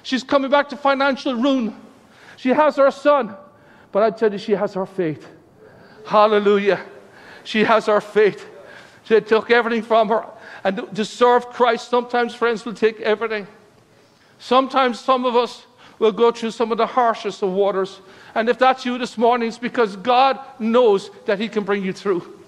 She's 0.03 0.23
coming 0.23 0.49
back 0.49 0.69
to 0.69 0.77
financial 0.77 1.35
ruin. 1.35 1.75
She 2.37 2.49
has 2.49 2.75
her 2.77 2.91
son. 2.91 3.35
But 3.91 4.03
I 4.03 4.11
tell 4.11 4.31
you, 4.31 4.37
she 4.37 4.53
has 4.53 4.73
her 4.73 4.85
faith. 4.85 5.27
Hallelujah. 6.05 6.83
She 7.43 7.63
has 7.63 7.87
her 7.87 7.99
faith. 7.99 8.45
She 9.03 9.19
took 9.21 9.51
everything 9.51 9.81
from 9.81 10.09
her. 10.09 10.25
And 10.63 10.95
to 10.95 11.05
serve 11.05 11.47
Christ, 11.47 11.89
sometimes 11.89 12.33
friends 12.33 12.65
will 12.65 12.73
take 12.73 13.01
everything. 13.01 13.47
Sometimes 14.39 14.99
some 14.99 15.25
of 15.25 15.35
us 15.35 15.65
will 15.99 16.11
go 16.11 16.31
through 16.31 16.51
some 16.51 16.71
of 16.71 16.77
the 16.77 16.87
harshest 16.87 17.41
of 17.41 17.51
waters. 17.51 17.99
And 18.33 18.49
if 18.49 18.59
that's 18.59 18.85
you 18.85 18.97
this 18.97 19.17
morning, 19.17 19.47
it's 19.47 19.57
because 19.57 19.95
God 19.95 20.39
knows 20.59 21.09
that 21.25 21.39
He 21.39 21.47
can 21.47 21.63
bring 21.63 21.83
you 21.83 21.93
through. 21.93 22.39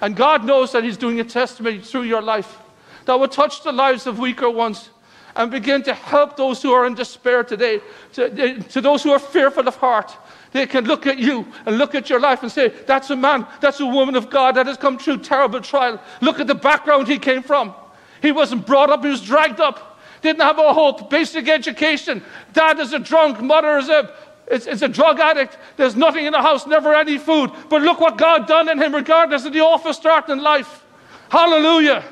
And 0.00 0.16
God 0.16 0.44
knows 0.44 0.72
that 0.72 0.84
He's 0.84 0.96
doing 0.96 1.20
a 1.20 1.24
testimony 1.24 1.80
through 1.80 2.02
your 2.02 2.22
life 2.22 2.58
that 3.04 3.18
would 3.18 3.32
touch 3.32 3.62
the 3.62 3.72
lives 3.72 4.06
of 4.06 4.18
weaker 4.18 4.50
ones 4.50 4.90
and 5.36 5.50
begin 5.50 5.82
to 5.82 5.94
help 5.94 6.36
those 6.36 6.62
who 6.62 6.72
are 6.72 6.86
in 6.86 6.94
despair 6.94 7.42
today, 7.42 7.80
to, 8.12 8.62
to 8.62 8.80
those 8.80 9.02
who 9.02 9.10
are 9.10 9.18
fearful 9.18 9.66
of 9.66 9.76
heart. 9.76 10.16
They 10.52 10.66
can 10.66 10.84
look 10.84 11.06
at 11.06 11.18
you 11.18 11.46
and 11.64 11.78
look 11.78 11.94
at 11.94 12.10
your 12.10 12.20
life 12.20 12.42
and 12.42 12.52
say, 12.52 12.68
That's 12.86 13.10
a 13.10 13.16
man, 13.16 13.46
that's 13.60 13.80
a 13.80 13.86
woman 13.86 14.16
of 14.16 14.28
God 14.28 14.56
that 14.56 14.66
has 14.66 14.76
come 14.76 14.98
through 14.98 15.18
terrible 15.18 15.60
trial. 15.60 16.00
Look 16.20 16.40
at 16.40 16.46
the 16.46 16.54
background 16.54 17.08
he 17.08 17.18
came 17.18 17.42
from. 17.42 17.74
He 18.20 18.32
wasn't 18.32 18.66
brought 18.66 18.90
up, 18.90 19.02
he 19.02 19.10
was 19.10 19.22
dragged 19.22 19.60
up. 19.60 20.00
didn't 20.20 20.42
have 20.42 20.58
a 20.58 20.74
hope, 20.74 21.08
basic 21.08 21.48
education. 21.48 22.22
Dad 22.52 22.78
is 22.78 22.92
a 22.92 22.98
drunk, 22.98 23.40
mother 23.40 23.78
is 23.78 23.88
a, 23.88 24.14
it's, 24.46 24.66
is 24.66 24.82
a 24.82 24.88
drug 24.88 25.18
addict. 25.18 25.56
There's 25.76 25.96
nothing 25.96 26.26
in 26.26 26.32
the 26.32 26.42
house, 26.42 26.66
never 26.66 26.94
any 26.94 27.16
food. 27.16 27.50
But 27.70 27.80
look 27.80 28.00
what 28.00 28.18
God 28.18 28.46
done 28.46 28.68
in 28.68 28.78
him, 28.78 28.94
regardless 28.94 29.46
of 29.46 29.54
the 29.54 29.60
awful 29.60 29.94
start 29.94 30.28
in 30.28 30.42
life. 30.42 30.84
Hallelujah. 31.30 32.04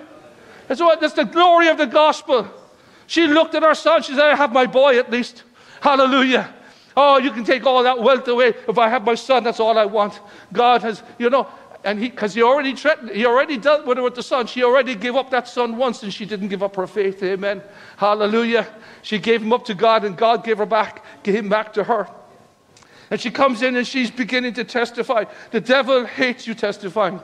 That's, 0.71 0.81
what, 0.81 1.01
that's 1.01 1.15
the 1.15 1.25
glory 1.25 1.67
of 1.67 1.79
the 1.79 1.87
gospel. 1.87 2.49
She 3.09 3.27
looked 3.27 3.57
at 3.57 3.65
her 3.65 3.75
son, 3.75 4.05
she 4.05 4.13
said, 4.13 4.31
I 4.31 4.37
have 4.37 4.53
my 4.53 4.67
boy 4.67 5.01
at 5.01 5.11
least. 5.11 5.43
Hallelujah. 5.81 6.55
Oh, 6.97 7.19
you 7.19 7.33
can 7.33 7.43
take 7.43 7.67
all 7.67 7.83
that 7.83 8.01
wealth 8.01 8.29
away. 8.29 8.55
If 8.69 8.79
I 8.79 8.89
have 8.89 9.05
my 9.05 9.17
son, 9.17 9.43
that's 9.43 9.59
all 9.59 9.77
I 9.77 9.85
want. 9.85 10.21
God 10.53 10.83
has, 10.83 11.03
you 11.19 11.29
know, 11.29 11.49
and 11.83 11.99
he, 11.99 12.09
because 12.09 12.35
he 12.35 12.45
already 12.45 12.77
threatened, 12.77 13.11
he 13.11 13.27
already 13.27 13.57
dealt 13.57 13.85
with 13.85 13.97
her 13.97 14.05
with 14.05 14.15
the 14.15 14.23
son. 14.23 14.47
She 14.47 14.63
already 14.63 14.95
gave 14.95 15.17
up 15.17 15.29
that 15.31 15.49
son 15.49 15.77
once 15.77 16.05
and 16.05 16.15
she 16.15 16.25
didn't 16.25 16.47
give 16.47 16.63
up 16.63 16.77
her 16.77 16.87
faith. 16.87 17.21
Amen. 17.25 17.65
Hallelujah. 17.97 18.69
She 19.03 19.19
gave 19.19 19.43
him 19.43 19.53
up 19.53 19.65
to 19.65 19.75
God 19.75 20.05
and 20.05 20.17
God 20.17 20.45
gave 20.45 20.59
her 20.59 20.67
back, 20.67 21.05
gave 21.25 21.35
him 21.35 21.49
back 21.49 21.73
to 21.73 21.83
her. 21.83 22.09
And 23.11 23.21
she 23.21 23.33
comes 23.33 23.63
in 23.63 23.75
and 23.75 23.85
she's 23.85 24.13
beginning 24.13 24.55
to 24.55 24.63
testify. 24.63 25.25
The 25.51 25.61
devil 25.61 26.07
hates 26.07 26.47
you 26.47 26.55
testifying. 26.55 27.21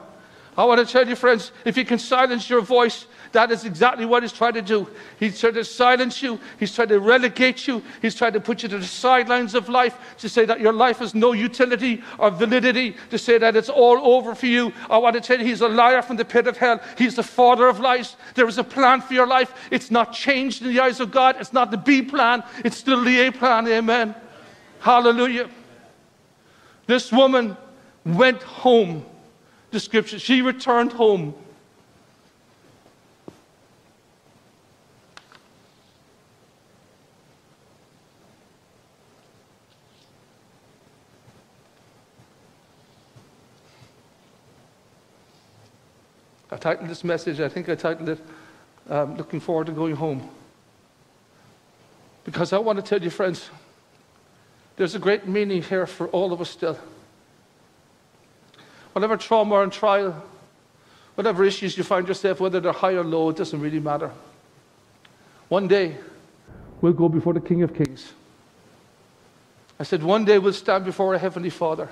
I 0.59 0.65
want 0.65 0.87
to 0.87 0.91
tell 0.91 1.07
you, 1.07 1.17
friends, 1.17 1.53
if 1.65 1.77
you 1.77 1.85
can 1.85 1.99
silence 1.99 2.49
your 2.49 2.63
voice, 2.63 3.07
that 3.33 3.51
is 3.51 3.67
exactly 3.67 4.07
what 4.07 4.23
he's 4.23 4.33
trying 4.33 4.55
to 4.55 4.63
do. 4.63 4.89
He's 5.21 5.39
trying 5.39 5.53
to 5.55 5.65
silence 5.65 6.23
you. 6.23 6.41
He's 6.59 6.75
trying 6.75 6.89
to 6.89 6.99
relegate 6.99 7.67
you. 7.67 7.83
He's 8.01 8.15
trying 8.15 8.33
to 8.33 8.41
put 8.41 8.63
you 8.63 8.69
to 8.71 8.79
the 8.79 8.87
sidelines 8.87 9.55
of 9.55 9.69
life, 9.69 9.99
to 10.19 10.29
say 10.29 10.47
that 10.47 10.61
your 10.61 10.73
life 10.73 10.99
has 10.99 11.15
no 11.15 11.33
utility 11.33 12.03
or 12.19 12.31
validity, 12.31 12.97
to 13.11 13.19
say 13.19 13.37
that 13.37 13.55
it's 13.55 13.69
all 13.69 13.99
over 14.15 14.35
for 14.35 14.47
you. 14.47 14.73
I 14.89 14.97
want 14.97 15.15
to 15.15 15.21
tell 15.21 15.39
you, 15.39 15.45
he's 15.45 15.61
a 15.61 15.69
liar 15.69 16.01
from 16.01 16.17
the 16.17 16.25
pit 16.25 16.47
of 16.47 16.57
hell. 16.57 16.81
He's 16.97 17.17
the 17.17 17.23
father 17.23 17.69
of 17.69 17.79
lies. 17.79 18.17
There 18.35 18.49
is 18.49 18.57
a 18.57 18.65
plan 18.65 19.03
for 19.03 19.13
your 19.13 19.27
life. 19.27 19.53
It's 19.71 19.91
not 19.91 20.15
changed 20.15 20.63
in 20.63 20.69
the 20.69 20.81
eyes 20.81 21.01
of 21.01 21.11
God. 21.11 21.37
It's 21.39 21.53
not 21.53 21.71
the 21.71 21.77
B 21.77 22.01
plan. 22.01 22.43
It's 22.65 22.79
still 22.79 23.05
the 23.05 23.21
A 23.27 23.33
plan. 23.33 23.69
Amen. 23.69 24.15
Hallelujah. 24.81 25.51
This 26.87 27.13
woman 27.13 27.57
went 28.05 28.43
home. 28.43 29.05
The 29.71 29.81
scripture, 29.81 30.19
she 30.19 30.43
returned 30.43 30.93
home 30.93 31.35
I 46.57 46.59
titled 46.59 46.89
this 46.89 47.05
message, 47.05 47.39
I 47.39 47.51
think 47.51 47.69
I 47.69 47.75
titled 47.75 48.09
it, 48.09 48.19
um, 48.89 49.19
Looking 49.19 49.41
Forward 49.41 49.67
to 49.67 49.73
Going 49.73 49.95
Home. 49.95 50.27
Because 52.25 52.55
I 52.55 52.59
want 52.59 52.79
to 52.79 52.83
tell 52.83 53.03
you, 53.03 53.11
friends, 53.11 53.51
there's 54.77 54.95
a 54.95 54.99
great 54.99 55.29
meaning 55.29 55.63
here 55.63 55.87
for 55.87 56.07
all 56.09 56.33
of 56.33 56.41
us 56.41 56.49
still. 56.49 56.79
Whatever 58.97 59.19
trauma 59.19 59.61
and 59.61 59.71
trial, 59.71 60.25
whatever 61.17 61.45
issues 61.45 61.77
you 61.77 61.85
find 61.85 62.09
yourself, 62.09 62.41
whether 62.41 62.61
they're 62.61 62.73
high 62.73 62.95
or 62.95 63.05
low, 63.05 63.29
it 63.29 63.37
doesn't 63.37 63.61
really 63.61 63.79
matter. 63.79 64.11
One 65.51 65.69
day, 65.69 65.99
we'll 66.81 66.95
go 66.95 67.11
before 67.11 67.35
the 67.35 67.43
King 67.43 67.63
of 67.63 67.75
Kings. 67.75 68.15
I 69.79 69.83
said, 69.83 70.03
one 70.03 70.25
day 70.25 70.39
we'll 70.39 70.55
stand 70.55 70.87
before 70.87 71.13
our 71.13 71.19
Heavenly 71.19 71.51
Father. 71.51 71.91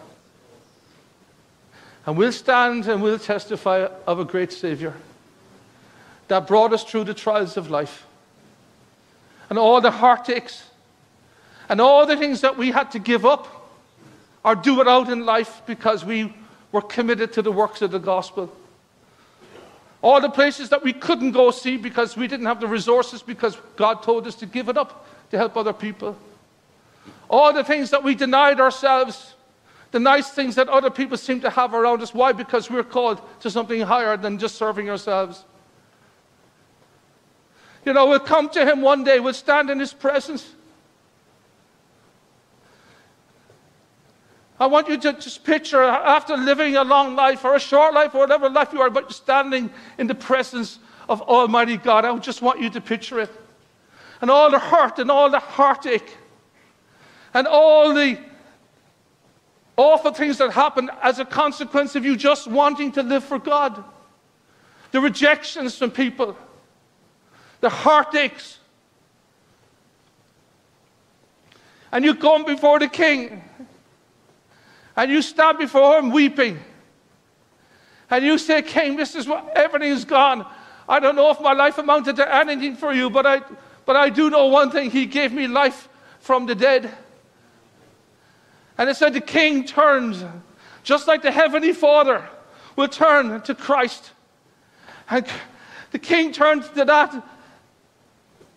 And 2.06 2.16
we'll 2.16 2.32
stand 2.32 2.86
and 2.86 3.02
we'll 3.02 3.18
testify 3.18 3.86
of 4.06 4.18
a 4.18 4.24
great 4.24 4.50
Savior 4.50 4.94
that 6.28 6.46
brought 6.46 6.72
us 6.72 6.84
through 6.84 7.04
the 7.04 7.12
trials 7.12 7.58
of 7.58 7.68
life 7.68 8.06
and 9.50 9.58
all 9.58 9.82
the 9.82 9.90
heartaches 9.90 10.62
and 11.68 11.82
all 11.82 12.06
the 12.06 12.16
things 12.16 12.40
that 12.40 12.56
we 12.56 12.70
had 12.70 12.92
to 12.92 12.98
give 12.98 13.26
up 13.26 13.76
or 14.42 14.54
do 14.54 14.76
without 14.76 15.10
in 15.10 15.26
life 15.26 15.60
because 15.66 16.02
we 16.02 16.32
were 16.74 16.82
committed 16.82 17.32
to 17.34 17.40
the 17.40 17.52
works 17.52 17.82
of 17.82 17.92
the 17.92 18.00
gospel. 18.00 18.52
All 20.02 20.20
the 20.20 20.28
places 20.28 20.70
that 20.70 20.82
we 20.82 20.92
couldn't 20.92 21.30
go 21.30 21.52
see 21.52 21.76
because 21.76 22.16
we 22.16 22.26
didn't 22.26 22.46
have 22.46 22.60
the 22.60 22.66
resources 22.66 23.22
because 23.22 23.56
God 23.76 24.02
told 24.02 24.26
us 24.26 24.34
to 24.36 24.46
give 24.46 24.68
it 24.68 24.76
up 24.76 25.06
to 25.30 25.38
help 25.38 25.56
other 25.56 25.72
people. 25.72 26.18
All 27.30 27.52
the 27.52 27.62
things 27.62 27.90
that 27.90 28.02
we 28.02 28.16
denied 28.16 28.58
ourselves 28.58 29.34
the 29.92 30.00
nice 30.00 30.28
things 30.30 30.56
that 30.56 30.68
other 30.68 30.90
people 30.90 31.16
seem 31.16 31.40
to 31.42 31.50
have 31.50 31.72
around 31.72 32.02
us. 32.02 32.12
Why? 32.12 32.32
Because 32.32 32.68
we're 32.68 32.82
called 32.82 33.20
to 33.42 33.48
something 33.48 33.80
higher 33.80 34.16
than 34.16 34.40
just 34.40 34.56
serving 34.56 34.90
ourselves. 34.90 35.44
You 37.84 37.92
know, 37.92 38.06
we'll 38.06 38.18
come 38.18 38.50
to 38.50 38.68
Him 38.68 38.80
one 38.80 39.04
day, 39.04 39.20
we'll 39.20 39.34
stand 39.34 39.70
in 39.70 39.78
His 39.78 39.92
presence. 39.92 40.53
I 44.64 44.66
want 44.66 44.88
you 44.88 44.96
to 44.96 45.12
just 45.12 45.44
picture 45.44 45.82
after 45.82 46.38
living 46.38 46.76
a 46.76 46.84
long 46.84 47.14
life 47.14 47.44
or 47.44 47.54
a 47.54 47.60
short 47.60 47.92
life 47.92 48.14
or 48.14 48.20
whatever 48.20 48.48
life 48.48 48.72
you 48.72 48.80
are, 48.80 48.88
but 48.88 49.02
you're 49.02 49.10
standing 49.10 49.70
in 49.98 50.06
the 50.06 50.14
presence 50.14 50.78
of 51.06 51.20
Almighty 51.20 51.76
God. 51.76 52.06
I 52.06 52.16
just 52.16 52.40
want 52.40 52.62
you 52.62 52.70
to 52.70 52.80
picture 52.80 53.20
it. 53.20 53.30
And 54.22 54.30
all 54.30 54.50
the 54.50 54.58
hurt 54.58 54.98
and 54.98 55.10
all 55.10 55.28
the 55.28 55.38
heartache 55.38 56.16
and 57.34 57.46
all 57.46 57.92
the 57.92 58.18
awful 59.76 60.14
things 60.14 60.38
that 60.38 60.50
happen 60.52 60.90
as 61.02 61.18
a 61.18 61.26
consequence 61.26 61.94
of 61.94 62.06
you 62.06 62.16
just 62.16 62.46
wanting 62.46 62.90
to 62.92 63.02
live 63.02 63.22
for 63.22 63.38
God. 63.38 63.84
The 64.92 65.00
rejections 65.00 65.76
from 65.76 65.90
people, 65.90 66.38
the 67.60 67.68
heartaches. 67.68 68.60
And 71.92 72.02
you 72.02 72.14
come 72.14 72.46
before 72.46 72.78
the 72.78 72.88
king, 72.88 73.44
and 74.96 75.10
you 75.10 75.22
stand 75.22 75.58
before 75.58 75.98
him 75.98 76.10
weeping. 76.10 76.58
And 78.10 78.24
you 78.24 78.38
say, 78.38 78.62
King, 78.62 78.96
this 78.96 79.14
is 79.14 79.26
what 79.26 79.56
everything's 79.56 80.04
gone. 80.04 80.46
I 80.88 81.00
don't 81.00 81.16
know 81.16 81.30
if 81.30 81.40
my 81.40 81.52
life 81.52 81.78
amounted 81.78 82.16
to 82.16 82.34
anything 82.34 82.76
for 82.76 82.92
you, 82.92 83.10
but 83.10 83.26
I, 83.26 83.42
but 83.86 83.96
I 83.96 84.10
do 84.10 84.30
know 84.30 84.46
one 84.46 84.70
thing. 84.70 84.90
He 84.90 85.06
gave 85.06 85.32
me 85.32 85.46
life 85.46 85.88
from 86.20 86.46
the 86.46 86.54
dead. 86.54 86.94
And 88.76 88.88
it 88.88 88.96
said 88.96 89.14
the 89.14 89.20
king 89.20 89.64
turns, 89.64 90.24
just 90.82 91.08
like 91.08 91.22
the 91.22 91.32
heavenly 91.32 91.72
father 91.72 92.28
will 92.76 92.88
turn 92.88 93.40
to 93.42 93.54
Christ. 93.54 94.10
And 95.08 95.26
the 95.90 95.98
king 95.98 96.32
turned 96.32 96.64
to 96.74 96.84
that 96.84 97.26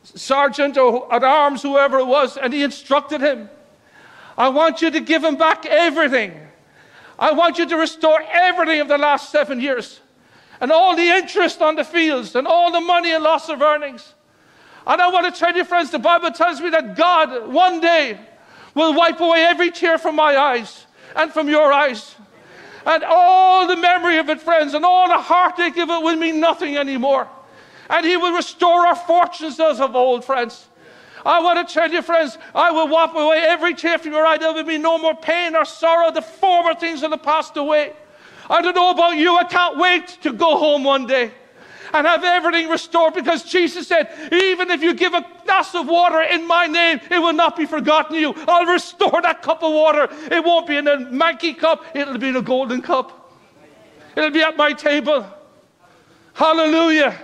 sergeant 0.04 0.78
or 0.78 1.14
at 1.14 1.24
arms, 1.24 1.62
whoever 1.62 2.00
it 2.00 2.06
was, 2.06 2.38
and 2.38 2.54
he 2.54 2.64
instructed 2.64 3.22
him 3.22 3.50
I 4.38 4.50
want 4.50 4.82
you 4.82 4.92
to 4.92 5.00
give 5.00 5.24
him 5.24 5.36
back 5.36 5.66
everything. 5.66 6.40
I 7.18 7.32
want 7.32 7.58
you 7.58 7.66
to 7.68 7.78
restore 7.78 8.22
everything 8.22 8.80
of 8.80 8.88
the 8.88 8.98
last 8.98 9.32
seven 9.32 9.60
years 9.60 10.00
and 10.62 10.72
all 10.72 10.96
the 10.96 11.08
interest 11.08 11.62
on 11.62 11.76
the 11.76 11.84
fields 11.84 12.36
and 12.36 12.48
all 12.48 12.72
the 12.72 12.82
money 12.82 13.12
and 13.12 13.24
loss 13.24 13.50
of 13.50 13.62
earnings. 13.62 14.14
And 14.86 15.02
I 15.02 15.10
want 15.10 15.34
to 15.34 15.38
tell 15.38 15.56
you, 15.56 15.64
friends, 15.64 15.92
the 15.92 16.00
Bible 16.00 16.32
tells 16.32 16.62
me 16.62 16.70
that 16.70 16.96
God 16.96 17.52
one 17.52 17.80
day 17.80 18.20
will 18.74 18.94
wipe 18.94 19.20
away 19.20 19.44
every 19.44 19.72
tear 19.72 19.98
from 19.98 20.16
my 20.16 20.38
eyes 20.38 20.86
and 21.16 21.32
from 21.32 21.50
your 21.50 21.74
eyes. 21.74 22.16
And 22.86 23.04
all 23.04 23.68
the 23.68 23.76
memory 23.76 24.18
of 24.18 24.30
it, 24.30 24.40
friends, 24.40 24.74
and 24.74 24.86
all 24.86 25.08
the 25.08 25.18
heartache 25.18 25.78
of 25.78 25.90
it 25.90 26.04
will 26.04 26.16
mean 26.16 26.40
nothing 26.40 26.78
anymore. 26.78 27.28
And 27.90 28.06
He 28.06 28.16
will 28.16 28.34
restore 28.34 28.88
our 28.88 28.96
fortunes 28.96 29.60
as 29.60 29.82
of 29.82 29.96
old, 29.96 30.24
friends. 30.24 30.68
I 31.28 31.42
want 31.42 31.68
to 31.68 31.74
tell 31.74 31.92
you, 31.92 32.02
friends, 32.02 32.38
I 32.56 32.72
will 32.72 32.88
wipe 32.88 33.14
away 33.14 33.40
every 33.40 33.74
tear 33.74 33.98
from 33.98 34.14
your 34.14 34.26
eye. 34.26 34.38
There 34.38 34.54
will 34.54 34.64
be 34.64 34.78
no 34.78 34.98
more 34.98 35.14
pain 35.14 35.58
or 35.58 35.66
sorrow. 35.66 36.10
The 36.10 36.22
former 36.22 36.74
things 36.74 37.02
will 37.02 37.10
the 37.10 37.18
passed 37.18 37.58
away. 37.58 37.92
I 38.50 38.62
don't 38.62 38.74
know 38.74 38.92
about 38.92 39.18
you. 39.18 39.36
I 39.36 39.44
can't 39.44 39.78
wait 39.78 40.08
to 40.22 40.32
go 40.32 40.58
home 40.58 40.86
one 40.86 41.06
day 41.06 41.34
and 41.94 42.08
have 42.08 42.24
everything 42.24 42.70
restored 42.70 43.14
because 43.14 43.44
Jesus 43.44 43.90
said, 43.90 44.10
even 44.32 44.72
if 44.72 44.82
you 44.82 44.94
give 44.94 45.14
a 45.14 45.26
glass 45.44 45.76
of 45.76 45.90
water 45.90 46.22
in 46.22 46.48
my 46.48 46.66
name, 46.66 47.02
it 47.12 47.20
will 47.20 47.34
not 47.34 47.58
be 47.58 47.66
forgotten 47.66 48.16
you. 48.16 48.34
I'll 48.48 48.66
restore 48.66 49.22
that 49.22 49.42
cup 49.42 49.64
of 49.64 49.74
water. 49.74 50.08
It 50.32 50.42
won't 50.42 50.66
be 50.66 50.78
in 50.78 50.88
a 50.88 50.96
manky 50.96 51.58
cup, 51.58 51.84
it'll 51.94 52.18
be 52.18 52.30
in 52.30 52.38
a 52.38 52.42
golden 52.42 52.82
cup. 52.82 53.34
It'll 54.16 54.32
be 54.32 54.42
at 54.42 54.56
my 54.56 54.72
table. 54.72 55.26
Hallelujah. 56.34 57.22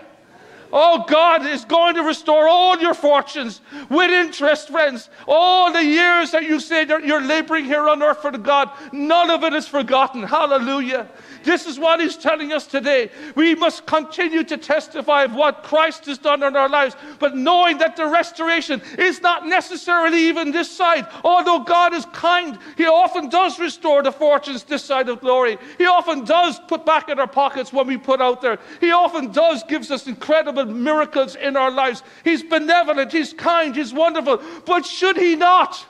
Oh, 0.75 1.05
God 1.07 1.45
is 1.45 1.65
going 1.65 1.93
to 1.95 2.01
restore 2.01 2.47
all 2.47 2.79
your 2.79 2.95
fortunes 2.95 3.61
with 3.91 4.09
interest, 4.09 4.69
friends. 4.69 5.07
All 5.27 5.71
the 5.71 5.83
years 5.83 6.31
that 6.31 6.45
you 6.45 6.59
say 6.59 6.83
that 6.85 7.05
you're 7.05 7.21
laboring 7.21 7.65
here 7.65 7.87
on 7.87 8.01
earth 8.01 8.23
for 8.23 8.31
the 8.31 8.39
God, 8.39 8.71
none 8.91 9.29
of 9.29 9.43
it 9.43 9.53
is 9.53 9.67
forgotten. 9.67 10.23
Hallelujah. 10.23 11.07
This 11.43 11.67
is 11.67 11.77
what 11.77 11.99
he's 11.99 12.17
telling 12.17 12.53
us 12.53 12.65
today. 12.65 13.11
We 13.35 13.53
must 13.53 13.85
continue 13.85 14.43
to 14.45 14.57
testify 14.57 15.25
of 15.25 15.35
what 15.35 15.61
Christ 15.61 16.07
has 16.07 16.17
done 16.17 16.41
in 16.41 16.55
our 16.55 16.69
lives, 16.69 16.95
but 17.19 17.37
knowing 17.37 17.77
that 17.77 17.95
the 17.95 18.07
restoration 18.07 18.81
is 18.97 19.21
not 19.21 19.45
necessarily 19.45 20.21
even 20.23 20.51
this 20.51 20.71
side. 20.71 21.05
Although 21.23 21.59
God 21.59 21.93
is 21.93 22.05
kind, 22.13 22.57
he 22.77 22.85
often 22.85 23.29
does 23.29 23.59
restore 23.59 24.01
the 24.01 24.11
fortunes 24.11 24.63
this 24.63 24.83
side 24.83 25.07
of 25.07 25.19
glory. 25.19 25.59
He 25.77 25.85
often 25.85 26.25
does 26.25 26.59
put 26.67 26.83
back 26.83 27.09
in 27.09 27.19
our 27.19 27.27
pockets 27.27 27.71
when 27.71 27.85
we 27.85 27.97
put 27.97 28.21
out 28.21 28.41
there. 28.41 28.57
He 28.79 28.91
often 28.91 29.31
does 29.31 29.61
gives 29.63 29.91
us 29.91 30.07
incredible 30.07 30.62
incredible 30.63 30.93
miracles 30.93 31.35
in 31.35 31.57
our 31.57 31.71
lives. 31.71 32.03
He's 32.23 32.43
benevolent, 32.43 33.11
He's 33.11 33.33
kind, 33.33 33.75
He's 33.75 33.93
wonderful. 33.93 34.41
But 34.65 34.85
should 34.85 35.17
He 35.17 35.35
not? 35.35 35.85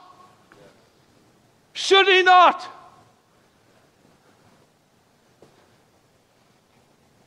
Should 1.74 2.08
He 2.08 2.24
not? 2.24 2.68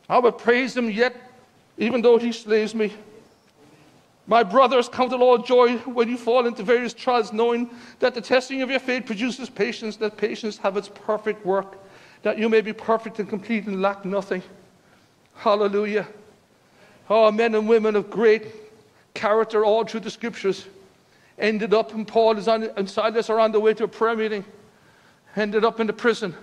I 0.09 0.18
will 0.18 0.32
praise 0.32 0.76
Him 0.76 0.90
yet, 0.90 1.16
even 1.78 2.03
though 2.03 2.18
He 2.18 2.32
slays 2.32 2.74
me. 2.74 2.92
My 4.28 4.42
brothers, 4.42 4.88
count 4.88 5.12
it 5.12 5.20
all 5.20 5.38
joy 5.38 5.76
when 5.78 6.09
you 6.09 6.16
fall 6.16 6.47
into 6.47 6.64
various 6.64 6.92
trials, 6.92 7.32
knowing 7.32 7.70
that 8.01 8.12
the 8.12 8.20
testing 8.20 8.61
of 8.62 8.70
your 8.70 8.80
faith 8.80 9.07
produces 9.07 9.49
patience, 9.49 9.97
that 9.99 10.16
patience 10.16 10.57
have 10.59 10.76
its 10.76 10.88
perfect 10.88 11.47
work, 11.47 11.78
that 12.22 12.36
you 12.36 12.49
may 12.49 12.61
be 12.61 12.72
perfect 12.72 13.20
and 13.20 13.28
complete 13.28 13.66
and 13.66 13.80
lack 13.80 14.05
nothing. 14.05 14.42
Hallelujah. 15.34 16.09
Oh, 17.09 17.30
men 17.30 17.54
and 17.54 17.68
women 17.68 17.96
of 17.96 18.11
great 18.11 18.46
character 19.14 19.64
all 19.64 19.84
through 19.84 20.00
the 20.00 20.11
scriptures 20.11 20.66
ended 21.38 21.74
up, 21.74 21.92
and 21.92 22.07
Paul 22.07 22.36
is 22.38 22.48
on, 22.48 22.64
and 22.76 22.88
Silas 22.88 23.30
are 23.30 23.38
on 23.38 23.52
the 23.52 23.61
way 23.61 23.74
to 23.74 23.84
a 23.84 23.88
prayer 23.88 24.16
meeting, 24.16 24.44
ended 25.36 25.64
up 25.64 25.80
in 25.80 25.86
the 25.86 25.92
prison. 25.92 26.34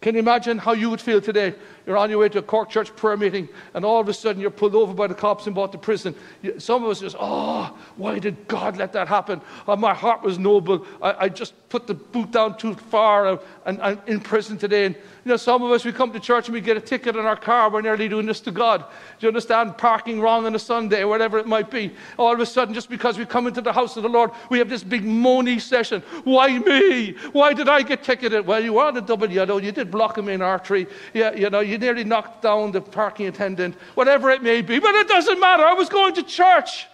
Can 0.00 0.14
you 0.14 0.20
imagine 0.20 0.58
how 0.58 0.72
you 0.72 0.90
would 0.90 1.00
feel 1.00 1.20
today? 1.20 1.54
You're 1.88 1.96
on 1.96 2.10
your 2.10 2.18
way 2.18 2.28
to 2.28 2.40
a 2.40 2.42
Cork 2.42 2.68
Church 2.68 2.94
prayer 2.94 3.16
meeting, 3.16 3.48
and 3.72 3.82
all 3.82 3.98
of 3.98 4.10
a 4.10 4.12
sudden 4.12 4.42
you're 4.42 4.50
pulled 4.50 4.74
over 4.74 4.92
by 4.92 5.06
the 5.06 5.14
cops 5.14 5.46
and 5.46 5.54
brought 5.54 5.72
to 5.72 5.78
prison. 5.78 6.14
Some 6.58 6.84
of 6.84 6.90
us 6.90 7.00
just, 7.00 7.16
oh, 7.18 7.74
why 7.96 8.18
did 8.18 8.46
God 8.46 8.76
let 8.76 8.92
that 8.92 9.08
happen? 9.08 9.40
Oh, 9.66 9.74
my 9.74 9.94
heart 9.94 10.20
was 10.20 10.38
noble. 10.38 10.84
I, 11.00 11.14
I, 11.18 11.28
just 11.30 11.54
put 11.70 11.86
the 11.86 11.94
boot 11.94 12.30
down 12.30 12.58
too 12.58 12.74
far, 12.74 13.26
uh, 13.26 13.38
and 13.64 13.80
I'm 13.80 14.02
in 14.06 14.20
prison 14.20 14.58
today. 14.58 14.84
And 14.84 14.96
you 15.24 15.30
know, 15.30 15.36
some 15.36 15.62
of 15.62 15.70
us, 15.70 15.84
we 15.84 15.92
come 15.92 16.12
to 16.12 16.20
church 16.20 16.48
and 16.48 16.54
we 16.54 16.60
get 16.60 16.76
a 16.76 16.80
ticket 16.80 17.16
in 17.16 17.24
our 17.24 17.36
car. 17.36 17.70
We're 17.70 17.82
nearly 17.82 18.08
doing 18.08 18.26
this 18.26 18.40
to 18.40 18.50
God. 18.50 18.80
Do 18.80 19.26
you 19.26 19.28
understand? 19.28 19.76
Parking 19.76 20.20
wrong 20.20 20.46
on 20.46 20.54
a 20.54 20.58
Sunday, 20.58 21.04
whatever 21.04 21.38
it 21.38 21.46
might 21.46 21.70
be. 21.70 21.92
All 22.18 22.32
of 22.32 22.40
a 22.40 22.46
sudden, 22.46 22.74
just 22.74 22.88
because 22.88 23.18
we 23.18 23.26
come 23.26 23.46
into 23.46 23.60
the 23.60 23.72
house 23.72 23.96
of 23.96 24.02
the 24.02 24.08
Lord, 24.08 24.30
we 24.50 24.58
have 24.58 24.68
this 24.68 24.82
big 24.82 25.04
moany 25.04 25.60
session. 25.60 26.02
Why 26.24 26.58
me? 26.58 27.12
Why 27.32 27.52
did 27.54 27.68
I 27.68 27.82
get 27.82 28.02
ticketed? 28.02 28.46
Well, 28.46 28.62
you 28.62 28.78
are 28.78 28.92
the 28.92 29.00
double 29.00 29.30
yellow. 29.30 29.58
You 29.58 29.72
did 29.72 29.90
block 29.90 30.18
a 30.18 30.22
main 30.22 30.42
artery. 30.42 30.86
Yeah, 31.14 31.34
you 31.34 31.50
know, 31.50 31.60
you 31.60 31.77
nearly 31.78 32.04
knocked 32.04 32.42
down 32.42 32.72
the 32.72 32.80
parking 32.80 33.26
attendant. 33.26 33.74
Whatever 33.94 34.30
it 34.30 34.42
may 34.42 34.62
be. 34.62 34.78
But 34.78 34.94
it 34.94 35.08
doesn't 35.08 35.40
matter. 35.40 35.64
I 35.64 35.74
was 35.74 35.88
going 35.88 36.14
to 36.14 36.22
church. 36.22 36.86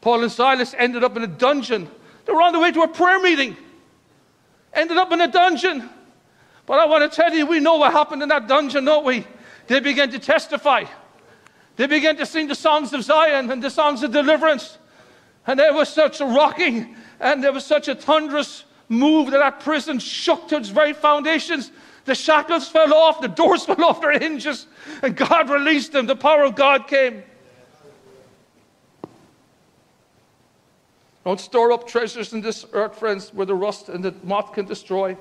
Paul 0.00 0.22
and 0.22 0.32
Silas 0.32 0.74
ended 0.76 1.04
up 1.04 1.16
in 1.16 1.22
a 1.22 1.28
dungeon. 1.28 1.88
They 2.24 2.32
were 2.32 2.42
on 2.42 2.52
the 2.52 2.58
way 2.58 2.72
to 2.72 2.82
a 2.82 2.88
prayer 2.88 3.20
meeting 3.20 3.56
ended 4.72 4.96
up 4.96 5.12
in 5.12 5.20
a 5.20 5.28
dungeon. 5.28 5.88
But 6.66 6.78
I 6.78 6.86
want 6.86 7.10
to 7.10 7.14
tell 7.14 7.32
you, 7.32 7.46
we 7.46 7.60
know 7.60 7.76
what 7.76 7.92
happened 7.92 8.22
in 8.22 8.28
that 8.28 8.48
dungeon, 8.48 8.84
don't 8.84 9.04
we? 9.04 9.26
They 9.66 9.80
began 9.80 10.10
to 10.10 10.18
testify. 10.18 10.84
They 11.76 11.86
began 11.86 12.16
to 12.16 12.26
sing 12.26 12.48
the 12.48 12.54
songs 12.54 12.92
of 12.92 13.02
Zion 13.02 13.50
and 13.50 13.62
the 13.62 13.70
songs 13.70 14.02
of 14.02 14.12
deliverance. 14.12 14.78
And 15.46 15.58
there 15.58 15.72
was 15.72 15.88
such 15.88 16.20
a 16.20 16.26
rocking 16.26 16.94
and 17.18 17.42
there 17.42 17.52
was 17.52 17.64
such 17.64 17.88
a 17.88 17.94
thunderous 17.94 18.64
move 18.92 19.30
that 19.30 19.38
that 19.38 19.60
prison 19.60 19.98
shook 19.98 20.48
to 20.48 20.56
its 20.56 20.68
very 20.68 20.92
foundations. 20.92 21.72
The 22.04 22.14
shackles 22.14 22.68
fell 22.68 22.92
off, 22.92 23.20
the 23.20 23.28
doors 23.28 23.64
fell 23.66 23.82
off 23.84 24.00
their 24.00 24.18
hinges, 24.18 24.66
and 25.02 25.16
God 25.16 25.50
released 25.50 25.92
them. 25.92 26.06
The 26.06 26.16
power 26.16 26.44
of 26.44 26.54
God 26.54 26.86
came. 26.86 27.24
Don't 31.24 31.40
store 31.40 31.70
up 31.70 31.86
treasures 31.86 32.32
in 32.32 32.40
this 32.40 32.66
earth, 32.72 32.98
friends, 32.98 33.32
where 33.32 33.46
the 33.46 33.54
rust 33.54 33.88
and 33.88 34.04
the 34.04 34.12
moth 34.24 34.52
can 34.52 34.66
destroy, 34.66 35.16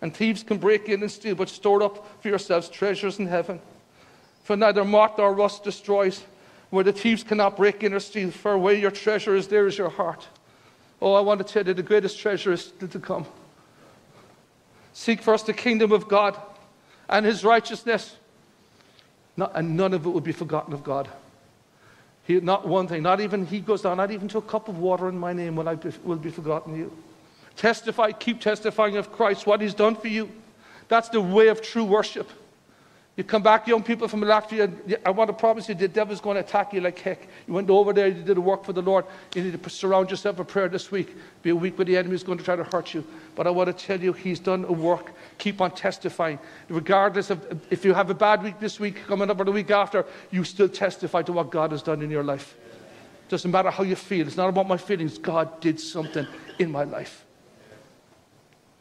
and 0.00 0.14
thieves 0.14 0.44
can 0.44 0.58
break 0.58 0.88
in 0.88 1.02
and 1.02 1.10
steal, 1.10 1.34
but 1.34 1.48
store 1.48 1.82
up 1.82 2.22
for 2.22 2.28
yourselves 2.28 2.68
treasures 2.68 3.18
in 3.18 3.26
heaven. 3.26 3.60
For 4.44 4.56
neither 4.56 4.84
moth 4.84 5.18
nor 5.18 5.34
rust 5.34 5.64
destroys, 5.64 6.22
where 6.70 6.84
the 6.84 6.92
thieves 6.92 7.24
cannot 7.24 7.56
break 7.56 7.82
in 7.82 7.92
or 7.92 8.00
steal. 8.00 8.30
For 8.30 8.56
where 8.56 8.74
your 8.74 8.92
treasure 8.92 9.34
is, 9.34 9.48
there 9.48 9.66
is 9.66 9.76
your 9.76 9.90
heart. 9.90 10.28
Oh, 11.00 11.14
I 11.14 11.20
want 11.20 11.46
to 11.46 11.52
tell 11.52 11.66
you, 11.66 11.74
the 11.74 11.82
greatest 11.82 12.18
treasure 12.18 12.52
is 12.52 12.66
still 12.66 12.88
to 12.88 12.98
come. 12.98 13.26
Seek 14.92 15.22
first 15.22 15.46
the 15.46 15.52
kingdom 15.52 15.92
of 15.92 16.08
God 16.08 16.38
and 17.08 17.24
his 17.24 17.44
righteousness, 17.44 18.16
not, 19.36 19.52
and 19.54 19.76
none 19.76 19.94
of 19.94 20.04
it 20.04 20.08
will 20.08 20.20
be 20.20 20.32
forgotten 20.32 20.74
of 20.74 20.84
God. 20.84 21.08
He, 22.24 22.38
not 22.40 22.68
one 22.68 22.86
thing, 22.86 23.02
not 23.02 23.20
even, 23.20 23.46
he 23.46 23.60
goes 23.60 23.82
down, 23.82 23.96
not 23.96 24.10
even 24.10 24.28
to 24.28 24.38
a 24.38 24.42
cup 24.42 24.68
of 24.68 24.78
water 24.78 25.08
in 25.08 25.18
my 25.18 25.32
name 25.32 25.56
will, 25.56 25.68
I 25.68 25.74
be, 25.74 25.90
will 26.04 26.16
be 26.16 26.30
forgotten 26.30 26.76
you. 26.76 26.92
Testify, 27.56 28.12
keep 28.12 28.40
testifying 28.40 28.96
of 28.96 29.10
Christ, 29.12 29.46
what 29.46 29.60
he's 29.60 29.74
done 29.74 29.96
for 29.96 30.08
you. 30.08 30.30
That's 30.88 31.08
the 31.08 31.20
way 31.20 31.48
of 31.48 31.62
true 31.62 31.84
worship. 31.84 32.28
You 33.20 33.24
come 33.24 33.42
back, 33.42 33.68
young 33.68 33.82
people 33.82 34.08
from 34.08 34.22
Latvia, 34.22 34.98
I 35.04 35.10
want 35.10 35.28
to 35.28 35.34
promise 35.34 35.68
you 35.68 35.74
the 35.74 35.86
devil's 35.86 36.22
going 36.22 36.36
to 36.36 36.40
attack 36.40 36.72
you 36.72 36.80
like 36.80 36.98
heck. 37.00 37.28
You 37.46 37.52
went 37.52 37.68
over 37.68 37.92
there, 37.92 38.06
you 38.08 38.22
did 38.22 38.38
a 38.38 38.40
work 38.40 38.64
for 38.64 38.72
the 38.72 38.80
Lord. 38.80 39.04
You 39.34 39.42
need 39.42 39.62
to 39.62 39.68
surround 39.68 40.10
yourself 40.10 40.38
with 40.38 40.48
prayer 40.48 40.70
this 40.70 40.90
week. 40.90 41.14
Be 41.42 41.50
a 41.50 41.54
week 41.54 41.76
where 41.76 41.84
the 41.84 41.98
enemy 41.98 42.14
is 42.14 42.22
going 42.22 42.38
to 42.38 42.44
try 42.44 42.56
to 42.56 42.64
hurt 42.64 42.94
you. 42.94 43.04
But 43.34 43.46
I 43.46 43.50
want 43.50 43.66
to 43.66 43.74
tell 43.74 44.00
you, 44.00 44.14
he's 44.14 44.40
done 44.40 44.64
a 44.64 44.72
work. 44.72 45.12
Keep 45.36 45.60
on 45.60 45.72
testifying. 45.72 46.38
Regardless 46.70 47.28
of 47.28 47.62
if 47.70 47.84
you 47.84 47.92
have 47.92 48.08
a 48.08 48.14
bad 48.14 48.42
week 48.42 48.58
this 48.58 48.80
week, 48.80 48.96
coming 49.06 49.28
up 49.28 49.38
or 49.38 49.44
the 49.44 49.52
week 49.52 49.70
after, 49.70 50.06
you 50.30 50.42
still 50.42 50.70
testify 50.70 51.20
to 51.20 51.32
what 51.34 51.50
God 51.50 51.72
has 51.72 51.82
done 51.82 52.00
in 52.00 52.10
your 52.10 52.24
life. 52.24 52.54
Doesn't 53.28 53.50
matter 53.50 53.68
how 53.70 53.82
you 53.82 53.96
feel. 53.96 54.26
It's 54.26 54.38
not 54.38 54.48
about 54.48 54.66
my 54.66 54.78
feelings. 54.78 55.18
God 55.18 55.60
did 55.60 55.78
something 55.78 56.26
in 56.58 56.72
my 56.72 56.84
life. 56.84 57.26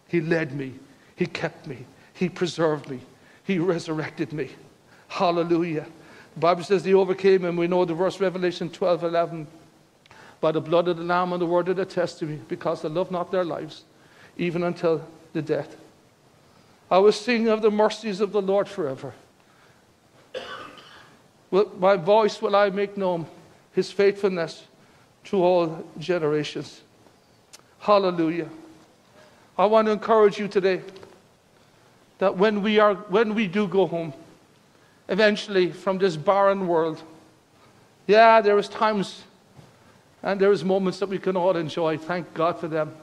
He 0.08 0.22
led 0.22 0.56
me. 0.56 0.76
He 1.18 1.26
kept 1.26 1.68
me. 1.68 1.86
He 2.14 2.30
preserved 2.30 2.90
me. 2.90 3.02
He 3.50 3.58
resurrected 3.58 4.32
me. 4.32 4.52
Hallelujah. 5.08 5.88
The 6.36 6.40
Bible 6.40 6.64
says 6.64 6.86
he 6.86 6.94
overcame 6.94 7.46
him. 7.46 7.56
We 7.56 7.66
know 7.66 7.84
the 7.84 7.96
verse 7.96 8.20
Revelation 8.20 8.70
12 8.70 9.06
11. 9.06 9.48
By 10.40 10.52
the 10.52 10.62
blood 10.62 10.88
of 10.88 10.98
the 10.98 11.04
Lamb 11.04 11.34
and 11.34 11.42
the 11.42 11.48
word 11.48 11.68
of 11.68 11.78
the 11.78 11.84
testimony, 11.84 12.40
because 12.48 12.84
they 12.84 12.90
love 12.90 13.10
not 13.10 13.32
their 13.32 13.44
lives, 13.44 13.86
even 14.38 14.62
until 14.62 15.04
the 15.34 15.42
death. 15.42 15.76
I 16.92 17.00
will 17.00 17.12
sing 17.12 17.48
of 17.48 17.64
the 17.64 17.72
mercies 17.72 18.22
of 18.22 18.34
the 18.34 18.42
Lord 18.42 18.68
forever. 18.68 19.16
With 21.50 21.74
my 21.80 21.96
voice 21.96 22.40
will 22.44 22.56
I 22.56 22.70
make 22.70 22.98
known 22.98 23.26
his 23.74 23.92
faithfulness 23.92 24.68
to 25.24 25.44
all 25.44 25.84
generations. 25.98 26.82
Hallelujah. 27.80 28.48
I 29.58 29.66
want 29.66 29.88
to 29.88 29.94
encourage 29.94 30.38
you 30.38 30.48
today 30.48 30.84
that 32.20 32.38
when 32.38 32.62
we, 32.62 32.80
are, 32.80 32.94
when 32.94 33.34
we 33.34 33.48
do 33.48 33.68
go 33.68 33.88
home, 33.88 34.14
eventually 35.08 35.72
from 35.72 35.98
this 35.98 36.16
barren 36.16 36.68
world, 36.68 37.02
yeah, 38.08 38.42
there 38.42 38.58
is 38.58 38.70
times 38.70 39.24
and 40.22 40.40
there 40.40 40.52
is 40.52 40.64
moments 40.64 41.00
that 41.00 41.08
we 41.08 41.18
can 41.18 41.36
all 41.36 41.56
enjoy. 41.56 41.98
Thank 41.98 42.34
God 42.34 42.60
for 42.60 42.68
them. 42.68 42.94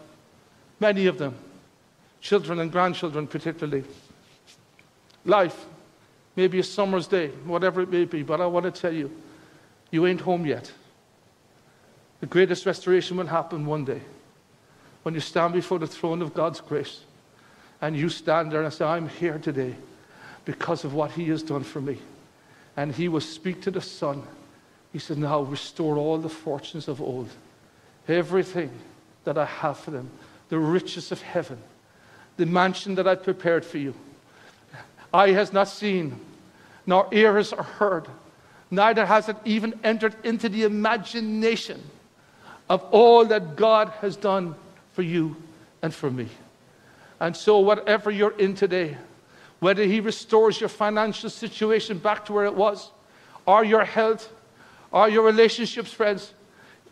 Many 0.80 1.06
of 1.06 1.16
them, 1.16 1.34
children 2.20 2.60
and 2.60 2.70
grandchildren 2.70 3.26
particularly. 3.26 3.84
Life, 5.24 5.64
maybe 6.36 6.58
a 6.58 6.62
summer's 6.62 7.06
day, 7.06 7.28
whatever 7.46 7.80
it 7.80 7.90
may 7.90 8.04
be, 8.04 8.22
but 8.22 8.40
I 8.40 8.46
want 8.46 8.64
to 8.64 8.80
tell 8.80 8.92
you, 8.92 9.10
you 9.90 10.06
ain't 10.06 10.20
home 10.20 10.44
yet. 10.44 10.70
The 12.20 12.26
greatest 12.26 12.66
restoration 12.66 13.16
will 13.16 13.26
happen 13.26 13.64
one 13.64 13.86
day 13.86 14.02
when 15.04 15.14
you 15.14 15.20
stand 15.20 15.54
before 15.54 15.78
the 15.78 15.86
throne 15.86 16.20
of 16.20 16.34
God's 16.34 16.60
grace 16.60 17.00
and 17.80 17.96
you 17.96 18.08
stand 18.08 18.52
there 18.52 18.62
and 18.62 18.72
say, 18.72 18.84
I'm 18.84 19.08
here 19.08 19.38
today 19.38 19.74
because 20.44 20.84
of 20.84 20.94
what 20.94 21.12
He 21.12 21.28
has 21.28 21.42
done 21.42 21.62
for 21.62 21.80
me. 21.80 21.98
And 22.76 22.94
He 22.94 23.08
will 23.08 23.20
speak 23.20 23.62
to 23.62 23.70
the 23.70 23.80
Son. 23.80 24.22
He 24.92 24.98
said, 24.98 25.18
Now 25.18 25.42
restore 25.42 25.96
all 25.96 26.18
the 26.18 26.28
fortunes 26.28 26.88
of 26.88 27.00
old, 27.00 27.28
everything 28.08 28.70
that 29.24 29.36
I 29.36 29.44
have 29.44 29.78
for 29.78 29.90
them, 29.90 30.10
the 30.48 30.58
riches 30.58 31.12
of 31.12 31.20
heaven, 31.20 31.58
the 32.36 32.46
mansion 32.46 32.94
that 32.94 33.06
I 33.06 33.14
prepared 33.14 33.64
for 33.64 33.78
you. 33.78 33.94
Eye 35.12 35.32
has 35.32 35.52
not 35.52 35.68
seen, 35.68 36.18
nor 36.86 37.08
ear 37.12 37.36
has 37.36 37.50
heard, 37.50 38.06
neither 38.70 39.04
has 39.04 39.28
it 39.28 39.36
even 39.44 39.78
entered 39.84 40.14
into 40.24 40.48
the 40.48 40.64
imagination 40.64 41.82
of 42.68 42.82
all 42.90 43.24
that 43.26 43.56
God 43.56 43.90
has 44.00 44.16
done 44.16 44.54
for 44.92 45.02
you 45.02 45.36
and 45.82 45.94
for 45.94 46.10
me. 46.10 46.28
And 47.20 47.36
so, 47.36 47.58
whatever 47.60 48.10
you're 48.10 48.36
in 48.38 48.54
today, 48.54 48.96
whether 49.60 49.84
He 49.84 50.00
restores 50.00 50.60
your 50.60 50.68
financial 50.68 51.30
situation 51.30 51.98
back 51.98 52.26
to 52.26 52.32
where 52.32 52.44
it 52.44 52.54
was, 52.54 52.90
or 53.46 53.64
your 53.64 53.84
health, 53.84 54.30
or 54.92 55.08
your 55.08 55.24
relationships, 55.24 55.92
friends, 55.92 56.34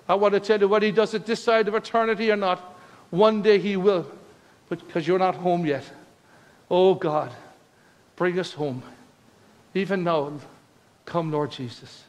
I 0.08 0.14
want 0.14 0.34
to 0.34 0.40
tell 0.40 0.60
you 0.60 0.68
whether 0.68 0.86
He 0.86 0.92
does 0.92 1.14
it 1.14 1.26
this 1.26 1.42
side 1.42 1.68
of 1.68 1.74
eternity 1.74 2.30
or 2.30 2.36
not, 2.36 2.58
one 3.10 3.42
day 3.42 3.58
He 3.58 3.76
will, 3.76 4.10
because 4.68 5.06
you're 5.06 5.18
not 5.18 5.34
home 5.34 5.66
yet. 5.66 5.84
Oh 6.70 6.94
God, 6.94 7.32
bring 8.16 8.38
us 8.38 8.52
home. 8.52 8.82
Even 9.74 10.04
now, 10.04 10.32
come, 11.04 11.30
Lord 11.30 11.50
Jesus. 11.50 12.04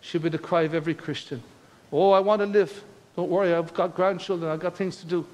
Should 0.00 0.22
be 0.22 0.28
the 0.28 0.38
cry 0.38 0.62
of 0.62 0.74
every 0.74 0.94
Christian. 0.94 1.42
Oh, 1.92 2.10
I 2.10 2.20
want 2.20 2.40
to 2.40 2.46
live. 2.46 2.82
Don't 3.16 3.30
worry, 3.30 3.54
I've 3.54 3.72
got 3.74 3.94
grandchildren, 3.94 4.50
I've 4.50 4.60
got 4.60 4.76
things 4.76 4.96
to 4.96 5.06
do. 5.06 5.26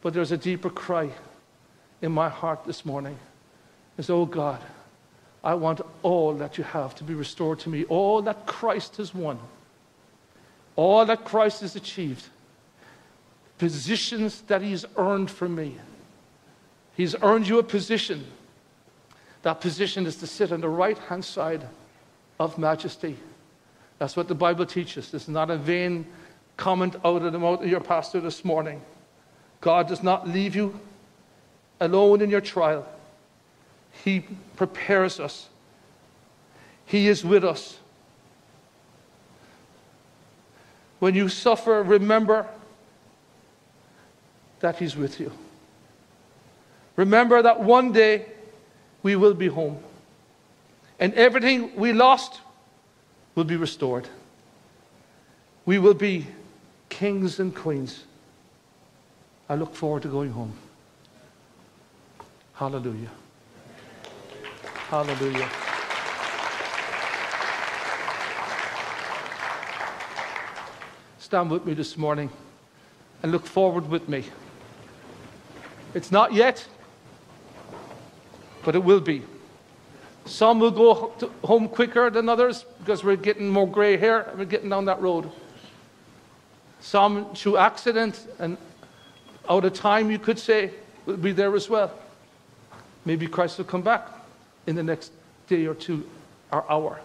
But 0.00 0.14
there's 0.14 0.32
a 0.32 0.38
deeper 0.38 0.70
cry 0.70 1.10
in 2.02 2.12
my 2.12 2.28
heart 2.28 2.64
this 2.64 2.84
morning 2.84 3.18
is, 3.98 4.10
Oh 4.10 4.26
God, 4.26 4.60
I 5.42 5.54
want 5.54 5.80
all 6.02 6.34
that 6.34 6.58
you 6.58 6.64
have 6.64 6.94
to 6.96 7.04
be 7.04 7.14
restored 7.14 7.60
to 7.60 7.68
me, 7.68 7.84
all 7.84 8.22
that 8.22 8.46
Christ 8.46 8.96
has 8.96 9.14
won, 9.14 9.38
all 10.76 11.04
that 11.06 11.24
Christ 11.24 11.62
has 11.62 11.76
achieved, 11.76 12.26
positions 13.58 14.42
that 14.42 14.62
He's 14.62 14.84
earned 14.96 15.30
for 15.30 15.48
me. 15.48 15.76
He's 16.96 17.14
earned 17.22 17.48
you 17.48 17.58
a 17.58 17.62
position. 17.62 18.26
That 19.42 19.60
position 19.60 20.04
is 20.04 20.16
to 20.16 20.26
sit 20.26 20.52
on 20.52 20.60
the 20.60 20.68
right 20.68 20.98
hand 20.98 21.24
side 21.24 21.66
of 22.38 22.58
majesty. 22.58 23.16
That's 23.98 24.16
what 24.16 24.28
the 24.28 24.34
Bible 24.34 24.66
teaches. 24.66 25.10
This 25.10 25.22
is 25.22 25.28
not 25.28 25.50
a 25.50 25.56
vain 25.56 26.06
comment 26.56 26.96
out 27.04 27.22
of 27.22 27.32
the 27.32 27.38
mouth 27.38 27.62
of 27.62 27.68
your 27.68 27.80
pastor 27.80 28.20
this 28.20 28.44
morning. 28.44 28.82
God 29.62 29.88
does 29.88 30.02
not 30.02 30.28
leave 30.28 30.54
you 30.54 30.78
alone 31.80 32.20
in 32.20 32.30
your 32.30 32.40
trial. 32.40 32.86
He 34.04 34.20
prepares 34.56 35.18
us, 35.18 35.48
He 36.86 37.08
is 37.08 37.24
with 37.24 37.44
us. 37.44 37.78
When 40.98 41.14
you 41.14 41.28
suffer, 41.28 41.82
remember 41.82 42.46
that 44.60 44.78
He's 44.78 44.96
with 44.96 45.18
you. 45.18 45.32
Remember 46.96 47.40
that 47.40 47.60
one 47.60 47.92
day 47.92 48.26
we 49.02 49.16
will 49.16 49.32
be 49.32 49.46
home. 49.48 49.78
And 50.98 51.14
everything 51.14 51.74
we 51.76 51.94
lost 51.94 52.40
will 53.34 53.44
be 53.44 53.56
restored. 53.56 54.06
We 55.64 55.78
will 55.78 55.94
be 55.94 56.26
kings 56.90 57.40
and 57.40 57.54
queens. 57.56 58.04
I 59.48 59.54
look 59.54 59.74
forward 59.74 60.02
to 60.02 60.08
going 60.08 60.32
home. 60.32 60.52
Hallelujah. 62.60 63.08
Hallelujah. 64.90 65.48
Stand 71.18 71.50
with 71.50 71.64
me 71.64 71.72
this 71.72 71.96
morning 71.96 72.28
and 73.22 73.32
look 73.32 73.46
forward 73.46 73.88
with 73.88 74.10
me. 74.10 74.26
It's 75.94 76.12
not 76.12 76.34
yet, 76.34 76.68
but 78.62 78.74
it 78.74 78.84
will 78.84 79.00
be. 79.00 79.22
Some 80.26 80.60
will 80.60 80.70
go 80.70 81.14
home 81.42 81.66
quicker 81.66 82.10
than 82.10 82.28
others 82.28 82.66
because 82.80 83.02
we're 83.02 83.16
getting 83.16 83.48
more 83.48 83.66
gray 83.66 83.96
hair 83.96 84.20
and 84.28 84.38
we're 84.38 84.44
getting 84.44 84.68
down 84.68 84.84
that 84.84 85.00
road. 85.00 85.30
Some 86.80 87.34
through 87.34 87.56
accident 87.56 88.26
and 88.38 88.58
out 89.48 89.64
of 89.64 89.72
time, 89.72 90.10
you 90.10 90.18
could 90.18 90.38
say, 90.38 90.72
will 91.06 91.16
be 91.16 91.32
there 91.32 91.56
as 91.56 91.70
well. 91.70 91.98
Maybe 93.04 93.26
Christ 93.26 93.58
will 93.58 93.64
come 93.64 93.82
back 93.82 94.08
in 94.66 94.76
the 94.76 94.82
next 94.82 95.12
day 95.48 95.66
or 95.66 95.74
two 95.74 96.08
or 96.52 96.70
hour 96.70 97.00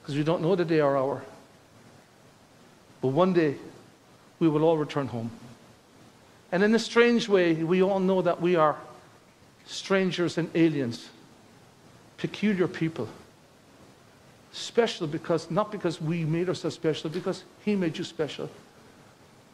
because 0.00 0.16
we 0.16 0.24
don't 0.24 0.40
know 0.40 0.54
the 0.54 0.64
day 0.64 0.80
or 0.80 0.96
hour. 0.96 1.22
But 3.00 3.08
one 3.08 3.32
day, 3.32 3.56
we 4.38 4.48
will 4.48 4.62
all 4.62 4.78
return 4.78 5.08
home. 5.08 5.30
And 6.52 6.62
in 6.62 6.74
a 6.74 6.78
strange 6.78 7.28
way, 7.28 7.54
we 7.54 7.82
all 7.82 8.00
know 8.00 8.22
that 8.22 8.40
we 8.40 8.56
are 8.56 8.76
strangers 9.66 10.38
and 10.38 10.48
aliens, 10.54 11.08
peculiar 12.18 12.68
people. 12.68 13.08
Special 14.52 15.06
because, 15.06 15.50
not 15.50 15.72
because 15.72 16.00
we 16.00 16.24
made 16.24 16.48
ourselves 16.48 16.76
special, 16.76 17.10
because 17.10 17.44
He 17.64 17.74
made 17.74 17.98
you 17.98 18.04
special. 18.04 18.48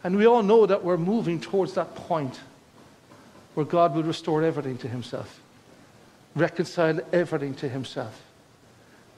And 0.05 0.17
we 0.17 0.27
all 0.27 0.43
know 0.43 0.67
that 0.67 0.85
we're 0.85 0.99
moving 0.99 1.41
towards 1.41 1.73
that 1.75 1.95
point 1.95 2.39
where 3.55 3.67
God 3.67 3.95
will 3.95 4.03
restore 4.03 4.43
everything 4.43 4.79
to 4.79 4.89
Himself, 4.89 5.41
reconcile 6.35 7.01
everything 7.13 7.55
to 7.57 7.69
Himself, 7.69 8.21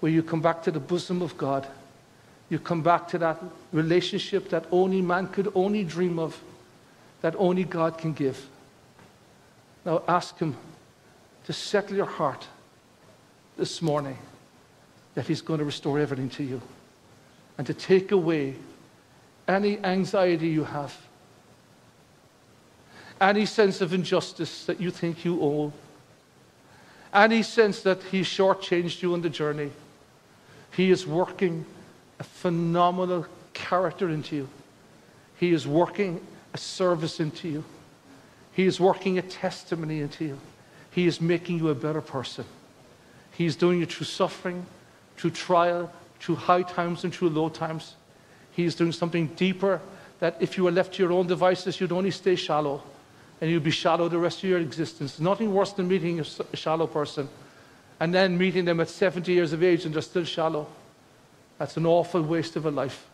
where 0.01 0.11
you 0.11 0.22
come 0.22 0.41
back 0.41 0.62
to 0.64 0.70
the 0.70 0.80
bosom 0.80 1.22
of 1.22 1.37
God. 1.39 1.66
You 2.51 2.59
come 2.59 2.82
back 2.82 3.09
to 3.09 3.18
that 3.18 3.43
relationship 3.72 4.51
that 4.51 4.66
only 4.70 5.01
man 5.01 5.28
could 5.28 5.51
only 5.55 5.82
dream 5.82 6.18
of, 6.18 6.39
that 7.22 7.35
only 7.39 7.64
God 7.64 7.97
can 7.97 8.12
give. 8.12 8.47
Now 9.85 10.03
ask 10.07 10.39
Him 10.39 10.57
to 11.47 11.53
settle 11.53 11.97
your 11.97 12.07
heart 12.07 12.47
this 13.57 13.80
morning 13.80 14.18
that 15.14 15.26
He's 15.26 15.41
going 15.41 15.59
to 15.59 15.64
restore 15.64 15.99
everything 15.99 16.28
to 16.30 16.43
you 16.43 16.61
and 17.57 17.66
to 17.66 17.74
take 17.74 18.12
away 18.12 18.57
any 19.47 19.78
anxiety 19.85 20.49
you 20.49 20.64
have, 20.64 20.97
any 23.20 23.46
sense 23.46 23.80
of 23.80 23.92
injustice 23.92 24.64
that 24.66 24.80
you 24.80 24.90
think 24.90 25.24
you 25.24 25.42
owe, 25.42 25.72
any 27.12 27.42
sense 27.42 27.82
that 27.82 28.02
He's 28.04 28.26
shortchanged 28.26 29.02
you 29.02 29.12
on 29.14 29.22
the 29.22 29.30
journey. 29.30 29.70
He 30.72 30.90
is 30.90 31.06
working 31.06 31.64
a 32.18 32.24
phenomenal 32.24 33.26
character 33.52 34.08
into 34.08 34.36
you. 34.36 34.48
He 35.36 35.52
is 35.52 35.66
working 35.66 36.20
a 36.52 36.58
service 36.58 37.20
into 37.20 37.48
you. 37.48 37.64
He 38.52 38.64
is 38.66 38.80
working 38.80 39.18
a 39.18 39.22
testimony 39.22 40.00
into 40.00 40.24
you. 40.24 40.38
He 40.90 41.06
is 41.06 41.20
making 41.20 41.58
you 41.58 41.68
a 41.70 41.74
better 41.74 42.00
person. 42.00 42.44
He 43.32 43.46
is 43.46 43.56
doing 43.56 43.82
it 43.82 43.92
through 43.92 44.06
suffering, 44.06 44.64
through 45.16 45.30
trial, 45.30 45.92
through 46.20 46.36
high 46.36 46.62
times 46.62 47.04
and 47.04 47.12
through 47.12 47.30
low 47.30 47.48
times. 47.48 47.94
He 48.52 48.64
is 48.64 48.74
doing 48.76 48.92
something 48.92 49.26
deeper 49.34 49.80
that 50.20 50.36
if 50.40 50.56
you 50.56 50.64
were 50.64 50.70
left 50.70 50.94
to 50.94 51.02
your 51.02 51.12
own 51.12 51.26
devices, 51.26 51.80
you'd 51.80 51.92
only 51.92 52.12
stay 52.12 52.36
shallow 52.36 52.82
and 53.41 53.51
you'll 53.51 53.61
be 53.61 53.70
shallow 53.70 54.09
the 54.09 54.18
rest 54.18 54.39
of 54.39 54.49
your 54.49 54.59
existence. 54.59 55.20
Nothing 55.20 55.53
worse 55.53 55.72
than 55.72 55.89
meeting 55.89 56.20
a 56.20 56.57
shallow 56.57 56.87
person 56.87 57.28
and 58.01 58.12
then 58.12 58.37
meeting 58.37 58.64
them 58.64 58.80
at 58.80 58.89
70 58.89 59.32
years 59.32 59.53
of 59.53 59.62
age 59.62 59.85
and 59.85 59.95
they're 59.95 60.03
still 60.03 60.24
shallow. 60.24 60.66
That's 61.59 61.76
an 61.76 61.87
awful 61.87 62.22
waste 62.22 62.57
of 62.57 62.66
a 62.66 62.70
life. 62.70 63.07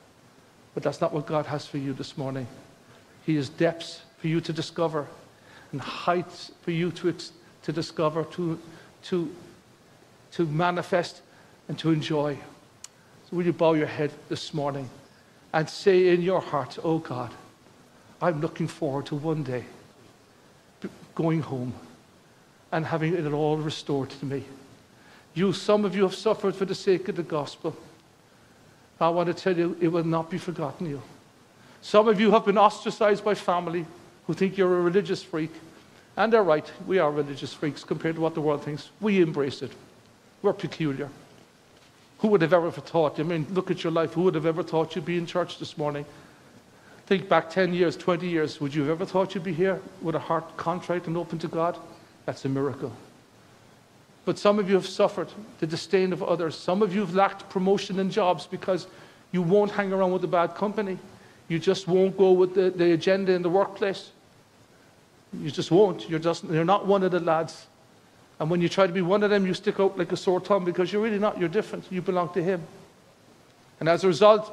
But 0.75 0.83
that's 0.83 1.01
not 1.01 1.13
what 1.13 1.27
God 1.27 1.47
has 1.47 1.67
for 1.67 1.79
you 1.79 1.93
this 1.93 2.17
morning. 2.17 2.47
He 3.27 3.37
has 3.37 3.49
depths 3.49 4.03
for 4.19 4.29
you 4.29 4.41
to 4.41 4.53
discover 4.53 5.07
and 5.73 5.81
heights 5.81 6.53
for 6.63 6.71
you 6.71 6.91
to, 6.93 7.15
to 7.63 7.73
discover, 7.73 8.25
to, 8.25 8.59
to, 9.05 9.35
to 10.33 10.47
manifest, 10.47 11.23
and 11.69 11.79
to 11.79 11.93
enjoy. 11.93 12.35
So, 13.29 13.37
will 13.37 13.47
you 13.47 13.53
bow 13.53 13.75
your 13.75 13.87
head 13.87 14.11
this 14.29 14.53
morning 14.53 14.91
and 15.53 15.69
say 15.69 16.09
in 16.09 16.23
your 16.23 16.41
heart, 16.41 16.79
Oh 16.83 16.99
God, 16.99 17.31
I'm 18.21 18.41
looking 18.41 18.67
forward 18.67 19.07
to 19.07 19.15
one 19.15 19.45
day 19.45 19.65
going 21.21 21.43
home 21.43 21.75
and 22.73 22.87
having 22.87 23.15
it 23.15 23.31
all 23.33 23.59
restored 23.59 24.09
to 24.09 24.25
me. 24.25 24.43
You, 25.35 25.53
some 25.53 25.85
of 25.85 25.95
you 25.95 26.03
have 26.03 26.15
suffered 26.15 26.55
for 26.55 26.65
the 26.65 26.75
sake 26.75 27.09
of 27.09 27.17
the 27.17 27.23
gospel. 27.23 27.77
I 29.01 29.09
want 29.11 29.27
to 29.29 29.35
tell 29.35 29.57
you, 29.57 29.77
it 29.81 29.89
will 29.89 30.05
not 30.05 30.31
be 30.31 30.39
forgotten 30.39 30.89
you. 30.89 31.03
Some 31.83 32.09
of 32.09 32.21
you 32.21 32.31
have 32.31 32.45
been 32.45 32.59
ostracized 32.59 33.25
by 33.25 33.35
family 33.35 33.87
who 34.27 34.35
think 34.35 34.57
you're 34.57 34.79
a 34.79 34.83
religious 34.83 35.23
freak. 35.23 35.51
And 36.17 36.33
they're 36.33 36.43
right, 36.43 36.71
we 36.87 36.99
are 36.99 37.11
religious 37.11 37.53
freaks 37.53 37.85
compared 37.85 38.17
to 38.17 38.21
what 38.21 38.35
the 38.35 38.41
world 38.41 38.65
thinks. 38.65 38.91
We 39.01 39.21
embrace 39.21 39.63
it. 39.63 39.73
We're 40.43 40.53
peculiar. 40.53 41.09
Who 42.19 42.29
would 42.29 42.43
have 42.43 42.53
ever 42.53 42.71
thought? 42.71 43.19
I 43.19 43.23
mean, 43.23 43.47
look 43.51 43.71
at 43.71 43.83
your 43.83 43.93
life. 43.93 44.13
Who 44.15 44.23
would 44.23 44.35
have 44.35 44.47
ever 44.47 44.63
thought 44.63 44.95
you'd 44.95 45.05
be 45.05 45.17
in 45.17 45.27
church 45.27 45.59
this 45.59 45.79
morning? 45.79 46.05
Think 47.11 47.29
back 47.29 47.51
10 47.51 47.75
years, 47.75 47.97
20 47.97 48.29
years. 48.29 48.61
Would 48.61 48.73
you 48.73 48.83
have 48.83 48.91
ever 48.93 49.05
thought 49.05 49.35
you'd 49.35 49.43
be 49.43 49.53
here 49.53 49.83
with 50.01 50.15
a 50.15 50.21
heart 50.21 50.57
contrite 50.57 51.09
and 51.09 51.17
open 51.17 51.41
to 51.41 51.49
God? 51.49 51.77
That's 52.25 52.45
a 52.45 52.49
miracle. 52.49 52.93
But 54.25 54.39
some 54.39 54.61
of 54.61 54.69
you 54.69 54.77
have 54.77 54.87
suffered 54.87 55.27
the 55.59 55.67
disdain 55.67 56.13
of 56.13 56.23
others. 56.23 56.55
Some 56.55 56.83
of 56.83 56.95
you 56.95 57.01
have 57.01 57.13
lacked 57.13 57.51
promotion 57.51 57.99
and 57.99 58.13
jobs 58.13 58.47
because 58.47 58.87
you 59.33 59.43
won't 59.43 59.73
hang 59.73 59.93
around 59.93 60.13
with 60.13 60.23
the 60.23 60.29
bad 60.29 60.55
company. 60.55 60.99
You 61.49 61.59
just 61.59 61.89
won't 61.89 62.17
go 62.17 62.31
with 62.31 62.55
the, 62.55 62.71
the 62.71 62.93
agenda 62.93 63.33
in 63.33 63.43
the 63.43 63.51
workplace. 63.51 64.13
You 65.33 65.51
just 65.51 65.73
won't. 65.73 66.09
You're, 66.09 66.21
just, 66.21 66.45
you're 66.45 66.65
not 66.65 66.87
one 66.87 67.03
of 67.03 67.11
the 67.11 67.19
lads. 67.19 67.67
And 68.39 68.49
when 68.49 68.61
you 68.61 68.69
try 68.69 68.87
to 68.87 68.93
be 68.93 69.03
one 69.03 69.25
of 69.25 69.31
them, 69.31 69.49
you 69.49 69.55
stick 69.55 69.81
out 69.81 69.99
like 69.99 70.13
a 70.13 70.17
sore 70.17 70.39
thumb 70.39 70.65
because 70.65 70.93
you're 70.93 71.03
really 71.03 71.19
not. 71.19 71.41
You're 71.41 71.49
different. 71.49 71.87
You 71.91 72.03
belong 72.03 72.33
to 72.35 72.41
Him. 72.41 72.63
And 73.81 73.89
as 73.89 74.05
a 74.05 74.07
result, 74.07 74.49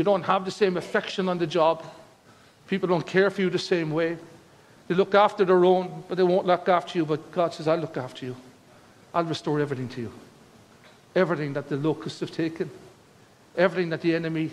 you 0.00 0.04
don't 0.04 0.22
have 0.22 0.46
the 0.46 0.50
same 0.50 0.78
affection 0.78 1.28
on 1.28 1.36
the 1.36 1.46
job. 1.46 1.84
People 2.68 2.88
don't 2.88 3.06
care 3.06 3.28
for 3.28 3.42
you 3.42 3.50
the 3.50 3.58
same 3.58 3.90
way. 3.90 4.16
They 4.88 4.94
look 4.94 5.14
after 5.14 5.44
their 5.44 5.62
own, 5.62 6.04
but 6.08 6.14
they 6.14 6.22
won't 6.22 6.46
look 6.46 6.70
after 6.70 6.96
you. 6.96 7.04
But 7.04 7.30
God 7.32 7.52
says, 7.52 7.68
I'll 7.68 7.76
look 7.76 7.98
after 7.98 8.24
you. 8.24 8.34
I'll 9.12 9.24
restore 9.24 9.60
everything 9.60 9.90
to 9.90 10.00
you. 10.00 10.12
Everything 11.14 11.52
that 11.52 11.68
the 11.68 11.76
locusts 11.76 12.20
have 12.20 12.30
taken, 12.30 12.70
everything 13.58 13.90
that 13.90 14.00
the 14.00 14.14
enemy 14.14 14.50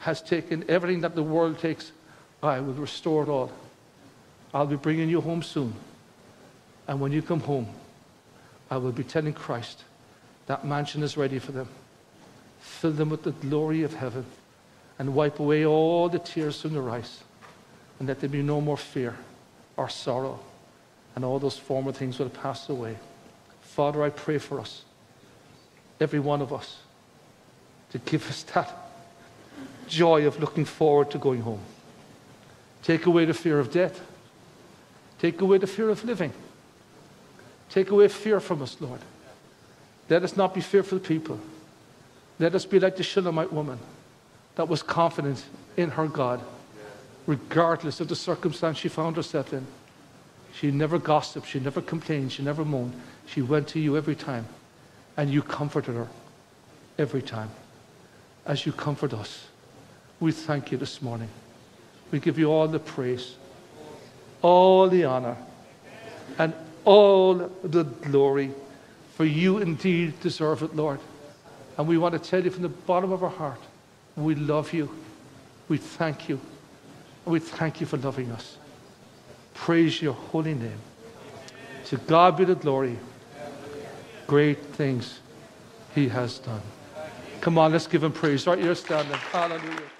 has 0.00 0.20
taken, 0.20 0.66
everything 0.68 1.00
that 1.00 1.14
the 1.14 1.22
world 1.22 1.58
takes, 1.58 1.92
I 2.42 2.60
will 2.60 2.74
restore 2.74 3.22
it 3.22 3.30
all. 3.30 3.50
I'll 4.52 4.66
be 4.66 4.76
bringing 4.76 5.08
you 5.08 5.22
home 5.22 5.42
soon. 5.42 5.72
And 6.86 7.00
when 7.00 7.10
you 7.10 7.22
come 7.22 7.40
home, 7.40 7.68
I 8.70 8.76
will 8.76 8.92
be 8.92 9.04
telling 9.04 9.32
Christ 9.32 9.82
that 10.44 10.66
mansion 10.66 11.02
is 11.02 11.16
ready 11.16 11.38
for 11.38 11.52
them. 11.52 11.70
Fill 12.60 12.92
them 12.92 13.08
with 13.08 13.22
the 13.22 13.32
glory 13.32 13.82
of 13.82 13.94
heaven 13.94 14.26
and 15.00 15.14
wipe 15.14 15.40
away 15.40 15.64
all 15.64 16.10
the 16.10 16.18
tears 16.18 16.60
from 16.60 16.74
their 16.74 16.90
eyes. 16.90 17.20
And 17.98 18.06
let 18.06 18.20
there 18.20 18.28
be 18.28 18.42
no 18.42 18.60
more 18.60 18.76
fear 18.76 19.16
or 19.78 19.88
sorrow. 19.88 20.38
And 21.16 21.24
all 21.24 21.38
those 21.38 21.56
former 21.56 21.90
things 21.90 22.18
will 22.18 22.28
pass 22.28 22.68
away. 22.68 22.98
Father, 23.62 24.02
I 24.02 24.10
pray 24.10 24.36
for 24.36 24.60
us, 24.60 24.82
every 26.02 26.20
one 26.20 26.42
of 26.42 26.52
us, 26.52 26.76
to 27.92 27.98
give 27.98 28.28
us 28.28 28.42
that 28.54 28.70
joy 29.88 30.26
of 30.26 30.38
looking 30.38 30.66
forward 30.66 31.10
to 31.12 31.18
going 31.18 31.40
home. 31.40 31.62
Take 32.82 33.06
away 33.06 33.24
the 33.24 33.32
fear 33.32 33.58
of 33.58 33.72
death. 33.72 34.02
Take 35.18 35.40
away 35.40 35.56
the 35.56 35.66
fear 35.66 35.88
of 35.88 36.04
living. 36.04 36.34
Take 37.70 37.88
away 37.88 38.08
fear 38.08 38.38
from 38.38 38.60
us, 38.60 38.76
Lord. 38.80 39.00
Let 40.10 40.24
us 40.24 40.36
not 40.36 40.52
be 40.52 40.60
fearful 40.60 40.98
people. 40.98 41.40
Let 42.38 42.54
us 42.54 42.66
be 42.66 42.78
like 42.78 42.98
the 42.98 43.02
Shunammite 43.02 43.50
woman 43.50 43.78
that 44.56 44.68
was 44.68 44.82
confident 44.82 45.44
in 45.76 45.90
her 45.90 46.06
God, 46.06 46.40
regardless 47.26 48.00
of 48.00 48.08
the 48.08 48.16
circumstance 48.16 48.78
she 48.78 48.88
found 48.88 49.16
herself 49.16 49.52
in. 49.52 49.66
She 50.52 50.70
never 50.70 50.98
gossiped, 50.98 51.46
she 51.46 51.60
never 51.60 51.80
complained, 51.80 52.32
she 52.32 52.42
never 52.42 52.64
moaned. 52.64 53.00
She 53.26 53.42
went 53.42 53.68
to 53.68 53.80
you 53.80 53.96
every 53.96 54.16
time, 54.16 54.46
and 55.16 55.30
you 55.30 55.42
comforted 55.42 55.94
her 55.94 56.08
every 56.98 57.22
time. 57.22 57.50
As 58.44 58.66
you 58.66 58.72
comfort 58.72 59.14
us, 59.14 59.46
we 60.18 60.32
thank 60.32 60.72
you 60.72 60.78
this 60.78 61.00
morning. 61.00 61.28
We 62.10 62.18
give 62.18 62.38
you 62.38 62.50
all 62.50 62.66
the 62.66 62.80
praise, 62.80 63.36
all 64.42 64.88
the 64.88 65.04
honor, 65.04 65.36
and 66.38 66.52
all 66.84 67.34
the 67.34 67.84
glory. 67.84 68.50
For 69.14 69.24
you 69.24 69.58
indeed 69.58 70.18
deserve 70.20 70.62
it, 70.62 70.74
Lord. 70.74 70.98
And 71.78 71.86
we 71.86 71.98
want 71.98 72.20
to 72.20 72.30
tell 72.30 72.42
you 72.42 72.50
from 72.50 72.62
the 72.62 72.68
bottom 72.68 73.12
of 73.12 73.22
our 73.22 73.30
heart, 73.30 73.60
we 74.16 74.34
love 74.34 74.72
you. 74.72 74.90
We 75.68 75.78
thank 75.78 76.28
you. 76.28 76.40
We 77.24 77.38
thank 77.38 77.80
you 77.80 77.86
for 77.86 77.96
loving 77.96 78.30
us. 78.32 78.56
Praise 79.54 80.00
your 80.00 80.14
holy 80.14 80.54
name. 80.54 80.80
To 81.86 81.96
God 81.96 82.36
be 82.36 82.44
the 82.44 82.54
glory. 82.54 82.98
Great 84.26 84.58
things 84.58 85.20
he 85.94 86.08
has 86.08 86.38
done. 86.38 86.62
Come 87.40 87.58
on, 87.58 87.72
let's 87.72 87.86
give 87.86 88.04
him 88.04 88.12
praise. 88.12 88.46
Right, 88.46 88.58
you're 88.58 88.74
standing. 88.74 89.12
Hallelujah. 89.32 89.99